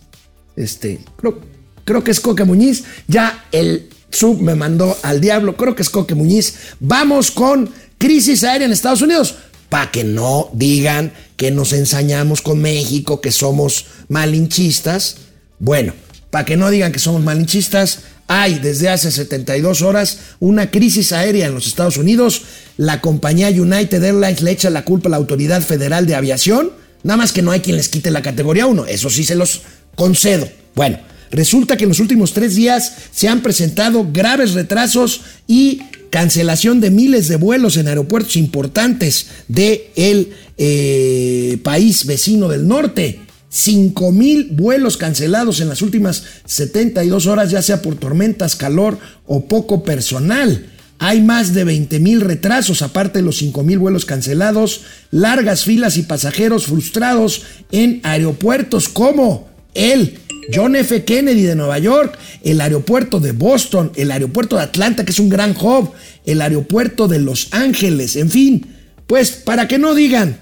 Este, 0.55 0.99
creo, 1.17 1.39
creo 1.85 2.03
que 2.03 2.11
es 2.11 2.19
Coque 2.19 2.43
Muñiz. 2.43 2.83
Ya 3.07 3.45
el 3.51 3.89
sub 4.09 4.41
me 4.41 4.55
mandó 4.55 4.97
al 5.03 5.21
diablo, 5.21 5.55
creo 5.55 5.75
que 5.75 5.81
es 5.81 5.89
Coque 5.89 6.15
Muñiz. 6.15 6.55
Vamos 6.79 7.31
con 7.31 7.69
crisis 7.97 8.43
aérea 8.43 8.65
en 8.65 8.73
Estados 8.73 9.01
Unidos. 9.01 9.35
Para 9.69 9.89
que 9.89 10.03
no 10.03 10.49
digan 10.53 11.13
que 11.35 11.49
nos 11.49 11.73
ensañamos 11.73 12.41
con 12.41 12.61
México, 12.61 13.21
que 13.21 13.31
somos 13.31 13.85
malinchistas. 14.07 15.17
Bueno, 15.57 15.93
para 16.29 16.45
que 16.45 16.57
no 16.57 16.69
digan 16.69 16.91
que 16.91 16.99
somos 16.99 17.23
malinchistas, 17.23 17.99
hay 18.27 18.59
desde 18.59 18.89
hace 18.89 19.11
72 19.11 19.81
horas 19.81 20.19
una 20.39 20.71
crisis 20.71 21.11
aérea 21.11 21.47
en 21.47 21.53
los 21.53 21.67
Estados 21.67 21.97
Unidos. 21.97 22.43
La 22.77 23.01
compañía 23.01 23.49
United 23.49 24.03
Airlines 24.03 24.41
le 24.41 24.51
echa 24.51 24.69
la 24.69 24.85
culpa 24.85 25.09
a 25.09 25.11
la 25.11 25.17
Autoridad 25.17 25.61
Federal 25.61 26.05
de 26.05 26.15
Aviación. 26.15 26.71
Nada 27.03 27.17
más 27.17 27.31
que 27.31 27.41
no 27.41 27.51
hay 27.51 27.59
quien 27.59 27.77
les 27.77 27.89
quite 27.89 28.11
la 28.11 28.21
categoría 28.21 28.65
1. 28.65 28.85
Eso 28.85 29.09
sí 29.09 29.23
se 29.23 29.35
los 29.35 29.61
concedo. 29.95 30.47
Bueno, 30.75 30.99
Resulta 31.33 31.75
que 31.75 31.83
en 31.83 31.89
los 31.89 31.99
últimos 31.99 32.33
tres 32.33 32.55
días 32.55 32.93
se 33.11 33.27
han 33.27 33.41
presentado 33.41 34.07
graves 34.13 34.53
retrasos 34.53 35.21
y 35.47 35.81
cancelación 36.11 36.79
de 36.79 36.91
miles 36.91 37.27
de 37.27 37.37
vuelos 37.37 37.75
en 37.75 37.87
aeropuertos 37.87 38.35
importantes 38.35 39.25
del 39.47 39.81
el 39.95 40.33
eh, 40.57 41.57
país 41.63 42.05
vecino 42.05 42.47
del 42.47 42.67
norte. 42.67 43.19
5 43.49 44.11
mil 44.11 44.49
vuelos 44.51 44.97
cancelados 44.97 45.59
en 45.59 45.69
las 45.69 45.81
últimas 45.81 46.23
72 46.45 47.27
horas, 47.27 47.51
ya 47.51 47.61
sea 47.61 47.81
por 47.81 47.95
tormentas, 47.95 48.55
calor 48.55 48.97
o 49.25 49.45
poco 49.45 49.83
personal. 49.83 50.67
Hay 50.99 51.21
más 51.21 51.53
de 51.53 51.63
20 51.63 51.99
mil 51.99 52.21
retrasos, 52.21 52.81
aparte 52.81 53.19
de 53.19 53.25
los 53.25 53.37
5 53.37 53.63
mil 53.63 53.77
vuelos 53.79 54.05
cancelados, 54.05 54.81
largas 55.11 55.65
filas 55.65 55.97
y 55.97 56.03
pasajeros 56.03 56.65
frustrados 56.65 57.43
en 57.71 58.01
aeropuertos 58.03 58.89
como 58.89 59.49
el 59.73 60.19
John 60.53 60.75
F. 60.75 61.03
Kennedy 61.03 61.43
de 61.43 61.55
Nueva 61.55 61.77
York, 61.79 62.17
el 62.43 62.61
aeropuerto 62.61 63.19
de 63.19 63.31
Boston, 63.31 63.91
el 63.95 64.11
aeropuerto 64.11 64.55
de 64.55 64.63
Atlanta, 64.63 65.05
que 65.05 65.11
es 65.11 65.19
un 65.19 65.29
gran 65.29 65.55
hub, 65.59 65.91
el 66.25 66.41
aeropuerto 66.41 67.07
de 67.07 67.19
Los 67.19 67.49
Ángeles, 67.51 68.15
en 68.15 68.29
fin, 68.29 68.75
pues 69.07 69.31
para 69.31 69.67
que 69.67 69.77
no 69.77 69.93
digan 69.93 70.39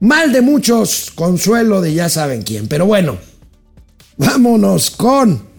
mal 0.00 0.32
de 0.32 0.40
muchos, 0.40 1.10
consuelo 1.14 1.80
de 1.80 1.94
ya 1.94 2.08
saben 2.08 2.42
quién. 2.42 2.68
Pero 2.68 2.86
bueno, 2.86 3.18
vámonos 4.16 4.90
con 4.90 5.54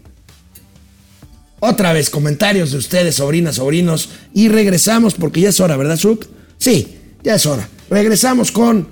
otra 1.60 1.94
vez 1.94 2.10
comentarios 2.10 2.72
de 2.72 2.78
ustedes, 2.78 3.16
sobrinas, 3.16 3.56
sobrinos, 3.56 4.10
y 4.34 4.50
regresamos 4.50 5.16
porque 5.16 5.42
ya 5.42 5.50
es 5.50 5.60
hora, 5.60 5.78
¿verdad, 5.78 5.98
Suk? 5.98 6.28
Sí, 6.58 6.98
ya 7.24 7.36
es 7.36 7.46
hora. 7.46 7.68
Regresamos 7.90 8.52
con 8.52 8.88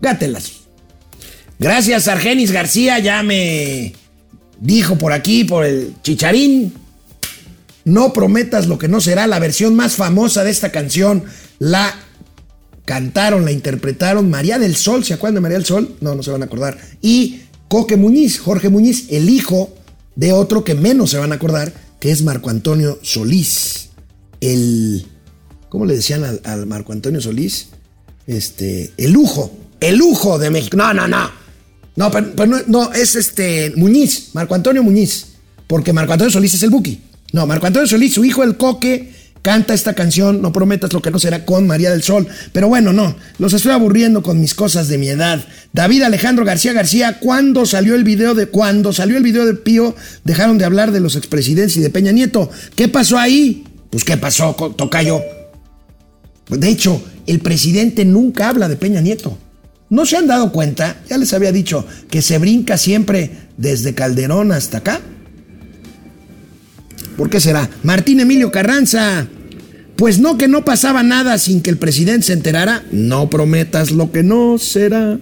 Gátelas. 0.00 0.52
Gracias, 1.58 2.08
Argenis 2.08 2.52
García, 2.52 2.98
ya 2.98 3.22
me 3.22 3.92
dijo 4.60 4.96
por 4.96 5.12
aquí, 5.12 5.44
por 5.44 5.64
el 5.64 5.94
chicharín, 6.02 6.72
no 7.84 8.12
prometas 8.12 8.66
lo 8.66 8.78
que 8.78 8.88
no 8.88 9.00
será. 9.00 9.26
La 9.26 9.38
versión 9.38 9.74
más 9.74 9.94
famosa 9.94 10.44
de 10.44 10.50
esta 10.50 10.70
canción 10.70 11.24
la 11.58 11.94
cantaron, 12.84 13.44
la 13.44 13.52
interpretaron 13.52 14.30
María 14.30 14.58
del 14.58 14.74
Sol, 14.74 15.04
¿se 15.04 15.14
acuerdan 15.14 15.36
de 15.36 15.40
María 15.42 15.58
del 15.58 15.66
Sol? 15.66 15.96
No, 16.00 16.14
no 16.14 16.22
se 16.22 16.30
van 16.30 16.42
a 16.42 16.46
acordar. 16.46 16.78
Y 17.02 17.40
Coque 17.68 17.96
Muñiz, 17.96 18.38
Jorge 18.38 18.70
Muñiz, 18.70 19.06
el 19.10 19.28
hijo 19.28 19.74
de 20.16 20.32
otro 20.32 20.64
que 20.64 20.74
menos 20.74 21.10
se 21.10 21.18
van 21.18 21.32
a 21.32 21.36
acordar, 21.36 21.72
que 22.00 22.10
es 22.10 22.22
Marco 22.22 22.50
Antonio 22.50 22.98
Solís. 23.02 23.90
El, 24.40 25.06
¿cómo 25.68 25.84
le 25.84 25.94
decían 25.96 26.40
al, 26.44 26.66
Marco 26.66 26.92
Antonio 26.92 27.20
Solís? 27.20 27.68
Este, 28.26 28.92
el 28.96 29.12
lujo, 29.12 29.52
el 29.80 29.96
lujo 29.96 30.38
de 30.38 30.50
México. 30.50 30.76
No, 30.76 30.94
no, 30.94 31.06
no. 31.06 31.30
No, 31.98 32.12
pero, 32.12 32.62
no, 32.68 32.92
es 32.92 33.16
este 33.16 33.72
Muñiz, 33.74 34.28
Marco 34.32 34.54
Antonio 34.54 34.84
Muñiz, 34.84 35.30
porque 35.66 35.92
Marco 35.92 36.12
Antonio 36.12 36.30
Solís 36.30 36.54
es 36.54 36.62
el 36.62 36.70
Buki. 36.70 37.00
No, 37.32 37.44
Marco 37.44 37.66
Antonio 37.66 37.88
Solís, 37.88 38.14
su 38.14 38.24
hijo 38.24 38.44
el 38.44 38.56
Coque, 38.56 39.12
canta 39.42 39.74
esta 39.74 39.94
canción, 39.94 40.40
no 40.40 40.52
prometas 40.52 40.92
lo 40.92 41.02
que 41.02 41.10
no 41.10 41.18
será 41.18 41.44
con 41.44 41.66
María 41.66 41.90
del 41.90 42.04
Sol. 42.04 42.28
Pero 42.52 42.68
bueno, 42.68 42.92
no, 42.92 43.16
los 43.38 43.52
estoy 43.52 43.72
aburriendo 43.72 44.22
con 44.22 44.40
mis 44.40 44.54
cosas 44.54 44.86
de 44.86 44.96
mi 44.96 45.08
edad. 45.08 45.44
David 45.72 46.02
Alejandro 46.02 46.44
García 46.44 46.72
García, 46.72 47.18
cuando 47.18 47.66
salió 47.66 47.96
el 47.96 48.04
video 48.04 48.36
de 48.36 48.46
cuando 48.46 48.92
salió 48.92 49.16
el 49.16 49.24
video 49.24 49.44
de 49.44 49.54
Pío, 49.54 49.96
dejaron 50.22 50.56
de 50.56 50.66
hablar 50.66 50.92
de 50.92 51.00
los 51.00 51.16
expresidentes 51.16 51.76
y 51.78 51.80
de 51.80 51.90
Peña 51.90 52.12
Nieto. 52.12 52.48
¿Qué 52.76 52.86
pasó 52.86 53.18
ahí? 53.18 53.64
Pues 53.90 54.04
qué 54.04 54.16
pasó, 54.16 54.54
Tocayo. 54.54 55.20
De 56.48 56.68
hecho, 56.68 57.02
el 57.26 57.40
presidente 57.40 58.04
nunca 58.04 58.50
habla 58.50 58.68
de 58.68 58.76
Peña 58.76 59.00
Nieto. 59.00 59.36
¿No 59.90 60.04
se 60.04 60.16
han 60.16 60.26
dado 60.26 60.52
cuenta? 60.52 60.96
Ya 61.08 61.16
les 61.18 61.32
había 61.32 61.52
dicho 61.52 61.86
que 62.10 62.20
se 62.22 62.38
brinca 62.38 62.76
siempre 62.76 63.30
desde 63.56 63.94
Calderón 63.94 64.52
hasta 64.52 64.78
acá. 64.78 65.00
¿Por 67.16 67.30
qué 67.30 67.40
será? 67.40 67.68
Martín 67.82 68.20
Emilio 68.20 68.52
Carranza. 68.52 69.26
Pues 69.96 70.20
no 70.20 70.38
que 70.38 70.46
no 70.46 70.64
pasaba 70.64 71.02
nada 71.02 71.38
sin 71.38 71.60
que 71.60 71.70
el 71.70 71.78
presidente 71.78 72.26
se 72.26 72.32
enterara. 72.32 72.84
No 72.92 73.30
prometas 73.30 73.90
lo 73.90 74.12
que 74.12 74.22
no 74.22 74.58
será. 74.58 75.18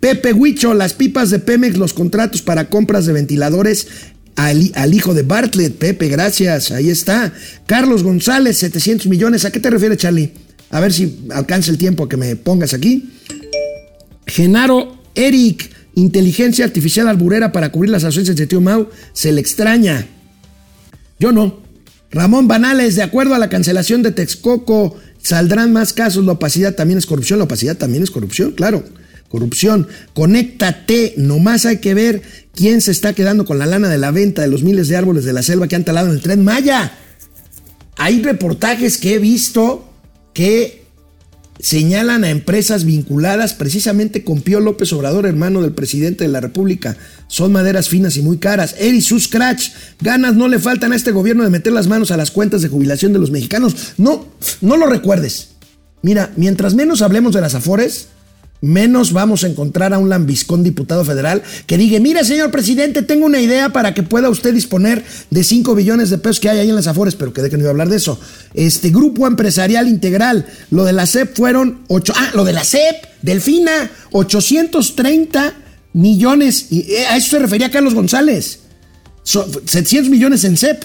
Pepe 0.00 0.32
Huicho, 0.32 0.74
las 0.74 0.94
pipas 0.94 1.30
de 1.30 1.38
Pemex, 1.38 1.76
los 1.76 1.92
contratos 1.92 2.42
para 2.42 2.68
compras 2.68 3.06
de 3.06 3.12
ventiladores 3.12 3.86
al, 4.34 4.94
hijo 4.94 5.14
de 5.14 5.22
Bartlett. 5.22 5.76
Pepe, 5.76 6.08
gracias. 6.08 6.70
Ahí 6.70 6.88
está. 6.88 7.32
Carlos 7.66 8.02
González, 8.02 8.56
700 8.58 9.06
millones. 9.06 9.44
¿A 9.44 9.52
qué 9.52 9.60
te 9.60 9.70
refieres, 9.70 9.98
Charlie? 9.98 10.32
A 10.70 10.80
ver 10.80 10.92
si 10.92 11.20
alcanza 11.30 11.70
el 11.70 11.78
tiempo 11.78 12.08
que 12.08 12.16
me 12.16 12.34
pongas 12.36 12.74
aquí. 12.74 13.10
Genaro 14.30 14.96
Eric, 15.14 15.70
inteligencia 15.94 16.64
artificial 16.64 17.08
alburera 17.08 17.52
para 17.52 17.70
cubrir 17.70 17.90
las 17.90 18.04
ausencias 18.04 18.36
de 18.36 18.46
Tío 18.46 18.60
Mau. 18.60 18.88
Se 19.12 19.32
le 19.32 19.40
extraña. 19.40 20.06
Yo 21.18 21.32
no. 21.32 21.60
Ramón 22.10 22.48
Banales, 22.48 22.96
de 22.96 23.02
acuerdo 23.02 23.34
a 23.34 23.38
la 23.38 23.48
cancelación 23.48 24.02
de 24.02 24.12
Texcoco, 24.12 24.96
saldrán 25.22 25.72
más 25.72 25.92
casos. 25.92 26.24
La 26.24 26.32
opacidad 26.32 26.74
también 26.74 26.98
es 26.98 27.06
corrupción. 27.06 27.38
La 27.38 27.44
opacidad 27.44 27.76
también 27.76 28.02
es 28.02 28.10
corrupción, 28.10 28.52
claro. 28.52 28.84
Corrupción. 29.28 29.86
Conéctate. 30.12 31.14
Nomás 31.16 31.66
hay 31.66 31.78
que 31.78 31.94
ver 31.94 32.22
quién 32.54 32.80
se 32.80 32.90
está 32.90 33.12
quedando 33.12 33.44
con 33.44 33.58
la 33.58 33.66
lana 33.66 33.88
de 33.88 33.98
la 33.98 34.10
venta 34.10 34.42
de 34.42 34.48
los 34.48 34.62
miles 34.62 34.88
de 34.88 34.96
árboles 34.96 35.24
de 35.24 35.32
la 35.32 35.42
selva 35.42 35.68
que 35.68 35.76
han 35.76 35.84
talado 35.84 36.08
en 36.08 36.14
el 36.14 36.22
tren 36.22 36.42
Maya. 36.42 36.92
Hay 37.96 38.22
reportajes 38.22 38.98
que 38.98 39.14
he 39.14 39.18
visto 39.18 39.92
que 40.32 40.79
señalan 41.62 42.24
a 42.24 42.30
empresas 42.30 42.84
vinculadas 42.84 43.54
precisamente 43.54 44.24
con 44.24 44.40
Pío 44.40 44.60
López 44.60 44.92
Obrador, 44.92 45.26
hermano 45.26 45.62
del 45.62 45.72
presidente 45.72 46.24
de 46.24 46.30
la 46.30 46.40
República. 46.40 46.96
Son 47.28 47.52
maderas 47.52 47.88
finas 47.88 48.16
y 48.16 48.22
muy 48.22 48.38
caras. 48.38 48.74
Eri 48.78 49.00
Scratch, 49.00 49.70
ganas 50.00 50.34
no 50.34 50.48
le 50.48 50.58
faltan 50.58 50.92
a 50.92 50.96
este 50.96 51.12
gobierno 51.12 51.44
de 51.44 51.50
meter 51.50 51.72
las 51.72 51.86
manos 51.86 52.10
a 52.10 52.16
las 52.16 52.30
cuentas 52.30 52.62
de 52.62 52.68
jubilación 52.68 53.12
de 53.12 53.18
los 53.18 53.30
mexicanos. 53.30 53.94
No, 53.98 54.26
no 54.60 54.76
lo 54.76 54.86
recuerdes. 54.86 55.48
Mira, 56.02 56.32
mientras 56.36 56.74
menos 56.74 57.02
hablemos 57.02 57.34
de 57.34 57.42
las 57.42 57.54
Afores, 57.54 58.08
menos 58.60 59.12
vamos 59.12 59.44
a 59.44 59.48
encontrar 59.48 59.94
a 59.94 59.98
un 59.98 60.08
lambiscón 60.08 60.62
diputado 60.62 61.04
federal 61.04 61.42
que 61.66 61.78
diga, 61.78 61.98
mira 62.00 62.24
señor 62.24 62.50
presidente, 62.50 63.02
tengo 63.02 63.26
una 63.26 63.40
idea 63.40 63.70
para 63.70 63.94
que 63.94 64.02
pueda 64.02 64.28
usted 64.28 64.52
disponer 64.52 65.04
de 65.30 65.44
5 65.44 65.74
billones 65.74 66.10
de 66.10 66.18
pesos 66.18 66.40
que 66.40 66.50
hay 66.50 66.58
ahí 66.58 66.68
en 66.68 66.74
las 66.74 66.86
Afores, 66.86 67.14
pero 67.14 67.32
que 67.32 67.42
de 67.42 67.50
que 67.50 67.56
no 67.56 67.62
iba 67.62 67.70
a 67.70 67.72
hablar 67.72 67.88
de 67.88 67.96
eso. 67.96 68.20
Este 68.54 68.90
grupo 68.90 69.26
empresarial 69.26 69.88
integral, 69.88 70.46
lo 70.70 70.84
de 70.84 70.92
la 70.92 71.06
CEP 71.06 71.34
fueron 71.34 71.80
8, 71.88 72.12
ah, 72.16 72.30
lo 72.34 72.44
de 72.44 72.52
la 72.52 72.64
CEP, 72.64 73.04
Delfina, 73.22 73.90
830 74.12 75.54
millones, 75.92 76.66
y 76.70 76.92
eh, 76.92 77.06
a 77.06 77.16
eso 77.16 77.30
se 77.30 77.38
refería 77.38 77.70
Carlos 77.70 77.94
González, 77.94 78.60
700 79.24 80.10
millones 80.10 80.44
en 80.44 80.56
CEP. 80.56 80.84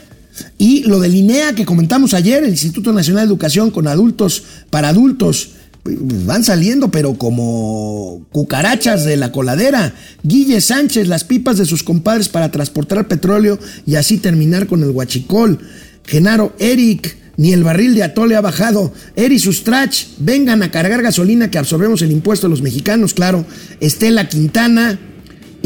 Y 0.58 0.84
lo 0.84 1.00
del 1.00 1.16
INEA 1.16 1.54
que 1.56 1.66
comentamos 1.66 2.14
ayer, 2.14 2.44
el 2.44 2.50
Instituto 2.50 2.92
Nacional 2.92 3.26
de 3.26 3.32
Educación 3.32 3.72
con 3.72 3.88
adultos, 3.88 4.44
para 4.70 4.90
adultos, 4.90 5.52
van 5.86 6.44
saliendo, 6.44 6.90
pero 6.90 7.16
como 7.16 8.26
cucarachas 8.32 9.06
de 9.06 9.18
la 9.18 9.32
coladera. 9.32 9.94
Guille 10.24 10.60
Sánchez, 10.62 11.08
las 11.08 11.24
pipas 11.24 11.58
de 11.58 11.66
sus 11.66 11.84
compadres 11.84 12.30
para 12.30 12.52
transportar 12.52 13.08
petróleo 13.08 13.60
y 13.86 13.96
así 13.96 14.18
terminar 14.18 14.68
con 14.68 14.82
el 14.84 14.90
huachicol. 14.90 15.60
Genaro 16.06 16.56
Eric, 16.60 17.18
ni 17.38 17.54
el 17.54 17.64
barril 17.64 17.94
de 17.96 18.04
atole 18.04 18.36
ha 18.36 18.42
bajado. 18.42 18.94
Eri 19.16 19.40
Sustrach, 19.40 20.06
vengan 20.18 20.64
a 20.64 20.72
cargar 20.72 21.02
gasolina 21.02 21.52
que 21.52 21.58
absorbemos 21.58 22.02
el 22.02 22.12
impuesto 22.12 22.48
a 22.48 22.50
los 22.50 22.62
mexicanos, 22.62 23.14
claro. 23.14 23.46
Estela 23.80 24.28
Quintana, 24.28 25.00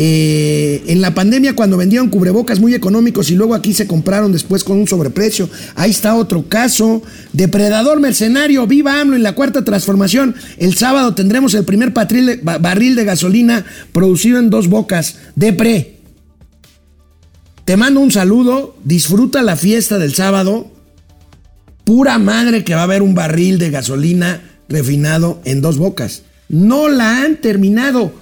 eh, 0.02 0.82
en 0.88 1.02
la 1.02 1.14
pandemia 1.14 1.58
cuando 1.58 1.76
vendieron 1.76 2.08
cubrebocas 2.08 2.62
muy 2.62 2.74
económicos 2.74 3.32
y 3.32 3.36
luego 3.36 3.54
aquí 3.54 3.74
se 3.74 3.86
compraron 3.86 4.32
después 4.32 4.64
con 4.64 4.78
un 4.78 4.88
sobreprecio. 4.88 5.50
Ahí 5.76 5.92
está 5.92 6.16
otro 6.16 6.48
caso. 6.48 7.02
Depredador 7.34 8.00
mercenario, 8.00 8.66
viva 8.66 9.02
AMLO 9.02 9.18
en 9.18 9.24
la 9.24 9.36
cuarta 9.36 9.66
transformación. 9.66 10.36
El 10.58 10.76
sábado 10.76 11.16
tendremos 11.16 11.54
el 11.54 11.66
primer 11.66 11.92
barril 11.92 12.96
de 12.96 13.04
gasolina 13.04 13.66
producido 13.92 14.40
en 14.40 14.50
dos 14.50 14.70
bocas. 14.70 15.18
Depre. 15.36 15.98
Te 17.66 17.76
mando 17.76 18.00
un 18.00 18.12
saludo, 18.12 18.78
disfruta 18.86 19.42
la 19.42 19.58
fiesta 19.58 20.00
del 20.00 20.16
sábado. 20.16 20.72
Pura 21.84 22.18
madre 22.20 22.64
que 22.64 22.74
va 22.74 22.80
a 22.80 22.86
haber 22.86 23.02
un 23.02 23.16
barril 23.16 23.60
de 23.60 23.70
gasolina 23.70 24.44
refinado 24.70 25.42
en 25.44 25.60
dos 25.60 25.78
bocas. 25.78 26.24
No 26.48 26.88
la 26.88 27.22
han 27.22 27.36
terminado. 27.42 28.14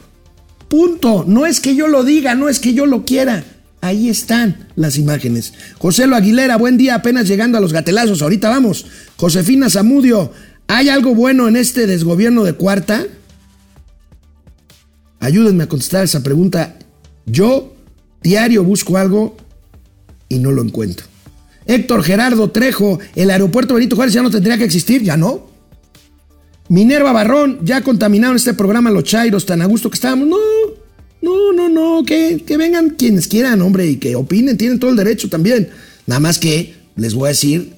Punto. 0.68 1.24
No 1.28 1.46
es 1.46 1.60
que 1.60 1.76
yo 1.76 1.88
lo 1.88 2.04
diga, 2.04 2.36
no 2.36 2.50
es 2.50 2.60
que 2.60 2.74
yo 2.74 2.86
lo 2.86 3.06
quiera. 3.06 3.44
Ahí 3.82 4.10
están 4.10 4.68
las 4.76 4.98
imágenes. 4.98 5.54
José 5.78 6.08
Lo 6.08 6.16
Aguilera, 6.16 6.58
buen 6.58 6.78
día, 6.78 6.96
apenas 6.96 7.28
llegando 7.28 7.58
a 7.58 7.62
los 7.62 7.74
gatelazos. 7.74 8.22
Ahorita 8.22 8.50
vamos. 8.50 8.86
Josefina 9.18 9.70
Zamudio, 9.70 10.32
¿hay 10.68 10.90
algo 10.90 11.14
bueno 11.14 11.48
en 11.48 11.56
este 11.56 11.86
desgobierno 11.88 12.44
de 12.44 12.54
cuarta? 12.54 13.06
Ayúdenme 15.20 15.64
a 15.64 15.70
contestar 15.70 16.04
esa 16.04 16.24
pregunta. 16.24 16.78
Yo 17.26 17.76
diario 18.22 18.64
busco 18.64 18.98
algo 18.98 19.38
y 20.28 20.40
no 20.40 20.52
lo 20.52 20.64
encuentro. 20.64 21.06
Héctor 21.66 22.04
Gerardo 22.04 22.50
Trejo, 22.50 23.00
el 23.16 23.30
aeropuerto 23.30 23.74
Benito 23.74 23.96
Juárez 23.96 24.14
ya 24.14 24.24
no 24.24 24.32
tendría 24.32 24.58
que 24.58 24.64
existir, 24.64 25.04
ya 25.04 25.18
no. 25.18 25.57
Minerva 26.70 27.12
Barrón, 27.12 27.60
ya 27.64 27.82
contaminaron 27.82 28.36
este 28.36 28.54
programa 28.54 28.92
los 28.92 29.04
Chairos, 29.04 29.46
tan 29.46 29.62
a 29.62 29.66
gusto 29.66 29.90
que 29.90 29.96
estábamos. 29.96 30.28
No, 30.28 30.38
no, 31.22 31.54
no, 31.54 31.70
no, 31.70 32.04
que, 32.06 32.44
que 32.46 32.58
vengan 32.58 32.92
quienes 32.92 33.28
quieran, 33.28 33.62
hombre, 33.62 33.88
y 33.88 33.98
que 33.98 34.16
opinen, 34.16 34.58
tienen 34.58 34.80
todo 34.80 34.92
el 34.92 34.98
derecho 34.98 35.30
también. 35.30 35.70
Nada 36.06 36.20
más 36.20 36.40
que 36.40 36.76
les 36.96 37.14
voy 37.14 37.28
a 37.28 37.30
decir 37.30 37.74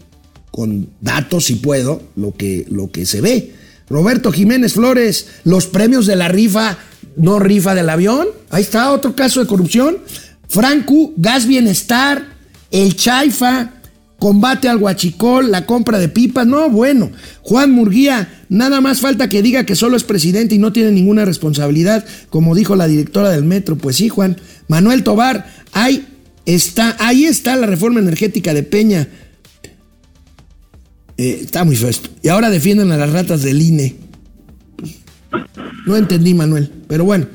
con 0.51 0.89
datos, 1.01 1.45
si 1.45 1.55
puedo, 1.55 2.01
lo 2.15 2.35
que, 2.35 2.65
lo 2.69 2.91
que 2.91 3.05
se 3.05 3.21
ve. 3.21 3.53
Roberto 3.89 4.31
Jiménez 4.31 4.73
Flores, 4.73 5.27
los 5.43 5.67
premios 5.67 6.05
de 6.05 6.15
la 6.15 6.27
rifa, 6.27 6.77
no 7.15 7.39
rifa 7.39 7.75
del 7.75 7.89
avión. 7.89 8.27
Ahí 8.49 8.61
está 8.61 8.91
otro 8.91 9.15
caso 9.15 9.39
de 9.39 9.47
corrupción. 9.47 9.99
Franco, 10.47 11.13
Gas 11.17 11.47
Bienestar, 11.47 12.33
el 12.71 12.95
Chaifa, 12.95 13.73
combate 14.19 14.67
al 14.69 14.77
huachicol, 14.77 15.49
la 15.49 15.65
compra 15.65 15.97
de 15.97 16.09
pipas. 16.09 16.45
No, 16.45 16.69
bueno. 16.69 17.11
Juan 17.41 17.71
Murguía, 17.71 18.43
nada 18.49 18.81
más 18.81 18.99
falta 18.99 19.29
que 19.29 19.41
diga 19.41 19.65
que 19.65 19.75
solo 19.75 19.97
es 19.97 20.03
presidente 20.03 20.55
y 20.55 20.59
no 20.59 20.71
tiene 20.71 20.91
ninguna 20.91 21.25
responsabilidad, 21.25 22.05
como 22.29 22.53
dijo 22.53 22.75
la 22.75 22.87
directora 22.87 23.31
del 23.31 23.45
metro. 23.45 23.77
Pues 23.77 23.95
sí, 23.95 24.09
Juan. 24.09 24.37
Manuel 24.67 25.03
Tobar, 25.03 25.51
ahí 25.71 26.05
está, 26.45 26.95
ahí 26.99 27.25
está 27.25 27.55
la 27.55 27.65
reforma 27.65 27.99
energética 27.99 28.53
de 28.53 28.63
Peña. 28.63 29.07
Eh, 31.17 31.39
está 31.41 31.63
muy 31.63 31.75
feo. 31.75 31.89
Y 32.21 32.27
ahora 32.27 32.49
defienden 32.49 32.91
a 32.91 32.97
las 32.97 33.11
ratas 33.11 33.41
del 33.41 33.61
INE. 33.61 33.95
No 35.85 35.95
entendí, 35.95 36.33
Manuel. 36.33 36.71
Pero 36.87 37.03
bueno, 37.03 37.27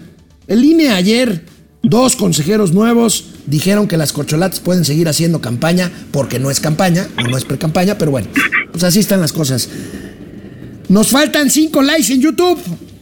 el 0.46 0.64
INE 0.64 0.90
ayer 0.90 1.42
Dos 1.84 2.16
consejeros 2.16 2.72
nuevos 2.72 3.26
dijeron 3.46 3.86
que 3.86 3.98
las 3.98 4.12
corcholatas 4.12 4.60
pueden 4.60 4.86
seguir 4.86 5.06
haciendo 5.06 5.42
campaña 5.42 5.90
porque 6.12 6.38
no 6.38 6.50
es 6.50 6.58
campaña 6.58 7.06
o 7.18 7.28
no 7.28 7.36
es 7.36 7.44
pre-campaña, 7.44 7.98
pero 7.98 8.10
bueno, 8.10 8.28
pues 8.72 8.82
así 8.84 9.00
están 9.00 9.20
las 9.20 9.34
cosas. 9.34 9.68
Nos 10.88 11.08
faltan 11.08 11.50
cinco 11.50 11.82
likes 11.82 12.12
en 12.12 12.22
YouTube 12.22 12.58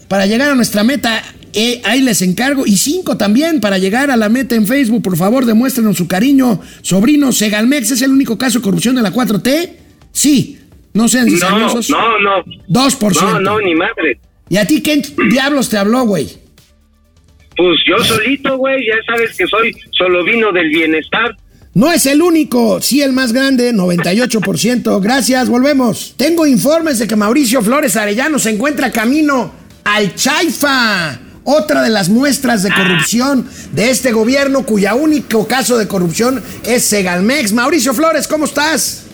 para 0.09 0.26
llegar 0.26 0.51
a 0.51 0.55
nuestra 0.57 0.83
meta. 0.83 1.22
Eh, 1.53 1.80
ahí 1.85 2.01
les 2.01 2.22
encargo. 2.22 2.66
Y 2.66 2.76
cinco 2.76 3.16
también 3.16 3.61
para 3.61 3.78
llegar 3.78 4.11
a 4.11 4.16
la 4.16 4.28
meta 4.28 4.55
en 4.57 4.66
Facebook. 4.66 5.03
Por 5.03 5.16
favor, 5.16 5.45
demuéstrenos 5.47 5.97
su 5.97 6.09
cariño. 6.09 6.61
Sobrino, 6.80 7.30
Segalmex 7.33 7.93
es 7.93 8.03
el 8.03 8.11
único 8.11 8.37
caso 8.37 8.59
de 8.59 8.64
corrupción 8.64 8.97
de 8.97 9.03
la 9.03 9.12
4T. 9.12 9.70
Sí. 10.12 10.59
No 10.95 11.09
sean. 11.09 11.26
No, 11.26 11.59
no, 11.59 11.68
no. 11.68 12.45
2%. 12.68 13.14
No, 13.14 13.41
no, 13.41 13.61
ni 13.61 13.74
madre. 13.74 14.18
¿Y 14.49 14.57
a 14.57 14.66
ti 14.66 14.83
qué 14.83 15.03
diablos 15.30 15.68
te 15.68 15.78
habló, 15.78 16.05
güey? 16.05 16.41
Pues 17.62 17.78
yo 17.86 17.96
solito, 18.02 18.56
güey, 18.56 18.84
ya 18.84 18.96
sabes 19.06 19.36
que 19.36 19.46
soy 19.46 19.72
solo 19.92 20.24
vino 20.24 20.50
del 20.50 20.68
bienestar. 20.68 21.36
No 21.74 21.92
es 21.92 22.06
el 22.06 22.20
único, 22.20 22.80
sí 22.80 23.02
el 23.02 23.12
más 23.12 23.32
grande, 23.32 23.72
98%. 23.72 25.00
Gracias, 25.00 25.48
volvemos. 25.48 26.16
Tengo 26.18 26.44
informes 26.44 26.98
de 26.98 27.06
que 27.06 27.14
Mauricio 27.14 27.62
Flores 27.62 27.96
Arellano 27.96 28.40
se 28.40 28.50
encuentra 28.50 28.90
camino 28.90 29.54
al 29.84 30.12
Chaifa, 30.16 31.20
otra 31.44 31.82
de 31.82 31.90
las 31.90 32.08
muestras 32.08 32.64
de 32.64 32.70
corrupción 32.70 33.48
de 33.70 33.90
este 33.90 34.10
gobierno 34.10 34.66
cuya 34.66 34.96
único 34.96 35.46
caso 35.46 35.78
de 35.78 35.86
corrupción 35.86 36.42
es 36.66 36.84
Segalmex. 36.86 37.52
Mauricio 37.52 37.94
Flores, 37.94 38.26
¿cómo 38.26 38.46
estás? 38.46 39.08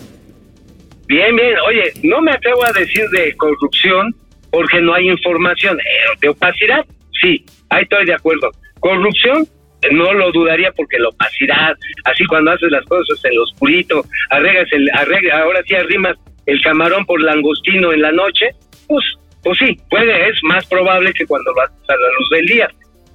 Bien, 1.07 1.35
bien. 1.35 1.53
Oye, 1.67 1.93
no 2.01 2.19
me 2.23 2.31
atrevo 2.31 2.65
a 2.65 2.71
decir 2.71 3.07
de 3.11 3.31
corrupción 3.35 4.15
porque 4.49 4.81
no 4.81 4.95
hay 4.95 5.07
información. 5.07 5.79
Eh, 5.79 6.17
¿De 6.19 6.29
opacidad? 6.29 6.83
Sí, 7.21 7.45
ahí 7.69 7.83
estoy 7.83 8.05
de 8.05 8.13
acuerdo. 8.13 8.49
Corrupción, 8.79 9.47
no 9.91 10.13
lo 10.13 10.31
dudaría 10.31 10.71
porque 10.73 10.99
la 10.99 11.09
opacidad, 11.09 11.75
así 12.05 12.25
cuando 12.25 12.51
haces 12.51 12.71
las 12.71 12.85
cosas 12.85 13.23
en 13.25 13.35
lo 13.35 13.43
oscurito, 13.43 14.03
arreglas 14.29 14.67
el, 14.71 14.89
arregla, 14.93 15.39
ahora 15.39 15.61
sí 15.65 15.75
arrimas 15.75 16.17
el 16.45 16.61
camarón 16.61 17.05
por 17.05 17.21
langostino 17.21 17.93
en 17.93 18.01
la 18.01 18.11
noche, 18.11 18.49
pues, 18.87 19.05
pues 19.43 19.57
sí, 19.59 19.77
puede, 19.89 20.29
es 20.29 20.35
más 20.43 20.65
probable 20.67 21.13
que 21.13 21.25
cuando 21.25 21.51
lo 21.53 21.61
haces 21.61 21.89
a 21.89 21.93
la 21.93 22.07
luz 22.07 22.29
del 22.31 22.45
día. 22.47 22.69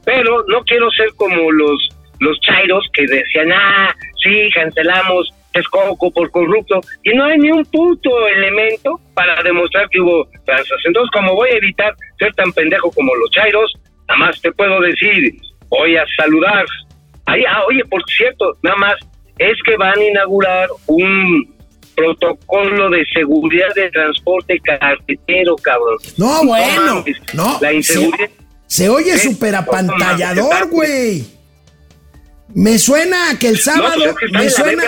Pero 0.04 0.44
no 0.48 0.62
quiero 0.64 0.90
ser 0.90 1.08
como 1.16 1.50
los, 1.50 1.88
los 2.20 2.38
chairos 2.40 2.86
que 2.92 3.06
decían, 3.06 3.52
ah, 3.52 3.94
sí, 4.22 4.50
cancelamos 4.54 5.30
es 5.54 5.66
coco 5.68 6.10
por 6.10 6.30
corrupto, 6.30 6.80
y 7.04 7.14
no 7.14 7.24
hay 7.24 7.38
ni 7.38 7.50
un 7.50 7.64
puto 7.66 8.28
elemento 8.28 9.00
para 9.14 9.40
demostrar 9.42 9.88
que 9.88 10.00
hubo 10.00 10.28
tranzas. 10.44 10.78
Entonces, 10.84 11.10
como 11.12 11.34
voy 11.34 11.50
a 11.50 11.56
evitar 11.56 11.94
ser 12.18 12.34
tan 12.34 12.52
pendejo 12.52 12.90
como 12.90 13.14
los 13.14 13.30
chairos, 13.30 13.72
nada 14.08 14.18
más 14.18 14.40
te 14.40 14.52
puedo 14.52 14.80
decir, 14.80 15.36
voy 15.68 15.96
a 15.96 16.04
saludar. 16.16 16.64
Ahí, 17.26 17.42
ah, 17.48 17.62
oye, 17.68 17.84
por 17.86 18.02
cierto, 18.04 18.56
nada 18.62 18.76
más, 18.76 18.94
es 19.38 19.56
que 19.64 19.76
van 19.76 19.98
a 19.98 20.04
inaugurar 20.04 20.68
un 20.86 21.54
protocolo 21.96 22.90
de 22.90 23.04
seguridad 23.14 23.68
de 23.74 23.90
transporte 23.90 24.58
carretero, 24.60 25.56
cabrón. 25.56 25.96
No, 26.16 26.44
bueno, 26.44 27.04
no. 27.34 27.58
La 27.60 27.72
inseguridad. 27.72 28.30
Se, 28.66 28.84
se 28.84 28.88
oye 28.88 29.18
súper 29.18 29.54
apantallador, 29.54 30.68
güey. 30.68 31.24
Me 32.54 32.78
suena 32.78 33.30
a 33.30 33.38
que 33.38 33.48
el 33.48 33.58
sábado, 33.58 33.96
pues 33.96 34.30
que 34.32 34.38
me 34.38 34.50
suena, 34.50 34.84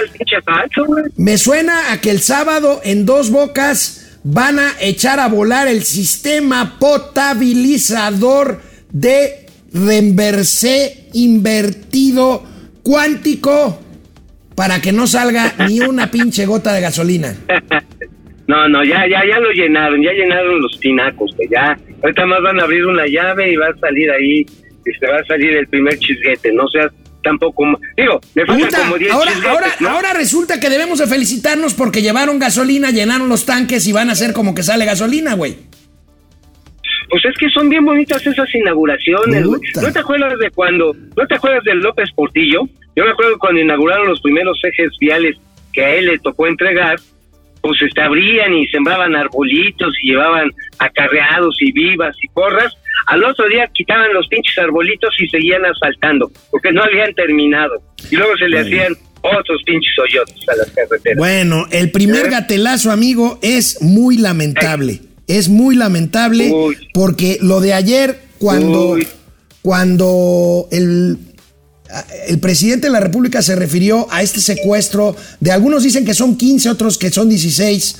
güey. 0.86 1.04
me 1.16 1.38
suena 1.38 1.92
a 1.92 2.00
que 2.00 2.10
el 2.10 2.20
sábado 2.20 2.80
en 2.84 3.06
dos 3.06 3.30
bocas 3.30 4.20
van 4.22 4.58
a 4.58 4.74
echar 4.80 5.18
a 5.20 5.28
volar 5.28 5.66
el 5.66 5.84
sistema 5.84 6.78
potabilizador 6.78 8.60
de 8.92 9.46
reemversé 9.72 11.08
invertido 11.12 12.42
cuántico 12.82 13.80
para 14.54 14.80
que 14.80 14.92
no 14.92 15.06
salga 15.06 15.54
ni 15.68 15.80
una 15.80 16.10
pinche 16.10 16.46
gota 16.46 16.72
de 16.72 16.80
gasolina. 16.80 17.34
No, 18.46 18.68
no, 18.68 18.84
ya, 18.84 19.06
ya, 19.08 19.22
ya 19.26 19.40
lo 19.40 19.50
llenaron, 19.50 20.02
ya 20.02 20.12
llenaron 20.12 20.60
los 20.60 20.78
tinacos, 20.78 21.34
que 21.36 21.48
ya. 21.48 21.76
Ahorita 22.02 22.26
más 22.26 22.40
van 22.42 22.60
a 22.60 22.64
abrir 22.64 22.86
una 22.86 23.04
llave 23.06 23.52
y 23.52 23.56
va 23.56 23.66
a 23.66 23.78
salir 23.78 24.10
ahí, 24.10 24.46
este, 24.84 25.06
va 25.06 25.18
a 25.18 25.24
salir 25.24 25.56
el 25.56 25.66
primer 25.66 25.98
chisguete, 25.98 26.52
no 26.52 26.68
seas 26.68 26.92
tampoco, 27.24 27.64
digo, 27.96 28.20
me 28.36 28.46
faltan 28.46 28.68
Puta, 28.68 28.78
como 28.82 28.98
10 28.98 29.12
ahora, 29.12 29.32
ahora, 29.48 29.66
¿no? 29.80 29.88
ahora 29.88 30.12
resulta 30.12 30.60
que 30.60 30.70
debemos 30.70 31.00
de 31.00 31.08
felicitarnos 31.08 31.74
porque 31.74 32.00
llevaron 32.00 32.38
gasolina, 32.38 32.92
llenaron 32.92 33.28
los 33.28 33.44
tanques 33.44 33.84
y 33.88 33.92
van 33.92 34.10
a 34.10 34.12
hacer 34.12 34.32
como 34.32 34.54
que 34.54 34.62
sale 34.62 34.84
gasolina, 34.84 35.34
güey. 35.34 35.56
Pues 37.08 37.24
es 37.24 37.36
que 37.38 37.48
son 37.50 37.68
bien 37.68 37.84
bonitas 37.84 38.26
esas 38.26 38.52
inauguraciones, 38.54 39.44
güey. 39.44 39.60
¿No 39.80 39.92
te 39.92 39.98
acuerdas 39.98 40.38
de 40.38 40.50
cuando, 40.50 40.94
no 41.16 41.26
te 41.26 41.34
acuerdas 41.34 41.64
del 41.64 41.78
López 41.78 42.10
Portillo? 42.14 42.62
Yo 42.96 43.04
me 43.04 43.10
acuerdo 43.10 43.38
cuando 43.38 43.60
inauguraron 43.60 44.08
los 44.08 44.20
primeros 44.20 44.58
ejes 44.64 44.90
viales 44.98 45.36
que 45.72 45.84
a 45.84 45.94
él 45.94 46.06
le 46.06 46.18
tocó 46.18 46.46
entregar, 46.46 46.96
pues 47.60 47.82
este, 47.82 48.00
abrían 48.00 48.54
y 48.54 48.66
sembraban 48.68 49.14
arbolitos 49.14 49.94
y 50.02 50.10
llevaban 50.10 50.50
acarreados 50.78 51.56
y 51.60 51.72
vivas 51.72 52.16
y 52.22 52.28
porras. 52.28 52.72
Al 53.06 53.22
otro 53.24 53.46
día 53.48 53.68
quitaban 53.72 54.12
los 54.14 54.26
pinches 54.28 54.56
arbolitos 54.58 55.14
y 55.20 55.28
seguían 55.28 55.64
asfaltando, 55.66 56.30
porque 56.50 56.72
no 56.72 56.82
habían 56.82 57.12
terminado. 57.14 57.82
Y 58.10 58.16
luego 58.16 58.36
se 58.36 58.48
le 58.48 58.60
hacían 58.60 58.94
otros 59.20 59.62
pinches 59.64 59.92
hoyotes 59.98 60.48
a 60.48 60.56
las 60.56 60.70
carreteras. 60.70 61.18
Bueno, 61.18 61.66
el 61.70 61.90
primer 61.90 62.26
¿Eh? 62.26 62.30
gatelazo, 62.30 62.90
amigo, 62.90 63.38
es 63.42 63.82
muy 63.82 64.16
lamentable. 64.16 65.00
Es 65.26 65.48
muy 65.48 65.74
lamentable 65.76 66.52
Uy. 66.52 66.76
porque 66.92 67.38
lo 67.40 67.60
de 67.60 67.72
ayer, 67.72 68.20
cuando, 68.38 68.90
Uy. 68.90 69.06
cuando 69.62 70.68
el, 70.70 71.18
el 72.28 72.38
presidente 72.38 72.86
de 72.86 72.92
la 72.92 73.00
República 73.00 73.42
se 73.42 73.56
refirió 73.56 74.06
a 74.10 74.22
este 74.22 74.40
secuestro, 74.40 75.16
de 75.40 75.50
algunos 75.52 75.82
dicen 75.82 76.04
que 76.04 76.14
son 76.14 76.36
15, 76.36 76.70
otros 76.70 76.98
que 76.98 77.10
son 77.10 77.28
16 77.28 77.96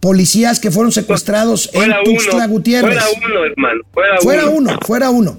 policías 0.00 0.58
que 0.60 0.70
fueron 0.70 0.92
secuestrados 0.92 1.68
en 1.74 1.92
Tuxtla 2.04 2.46
uno, 2.46 2.48
Gutiérrez. 2.48 2.98
fuera 2.98 3.26
uno, 3.26 3.44
hermano, 3.44 3.80
fuera, 3.92 4.18
Fuera 4.20 4.48
uno, 4.48 4.78
fuera 4.86 5.10
uno. 5.10 5.38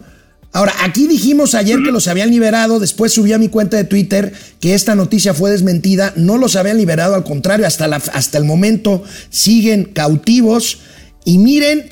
Ahora, 0.54 0.74
aquí 0.84 1.08
dijimos 1.08 1.56
ayer 1.56 1.80
que 1.82 1.92
los 1.92 2.08
habían 2.10 2.30
liberado, 2.30 2.80
después 2.80 3.14
subí 3.14 3.32
a 3.32 3.38
mi 3.38 3.48
cuenta 3.48 3.78
de 3.78 3.86
Twitter 3.86 4.34
que 4.60 4.74
esta 4.74 4.96
noticia 4.96 5.34
fue 5.34 5.50
desmentida, 5.50 6.14
no 6.18 6.38
los 6.38 6.58
habían 6.58 6.78
liberado, 6.78 7.16
al 7.16 7.24
contrario, 7.24 7.66
hasta, 7.66 7.88
la, 7.88 7.96
hasta 7.96 8.38
el 8.38 8.44
momento 8.44 9.02
siguen 9.30 9.86
cautivos. 9.86 10.80
Y 11.26 11.38
miren 11.38 11.90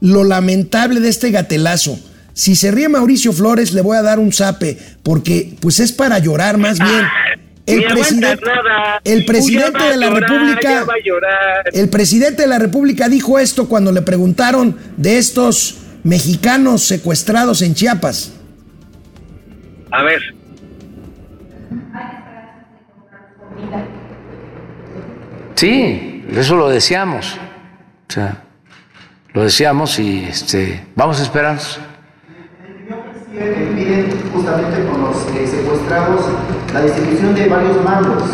lo 0.00 0.24
lamentable 0.24 1.00
de 1.00 1.08
este 1.08 1.30
gatelazo. 1.30 1.98
Si 2.32 2.54
se 2.54 2.70
ríe 2.70 2.88
Mauricio 2.88 3.32
Flores, 3.32 3.72
le 3.72 3.80
voy 3.80 3.96
a 3.96 4.02
dar 4.02 4.18
un 4.18 4.32
zape, 4.32 4.78
porque 5.02 5.56
pues 5.60 5.80
es 5.80 5.92
para 5.92 6.18
llorar 6.18 6.56
más 6.56 6.78
bien. 6.78 7.04
El 7.66 7.84
presidente, 7.84 8.44
el 9.04 9.26
de 9.26 9.96
la 9.98 10.08
República 10.08 10.86
el 11.72 11.90
presidente 11.90 12.42
de 12.42 12.48
la 12.48 12.58
República 12.58 13.10
dijo 13.10 13.38
esto 13.38 13.68
cuando 13.68 13.92
le 13.92 14.00
preguntaron 14.00 14.78
de 14.96 15.18
estos 15.18 15.76
mexicanos 16.02 16.84
secuestrados 16.84 17.60
en 17.60 17.74
Chiapas. 17.74 18.32
A 19.90 20.02
ver, 20.02 20.22
Sí, 25.58 26.24
eso 26.30 26.54
lo 26.54 26.68
deseamos. 26.68 27.36
O 28.08 28.12
sea, 28.12 28.44
lo 29.32 29.42
deseamos 29.42 29.98
y 29.98 30.24
este, 30.24 30.84
vamos 30.96 31.20
a 31.20 31.22
esperar. 31.22 31.58
Eh, 33.34 33.72
piden 33.76 34.10
justamente 34.32 34.84
con 34.90 35.00
los 35.02 35.16
eh, 35.36 35.46
secuestrados 35.46 36.22
la 36.72 36.80
distribución 36.82 37.34
de 37.34 37.48
varios 37.48 37.84
mandos. 37.84 38.24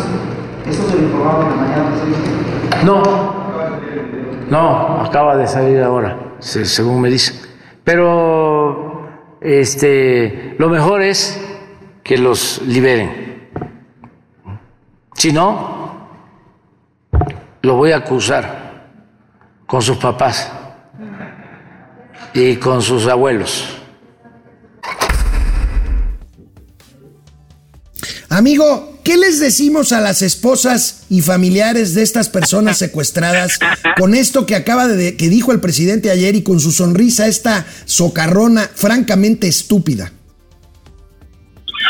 Eso 0.67 0.89
se 0.89 0.95
lo 0.95 1.03
informaron 1.03 1.45
en 1.45 1.49
la 1.51 1.55
mañana. 1.57 1.85
¿sí? 2.03 2.85
No, 2.85 3.03
no, 4.49 5.01
acaba 5.01 5.37
de 5.37 5.45
salir 5.47 5.81
ahora, 5.83 6.17
se- 6.39 6.65
según 6.65 7.01
me 7.01 7.09
dicen. 7.09 7.35
Pero 7.83 9.07
este, 9.41 10.55
lo 10.57 10.69
mejor 10.69 11.01
es 11.03 11.39
que 12.03 12.17
los 12.17 12.61
liberen. 12.63 13.49
Si 15.13 15.31
no, 15.31 16.07
lo 17.61 17.75
voy 17.75 17.91
a 17.91 17.97
acusar 17.97 18.87
con 19.67 19.81
sus 19.83 19.97
papás 19.97 20.51
y 22.35 22.57
con 22.57 22.81
sus 22.81 23.07
abuelos. 23.07 23.81
Amigo, 28.29 28.99
¿qué 29.05 29.15
les 29.15 29.39
decimos 29.39 29.93
a 29.93 30.01
las 30.01 30.21
esposas 30.21 31.07
y 31.09 31.21
familiares 31.21 31.95
de 31.95 32.03
estas 32.03 32.27
personas 32.27 32.77
secuestradas 32.77 33.59
con 33.97 34.13
esto 34.13 34.45
que 34.45 34.55
acaba 34.55 34.87
de 34.87 35.15
que 35.15 35.29
dijo 35.29 35.53
el 35.53 35.61
presidente 35.61 36.11
ayer 36.11 36.35
y 36.35 36.43
con 36.43 36.59
su 36.59 36.71
sonrisa 36.71 37.27
esta 37.27 37.65
socarrona 37.85 38.63
francamente 38.63 39.47
estúpida? 39.47 40.11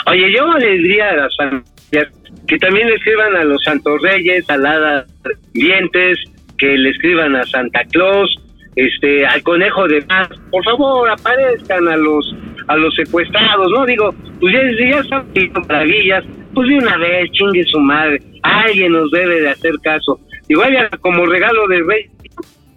oye, 0.08 0.32
yo 0.32 0.46
le 0.60 0.78
diría 0.78 1.10
a 1.10 1.16
las 1.16 1.36
familias 1.36 2.14
que 2.48 2.58
también 2.60 2.88
le 2.88 2.96
escriban 2.96 3.36
a 3.36 3.44
los 3.44 3.64
Santos 3.64 4.00
Reyes, 4.04 4.48
a 4.50 4.58
la 4.58 5.06
Dientes, 5.54 6.20
que 6.60 6.78
le 6.78 6.92
escriban 6.92 7.36
a 7.36 7.44
Santa 7.46 7.84
Claus, 7.92 8.30
este, 8.76 9.26
al 9.26 9.42
Conejo 9.44 9.88
de 9.88 10.02
Paz. 10.04 10.30
Por 10.52 10.64
favor, 10.64 11.10
aparezcan 11.10 11.88
a 11.88 11.98
los 11.98 12.36
a 12.68 12.76
los 12.76 12.96
secuestrados, 12.96 13.72
¿no? 13.72 13.86
Digo, 13.86 14.14
pues 14.40 14.54
ya, 14.54 14.90
ya 14.90 15.00
están 15.00 15.28
maravillas, 15.68 16.24
pues 16.54 16.68
de 16.68 16.78
una 16.78 16.98
vez, 16.98 17.30
chingue 17.32 17.64
su 17.66 17.80
madre, 17.80 18.20
alguien 18.42 18.92
nos 18.92 19.12
debe 19.12 19.42
de 19.42 19.50
hacer 19.50 19.76
caso. 19.84 20.20
Igual 20.48 20.74
ya 20.74 20.90
como 20.98 21.26
regalo 21.26 21.68
de 21.68 21.84
rey, 21.84 22.10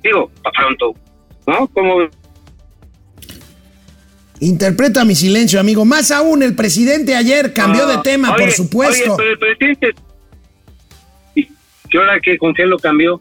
digo, 0.03 0.31
para 0.43 0.53
pronto, 0.53 0.95
¿no? 1.47 1.67
Como 1.69 2.09
Interpreta 4.41 5.05
mi 5.05 5.15
silencio, 5.15 5.59
amigo. 5.59 5.85
Más 5.85 6.11
aún, 6.11 6.43
el 6.43 6.55
presidente 6.55 7.17
ayer 7.17 7.53
cambió 7.53 7.87
de 7.87 7.95
Ah, 7.95 8.03
tema, 8.03 8.33
oye, 8.33 8.45
por 8.45 8.53
supuesto. 8.53 9.15
Oye, 9.15 9.17
pero 9.17 9.31
el 9.31 9.39
presidente. 9.39 9.95
¿Y 11.35 11.49
¿Qué 11.91 11.99
hora 11.99 12.21
que 12.21 12.39
con 12.39 12.55
qué 12.55 12.65
lo 12.65 12.79
cambió? 12.79 13.21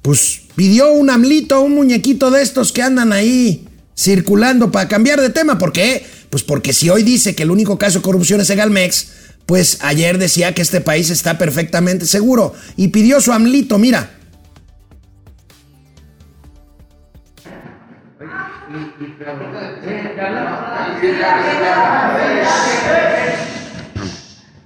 Pues 0.00 0.41
pidió 0.56 0.92
un 0.92 1.10
amlito, 1.10 1.60
un 1.60 1.74
muñequito 1.74 2.30
de 2.30 2.42
estos 2.42 2.72
que 2.72 2.82
andan 2.82 3.12
ahí 3.12 3.68
circulando 3.96 4.70
para 4.70 4.88
cambiar 4.88 5.20
de 5.20 5.30
tema. 5.30 5.58
¿Por 5.58 5.72
qué? 5.72 6.04
Pues 6.30 6.42
porque 6.42 6.72
si 6.72 6.88
hoy 6.90 7.02
dice 7.02 7.34
que 7.34 7.42
el 7.42 7.50
único 7.50 7.78
caso 7.78 7.98
de 7.98 8.02
corrupción 8.04 8.40
es 8.40 8.50
Egalmex, 8.50 9.12
pues 9.46 9.78
ayer 9.82 10.18
decía 10.18 10.54
que 10.54 10.62
este 10.62 10.80
país 10.80 11.10
está 11.10 11.36
perfectamente 11.38 12.06
seguro 12.06 12.54
y 12.76 12.88
pidió 12.88 13.20
su 13.20 13.32
amlito, 13.32 13.78
mira. 13.78 14.10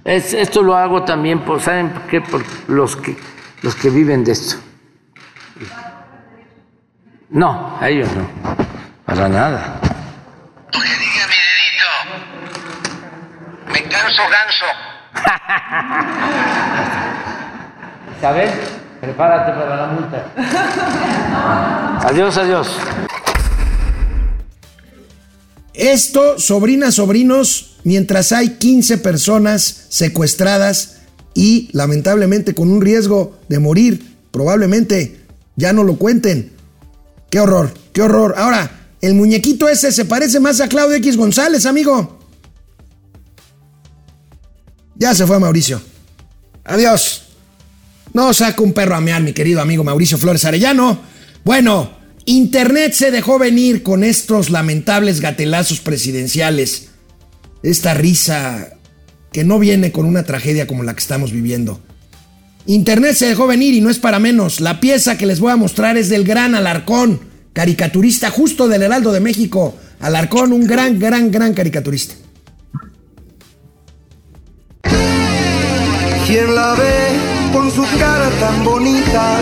Es- 0.05 0.33
esto 0.33 0.61
lo 0.61 0.75
hago 0.75 1.03
también 1.03 1.43
por, 1.43 1.61
¿saben 1.61 1.89
por 1.89 2.03
qué? 2.03 2.21
Por 2.21 2.43
los 2.67 2.95
que, 2.95 3.17
los 3.61 3.75
que 3.75 3.89
viven 3.89 4.23
de 4.23 4.31
esto. 4.31 4.55
No, 7.29 7.77
a 7.79 7.89
ellos 7.89 8.07
no, 8.15 8.25
para 9.05 9.27
nada. 9.27 9.81
Me 13.71 13.83
canso 13.83 14.21
ganso. 14.29 14.65
Isabel, 18.17 18.49
prepárate 19.01 19.51
para 19.51 19.75
la 19.75 19.87
multa. 19.87 20.31
Adiós, 22.07 22.37
adiós. 22.37 22.69
Esto, 25.73 26.39
sobrinas, 26.39 26.95
sobrinos, 26.95 27.75
mientras 27.83 28.31
hay 28.31 28.57
15 28.57 28.97
personas 28.97 29.85
secuestradas 29.89 31.01
y 31.35 31.69
lamentablemente 31.73 32.55
con 32.55 32.71
un 32.71 32.81
riesgo 32.81 33.37
de 33.47 33.59
morir. 33.59 34.17
Probablemente 34.31 35.26
ya 35.57 35.73
no 35.73 35.83
lo 35.83 35.97
cuenten. 35.97 36.53
Qué 37.29 37.41
horror, 37.41 37.73
qué 37.91 38.03
horror. 38.03 38.35
Ahora, 38.37 38.89
el 39.01 39.15
muñequito 39.15 39.67
ese 39.67 39.91
se 39.91 40.05
parece 40.05 40.39
más 40.39 40.61
a 40.61 40.69
Claudio 40.69 40.95
X 40.95 41.17
González, 41.17 41.65
amigo. 41.65 42.19
Ya 44.95 45.13
se 45.13 45.27
fue 45.27 45.39
Mauricio. 45.39 45.81
Adiós. 46.63 47.23
No 48.13 48.33
saca 48.33 48.63
un 48.63 48.73
perro 48.73 48.95
a 48.95 49.01
mear, 49.01 49.21
mi 49.21 49.33
querido 49.33 49.61
amigo 49.61 49.83
Mauricio 49.83 50.17
Flores 50.17 50.45
Arellano. 50.45 50.99
Bueno, 51.43 51.91
Internet 52.25 52.93
se 52.93 53.11
dejó 53.11 53.37
venir 53.37 53.83
con 53.83 54.03
estos 54.03 54.49
lamentables 54.49 55.21
gatelazos 55.21 55.79
presidenciales. 55.79 56.89
Esta 57.63 57.93
risa 57.93 58.69
que 59.31 59.43
no 59.43 59.59
viene 59.59 59.91
con 59.91 60.05
una 60.05 60.23
tragedia 60.23 60.67
como 60.67 60.83
la 60.83 60.93
que 60.93 61.01
estamos 61.01 61.31
viviendo. 61.31 61.81
Internet 62.67 63.15
se 63.15 63.27
dejó 63.27 63.47
venir 63.47 63.73
y 63.73 63.79
no 63.79 63.89
es 63.89 63.97
para 63.97 64.19
menos. 64.19 64.59
La 64.59 64.81
pieza 64.81 65.17
que 65.17 65.25
les 65.25 65.39
voy 65.39 65.53
a 65.53 65.55
mostrar 65.55 65.95
es 65.95 66.09
del 66.09 66.25
gran 66.25 66.53
Alarcón, 66.53 67.21
caricaturista 67.53 68.29
justo 68.29 68.67
del 68.67 68.83
Heraldo 68.83 69.13
de 69.13 69.21
México. 69.21 69.75
Alarcón, 70.01 70.51
un 70.51 70.67
gran, 70.67 70.99
gran, 70.99 71.31
gran 71.31 71.53
caricaturista. 71.53 72.15
¿Quién 76.27 76.53
la 76.53 76.73
ve 76.73 77.53
con 77.53 77.71
su 77.71 77.83
cara 77.97 78.29
tan 78.41 78.63
bonita? 78.65 79.39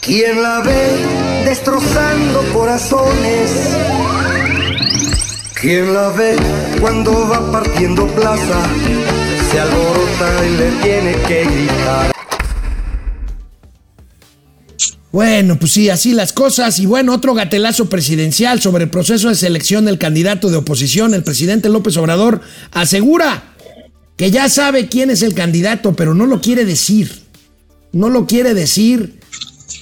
¿Quién 0.00 0.42
la 0.42 0.60
ve 0.62 1.44
destrozando 1.44 2.42
corazones? 2.52 3.50
¿Quién 5.54 5.94
la 5.94 6.08
ve 6.08 6.34
cuando 6.80 7.28
va 7.28 7.52
partiendo 7.52 8.04
plaza? 8.08 8.68
Se 9.58 9.62
alborota 9.62 10.46
y 10.46 10.56
le 10.56 10.70
tiene 10.84 11.12
que 11.26 11.44
gritar. 11.44 12.12
Bueno, 15.10 15.58
pues 15.58 15.72
sí, 15.72 15.90
así 15.90 16.12
las 16.12 16.32
cosas. 16.32 16.78
Y 16.78 16.86
bueno, 16.86 17.12
otro 17.12 17.34
gatelazo 17.34 17.88
presidencial 17.88 18.60
sobre 18.62 18.84
el 18.84 18.90
proceso 18.90 19.30
de 19.30 19.34
selección 19.34 19.84
del 19.84 19.98
candidato 19.98 20.48
de 20.48 20.58
oposición. 20.58 21.12
El 21.12 21.24
presidente 21.24 21.68
López 21.70 21.96
Obrador 21.96 22.40
asegura 22.70 23.52
que 24.16 24.30
ya 24.30 24.48
sabe 24.48 24.86
quién 24.86 25.10
es 25.10 25.22
el 25.22 25.34
candidato, 25.34 25.96
pero 25.96 26.14
no 26.14 26.26
lo 26.26 26.40
quiere 26.40 26.64
decir. 26.64 27.10
No 27.90 28.10
lo 28.10 28.28
quiere 28.28 28.54
decir. 28.54 29.18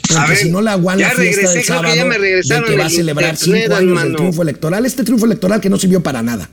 Porque 0.08 0.36
si 0.36 0.48
no 0.48 0.62
la 0.62 0.72
aguanta 0.72 1.08
la 1.08 1.14
fiesta 1.14 1.50
del 1.50 1.64
sábado 1.64 1.94
de 1.94 2.64
que 2.66 2.76
va 2.78 2.86
a 2.86 2.88
celebrar 2.88 3.36
cinco 3.36 3.74
años 3.74 4.02
del 4.02 4.16
triunfo 4.16 4.40
electoral. 4.40 4.86
Este 4.86 5.04
triunfo 5.04 5.26
electoral 5.26 5.60
que 5.60 5.68
no 5.68 5.76
sirvió 5.76 6.02
para 6.02 6.22
nada. 6.22 6.48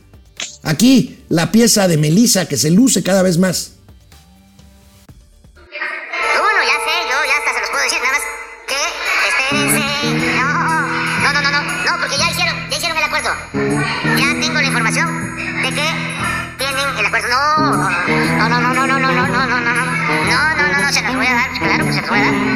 Aquí, 0.64 1.24
la 1.30 1.52
pieza 1.52 1.88
de 1.88 1.98
Melissa 1.98 2.48
que 2.48 2.58
se 2.58 2.72
luce 2.72 3.04
cada 3.04 3.22
vez 3.22 3.38
más. 3.38 3.74
Ya. 14.16 14.34
No, 18.38 18.50
no, 18.50 18.62
no, 18.62 18.74
no, 18.74 18.88
no, 18.88 19.00
no. 19.00 19.12
No, 19.12 19.28
no, 19.28 19.48
no, 19.48 19.60
no, 19.60 19.70
no, 19.70 19.84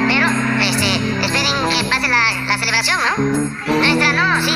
pero, 0.07 0.27
este, 0.61 0.87
esperen 1.25 1.55
que 1.69 1.83
pase 1.89 2.07
la 2.07 2.57
celebración, 2.57 2.99
¿no? 2.99 3.73
Nuestra, 3.73 4.13
no, 4.13 4.41
sí, 4.43 4.51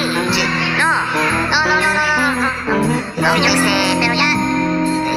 no. 3.22 3.38
No, 3.38 3.46
este, 3.46 3.98
pero 4.00 4.14
ya, 4.14 4.30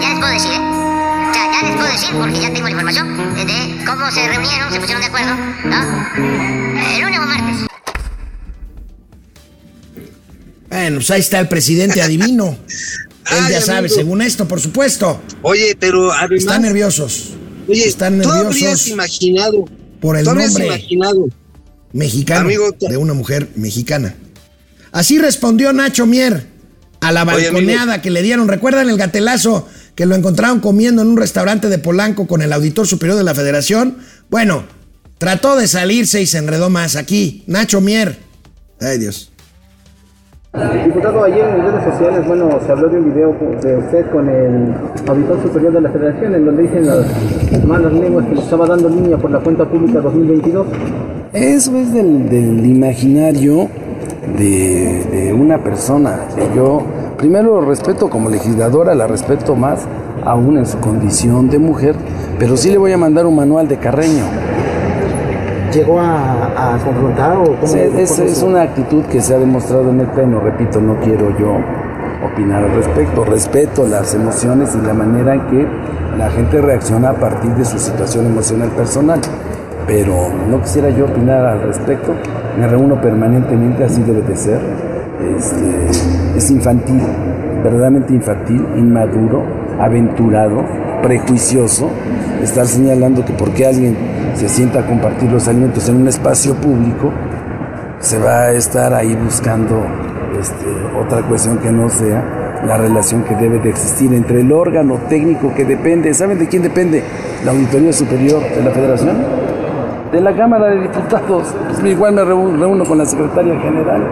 ya 0.00 0.08
les 0.10 0.18
puedo 0.18 0.32
decir, 0.32 0.50
¿eh? 0.52 0.58
O 0.58 1.32
sea, 1.34 1.52
ya 1.52 1.62
les 1.68 1.76
puedo 1.76 1.90
decir 1.92 2.10
porque 2.18 2.40
ya 2.40 2.52
tengo 2.52 2.64
la 2.64 2.70
información 2.70 3.34
de 3.34 3.84
cómo 3.86 4.10
se 4.10 4.28
reunieron, 4.28 4.72
se 4.72 4.80
pusieron 4.80 5.00
de 5.02 5.08
acuerdo, 5.08 5.34
¿no? 5.64 6.94
El 6.94 7.00
lunes 7.00 7.18
o 7.18 7.22
martes. 7.26 7.66
Bueno, 10.68 10.96
pues 10.96 11.10
ahí 11.10 11.20
está 11.20 11.40
el 11.40 11.48
presidente 11.48 12.02
adivino. 12.02 12.56
Él 13.30 13.48
ya 13.50 13.60
sabe, 13.62 13.78
amigo. 13.78 13.94
según 13.94 14.22
esto, 14.22 14.46
por 14.46 14.60
supuesto. 14.60 15.20
Oye, 15.42 15.76
pero 15.78 16.12
además. 16.12 16.40
Están 16.40 16.62
nerviosos. 16.62 17.30
Oye, 17.66 17.86
Están 17.88 18.20
¿tú 18.20 18.30
habrías 18.30 18.52
nerviosos 18.54 18.88
imaginado? 18.88 19.64
por 20.00 20.18
el 20.18 20.24
¿Tú 20.24 20.30
habrías 20.30 20.50
nombre 20.50 20.66
imaginado? 20.66 21.28
mexicano 21.94 22.40
Amigo, 22.40 22.70
de 22.78 22.96
una 22.98 23.14
mujer 23.14 23.48
mexicana. 23.54 24.14
Así 24.92 25.18
respondió 25.18 25.72
Nacho 25.72 26.04
Mier 26.04 26.46
a 27.04 27.12
la 27.12 27.22
Oye, 27.24 27.50
balconeada 27.50 28.00
que 28.02 28.10
le 28.10 28.22
dieron. 28.22 28.48
¿Recuerdan 28.48 28.88
el 28.88 28.96
gatelazo 28.96 29.68
que 29.94 30.06
lo 30.06 30.14
encontraron 30.14 30.60
comiendo 30.60 31.02
en 31.02 31.08
un 31.08 31.16
restaurante 31.16 31.68
de 31.68 31.78
Polanco 31.78 32.26
con 32.26 32.42
el 32.42 32.52
auditor 32.52 32.86
superior 32.86 33.16
de 33.16 33.24
la 33.24 33.34
federación? 33.34 33.98
Bueno, 34.30 34.64
trató 35.18 35.56
de 35.56 35.66
salirse 35.68 36.22
y 36.22 36.26
se 36.26 36.38
enredó 36.38 36.70
más. 36.70 36.96
Aquí, 36.96 37.44
Nacho 37.46 37.80
Mier. 37.80 38.18
Ay, 38.80 38.98
Dios. 38.98 39.30
Diputado, 40.84 41.24
ayer 41.24 41.44
en 41.48 41.62
redes 41.62 41.82
sociales, 41.82 42.24
bueno, 42.28 42.48
se 42.64 42.70
habló 42.70 42.88
de 42.88 42.98
un 42.98 43.12
video 43.12 43.36
de 43.60 43.76
usted 43.76 44.08
con 44.12 44.28
el 44.28 44.72
auditor 45.08 45.42
superior 45.42 45.72
de 45.72 45.80
la 45.80 45.90
federación, 45.90 46.32
en 46.32 46.46
donde 46.46 46.62
dicen 46.62 46.86
las 46.86 47.64
malas 47.64 47.92
lenguas 47.92 48.24
que 48.26 48.36
le 48.36 48.40
estaba 48.40 48.64
dando 48.64 48.88
línea 48.88 49.16
por 49.16 49.32
la 49.32 49.40
cuenta 49.40 49.68
pública 49.68 50.00
2022. 50.00 50.66
Eso 51.32 51.76
es 51.76 51.92
del, 51.92 52.28
del 52.28 52.64
imaginario 52.64 53.68
de, 54.36 55.04
de 55.10 55.32
una 55.32 55.58
persona. 55.58 56.20
que 56.34 56.48
Yo 56.54 56.82
primero 57.16 57.60
respeto 57.60 58.08
como 58.08 58.30
legisladora, 58.30 58.94
la 58.94 59.06
respeto 59.06 59.54
más 59.54 59.80
aún 60.24 60.58
en 60.58 60.66
su 60.66 60.78
condición 60.78 61.48
de 61.50 61.58
mujer, 61.58 61.94
pero 62.38 62.56
sí 62.56 62.70
le 62.70 62.78
voy 62.78 62.92
a 62.92 62.98
mandar 62.98 63.26
un 63.26 63.36
manual 63.36 63.68
de 63.68 63.76
Carreño. 63.76 64.24
¿Llegó 65.72 65.98
a, 66.00 66.74
a 66.74 66.78
confrontar 66.78 67.36
o 67.36 67.44
cómo? 67.44 67.74
Es, 67.74 68.18
es 68.18 68.42
una 68.42 68.62
actitud 68.62 69.02
que 69.04 69.20
se 69.20 69.34
ha 69.34 69.38
demostrado 69.38 69.90
en 69.90 70.00
el 70.00 70.06
pleno, 70.06 70.40
repito, 70.40 70.80
no 70.80 70.96
quiero 71.00 71.36
yo 71.38 71.56
opinar 72.24 72.62
al 72.64 72.74
respecto, 72.74 73.24
respeto 73.24 73.86
las 73.86 74.14
emociones 74.14 74.74
y 74.80 74.86
la 74.86 74.94
manera 74.94 75.34
en 75.34 75.40
que 75.46 75.66
la 76.16 76.30
gente 76.30 76.60
reacciona 76.60 77.10
a 77.10 77.14
partir 77.14 77.50
de 77.52 77.64
su 77.64 77.78
situación 77.78 78.26
emocional 78.26 78.68
personal, 78.70 79.20
pero 79.86 80.28
no 80.48 80.60
quisiera 80.62 80.90
yo 80.90 81.06
opinar 81.06 81.44
al 81.44 81.62
respecto, 81.62 82.12
me 82.58 82.66
reúno 82.66 83.00
permanentemente, 83.00 83.84
así 83.84 84.02
debe 84.02 84.22
de 84.22 84.36
ser, 84.36 84.60
Este, 85.36 86.36
es 86.36 86.50
infantil, 86.50 87.00
verdaderamente 87.62 88.12
infantil, 88.12 88.66
inmaduro, 88.76 89.42
aventurado, 89.80 90.62
prejuicioso, 91.02 91.88
estar 92.42 92.66
señalando 92.66 93.24
que 93.24 93.32
porque 93.32 93.64
alguien 93.64 93.96
se 94.34 94.48
sienta 94.48 94.80
a 94.80 94.86
compartir 94.86 95.30
los 95.30 95.46
alimentos 95.48 95.88
en 95.88 95.96
un 95.96 96.08
espacio 96.08 96.54
público, 96.54 97.12
se 98.00 98.18
va 98.18 98.42
a 98.42 98.52
estar 98.52 98.92
ahí 98.92 99.14
buscando 99.14 99.82
este, 100.38 100.66
otra 101.00 101.22
cuestión 101.22 101.58
que 101.58 101.72
no 101.72 101.88
sea 101.88 102.60
la 102.66 102.76
relación 102.76 103.22
que 103.22 103.34
debe 103.36 103.58
de 103.58 103.70
existir 103.70 104.12
entre 104.12 104.40
el 104.40 104.52
órgano 104.52 104.98
técnico 105.08 105.54
que 105.54 105.64
depende, 105.64 106.12
¿saben 106.12 106.38
de 106.38 106.48
quién 106.48 106.62
depende? 106.62 107.02
La 107.44 107.52
Auditoría 107.52 107.92
Superior 107.92 108.42
de 108.42 108.62
la 108.62 108.70
Federación, 108.70 109.16
de 110.14 110.20
la 110.20 110.32
Cámara 110.32 110.66
de 110.68 110.80
Diputados, 110.82 111.54
pues 111.68 111.84
igual 111.84 112.14
me 112.14 112.22
reú- 112.22 112.56
reúno 112.56 112.84
con 112.84 112.98
la 112.98 113.04
Secretaria 113.04 113.58
General, 113.58 114.02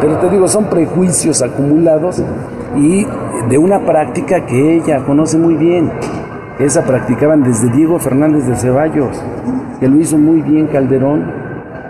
pero 0.00 0.16
te 0.18 0.28
digo, 0.28 0.46
son 0.46 0.64
prejuicios 0.66 1.40
acumulados 1.42 2.22
y 2.76 3.06
de 3.48 3.56
una 3.58 3.80
práctica 3.80 4.44
que 4.44 4.76
ella 4.76 4.98
conoce 5.06 5.38
muy 5.38 5.54
bien. 5.54 5.90
Esa 6.58 6.82
practicaban 6.82 7.42
desde 7.42 7.70
Diego 7.70 7.98
Fernández 7.98 8.46
de 8.46 8.56
Ceballos, 8.56 9.22
que 9.80 9.88
lo 9.88 9.96
hizo 9.96 10.18
muy 10.18 10.42
bien 10.42 10.66
Calderón, 10.66 11.24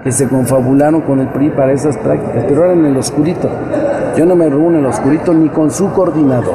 que 0.04 0.12
se 0.12 0.28
confabularon 0.28 1.00
con 1.00 1.18
el 1.20 1.28
PRI 1.28 1.50
para 1.50 1.72
esas 1.72 1.96
prácticas, 1.96 2.44
pero 2.48 2.64
eran 2.64 2.78
en 2.80 2.86
el 2.86 2.96
oscurito. 2.96 3.48
Yo 4.16 4.24
no 4.24 4.36
me 4.36 4.48
reúno 4.48 4.78
en 4.78 4.84
el 4.84 4.86
oscurito 4.86 5.32
ni 5.34 5.48
con 5.48 5.70
su 5.70 5.90
coordinador. 5.92 6.54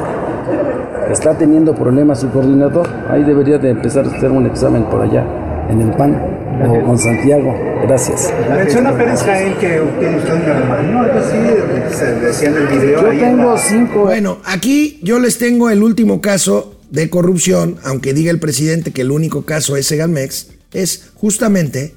Está 1.10 1.34
teniendo 1.34 1.74
problemas 1.74 2.20
su 2.20 2.30
coordinador. 2.30 2.86
Ahí 3.10 3.24
debería 3.24 3.58
de 3.58 3.70
empezar 3.70 4.04
a 4.06 4.08
hacer 4.08 4.30
un 4.30 4.46
examen 4.46 4.84
por 4.84 5.02
allá, 5.02 5.24
en 5.70 5.80
el 5.80 5.90
PAN, 5.96 6.14
o 6.68 6.84
con 6.86 6.98
Santiago. 6.98 7.54
Gracias. 7.82 8.32
Menciona 8.48 8.96
Pérez 8.96 9.20
Jaén 9.22 9.54
que 9.58 9.80
obtiene 9.80 10.16
usted 10.18 10.34
una 10.34 10.60
demanda. 10.60 10.82
No, 10.82 11.00
algo 11.00 11.18
así 11.18 11.96
se 11.96 12.14
decía 12.14 12.48
en 12.48 12.56
el 12.56 12.66
video. 12.68 13.12
Yo 13.12 13.20
tengo 13.20 13.54
la- 13.54 13.58
cinco. 13.60 14.00
Bueno, 14.04 14.38
aquí 14.44 14.98
yo 15.02 15.18
les 15.18 15.38
tengo 15.38 15.70
el 15.70 15.82
último 15.82 16.20
caso 16.20 16.78
de 16.90 17.10
corrupción, 17.10 17.76
aunque 17.84 18.14
diga 18.14 18.30
el 18.30 18.38
presidente 18.38 18.92
que 18.92 19.02
el 19.02 19.10
único 19.10 19.44
caso 19.44 19.76
es 19.76 19.86
Segalmex, 19.86 20.48
es 20.72 21.10
justamente 21.14 21.94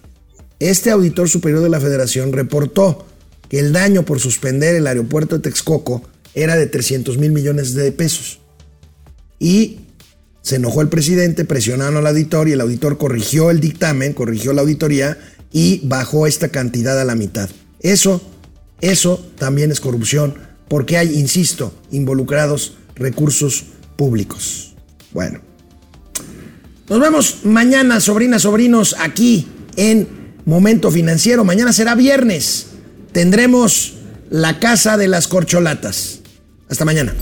este 0.59 0.89
auditor 0.91 1.29
superior 1.29 1.61
de 1.61 1.69
la 1.69 1.79
federación 1.79 2.33
reportó 2.33 3.05
que 3.47 3.59
el 3.59 3.73
daño 3.73 4.03
por 4.03 4.19
suspender 4.19 4.75
el 4.75 4.87
aeropuerto 4.87 5.35
de 5.37 5.41
Texcoco 5.43 6.01
era 6.33 6.55
de 6.55 6.65
300 6.67 7.17
mil 7.17 7.31
millones 7.31 7.73
de 7.75 7.91
pesos. 7.91 8.39
Y 9.39 9.81
se 10.47 10.55
enojó 10.55 10.81
el 10.81 10.87
presidente, 10.87 11.43
presionaron 11.43 11.97
al 11.97 12.07
auditor 12.07 12.47
y 12.47 12.53
el 12.53 12.61
auditor 12.61 12.97
corrigió 12.97 13.51
el 13.51 13.59
dictamen, 13.59 14.13
corrigió 14.13 14.53
la 14.53 14.61
auditoría 14.61 15.17
y 15.51 15.81
bajó 15.83 16.25
esta 16.25 16.47
cantidad 16.47 16.97
a 16.97 17.03
la 17.03 17.15
mitad. 17.15 17.49
Eso, 17.81 18.21
eso 18.79 19.21
también 19.37 19.71
es 19.71 19.81
corrupción 19.81 20.35
porque 20.69 20.97
hay, 20.97 21.19
insisto, 21.19 21.73
involucrados 21.91 22.77
recursos 22.95 23.65
públicos. 23.97 24.73
Bueno, 25.11 25.41
Nos 26.87 27.01
vemos 27.01 27.39
mañana, 27.43 27.99
sobrinas, 27.99 28.43
sobrinos, 28.43 28.95
aquí 28.99 29.49
en 29.75 30.07
Momento 30.45 30.91
Financiero. 30.91 31.43
Mañana 31.43 31.73
será 31.73 31.93
viernes. 31.93 32.67
Tendremos 33.11 33.95
la 34.29 34.59
casa 34.59 34.95
de 34.95 35.09
las 35.09 35.27
corcholatas. 35.27 36.21
Hasta 36.69 36.85
mañana. 36.85 37.13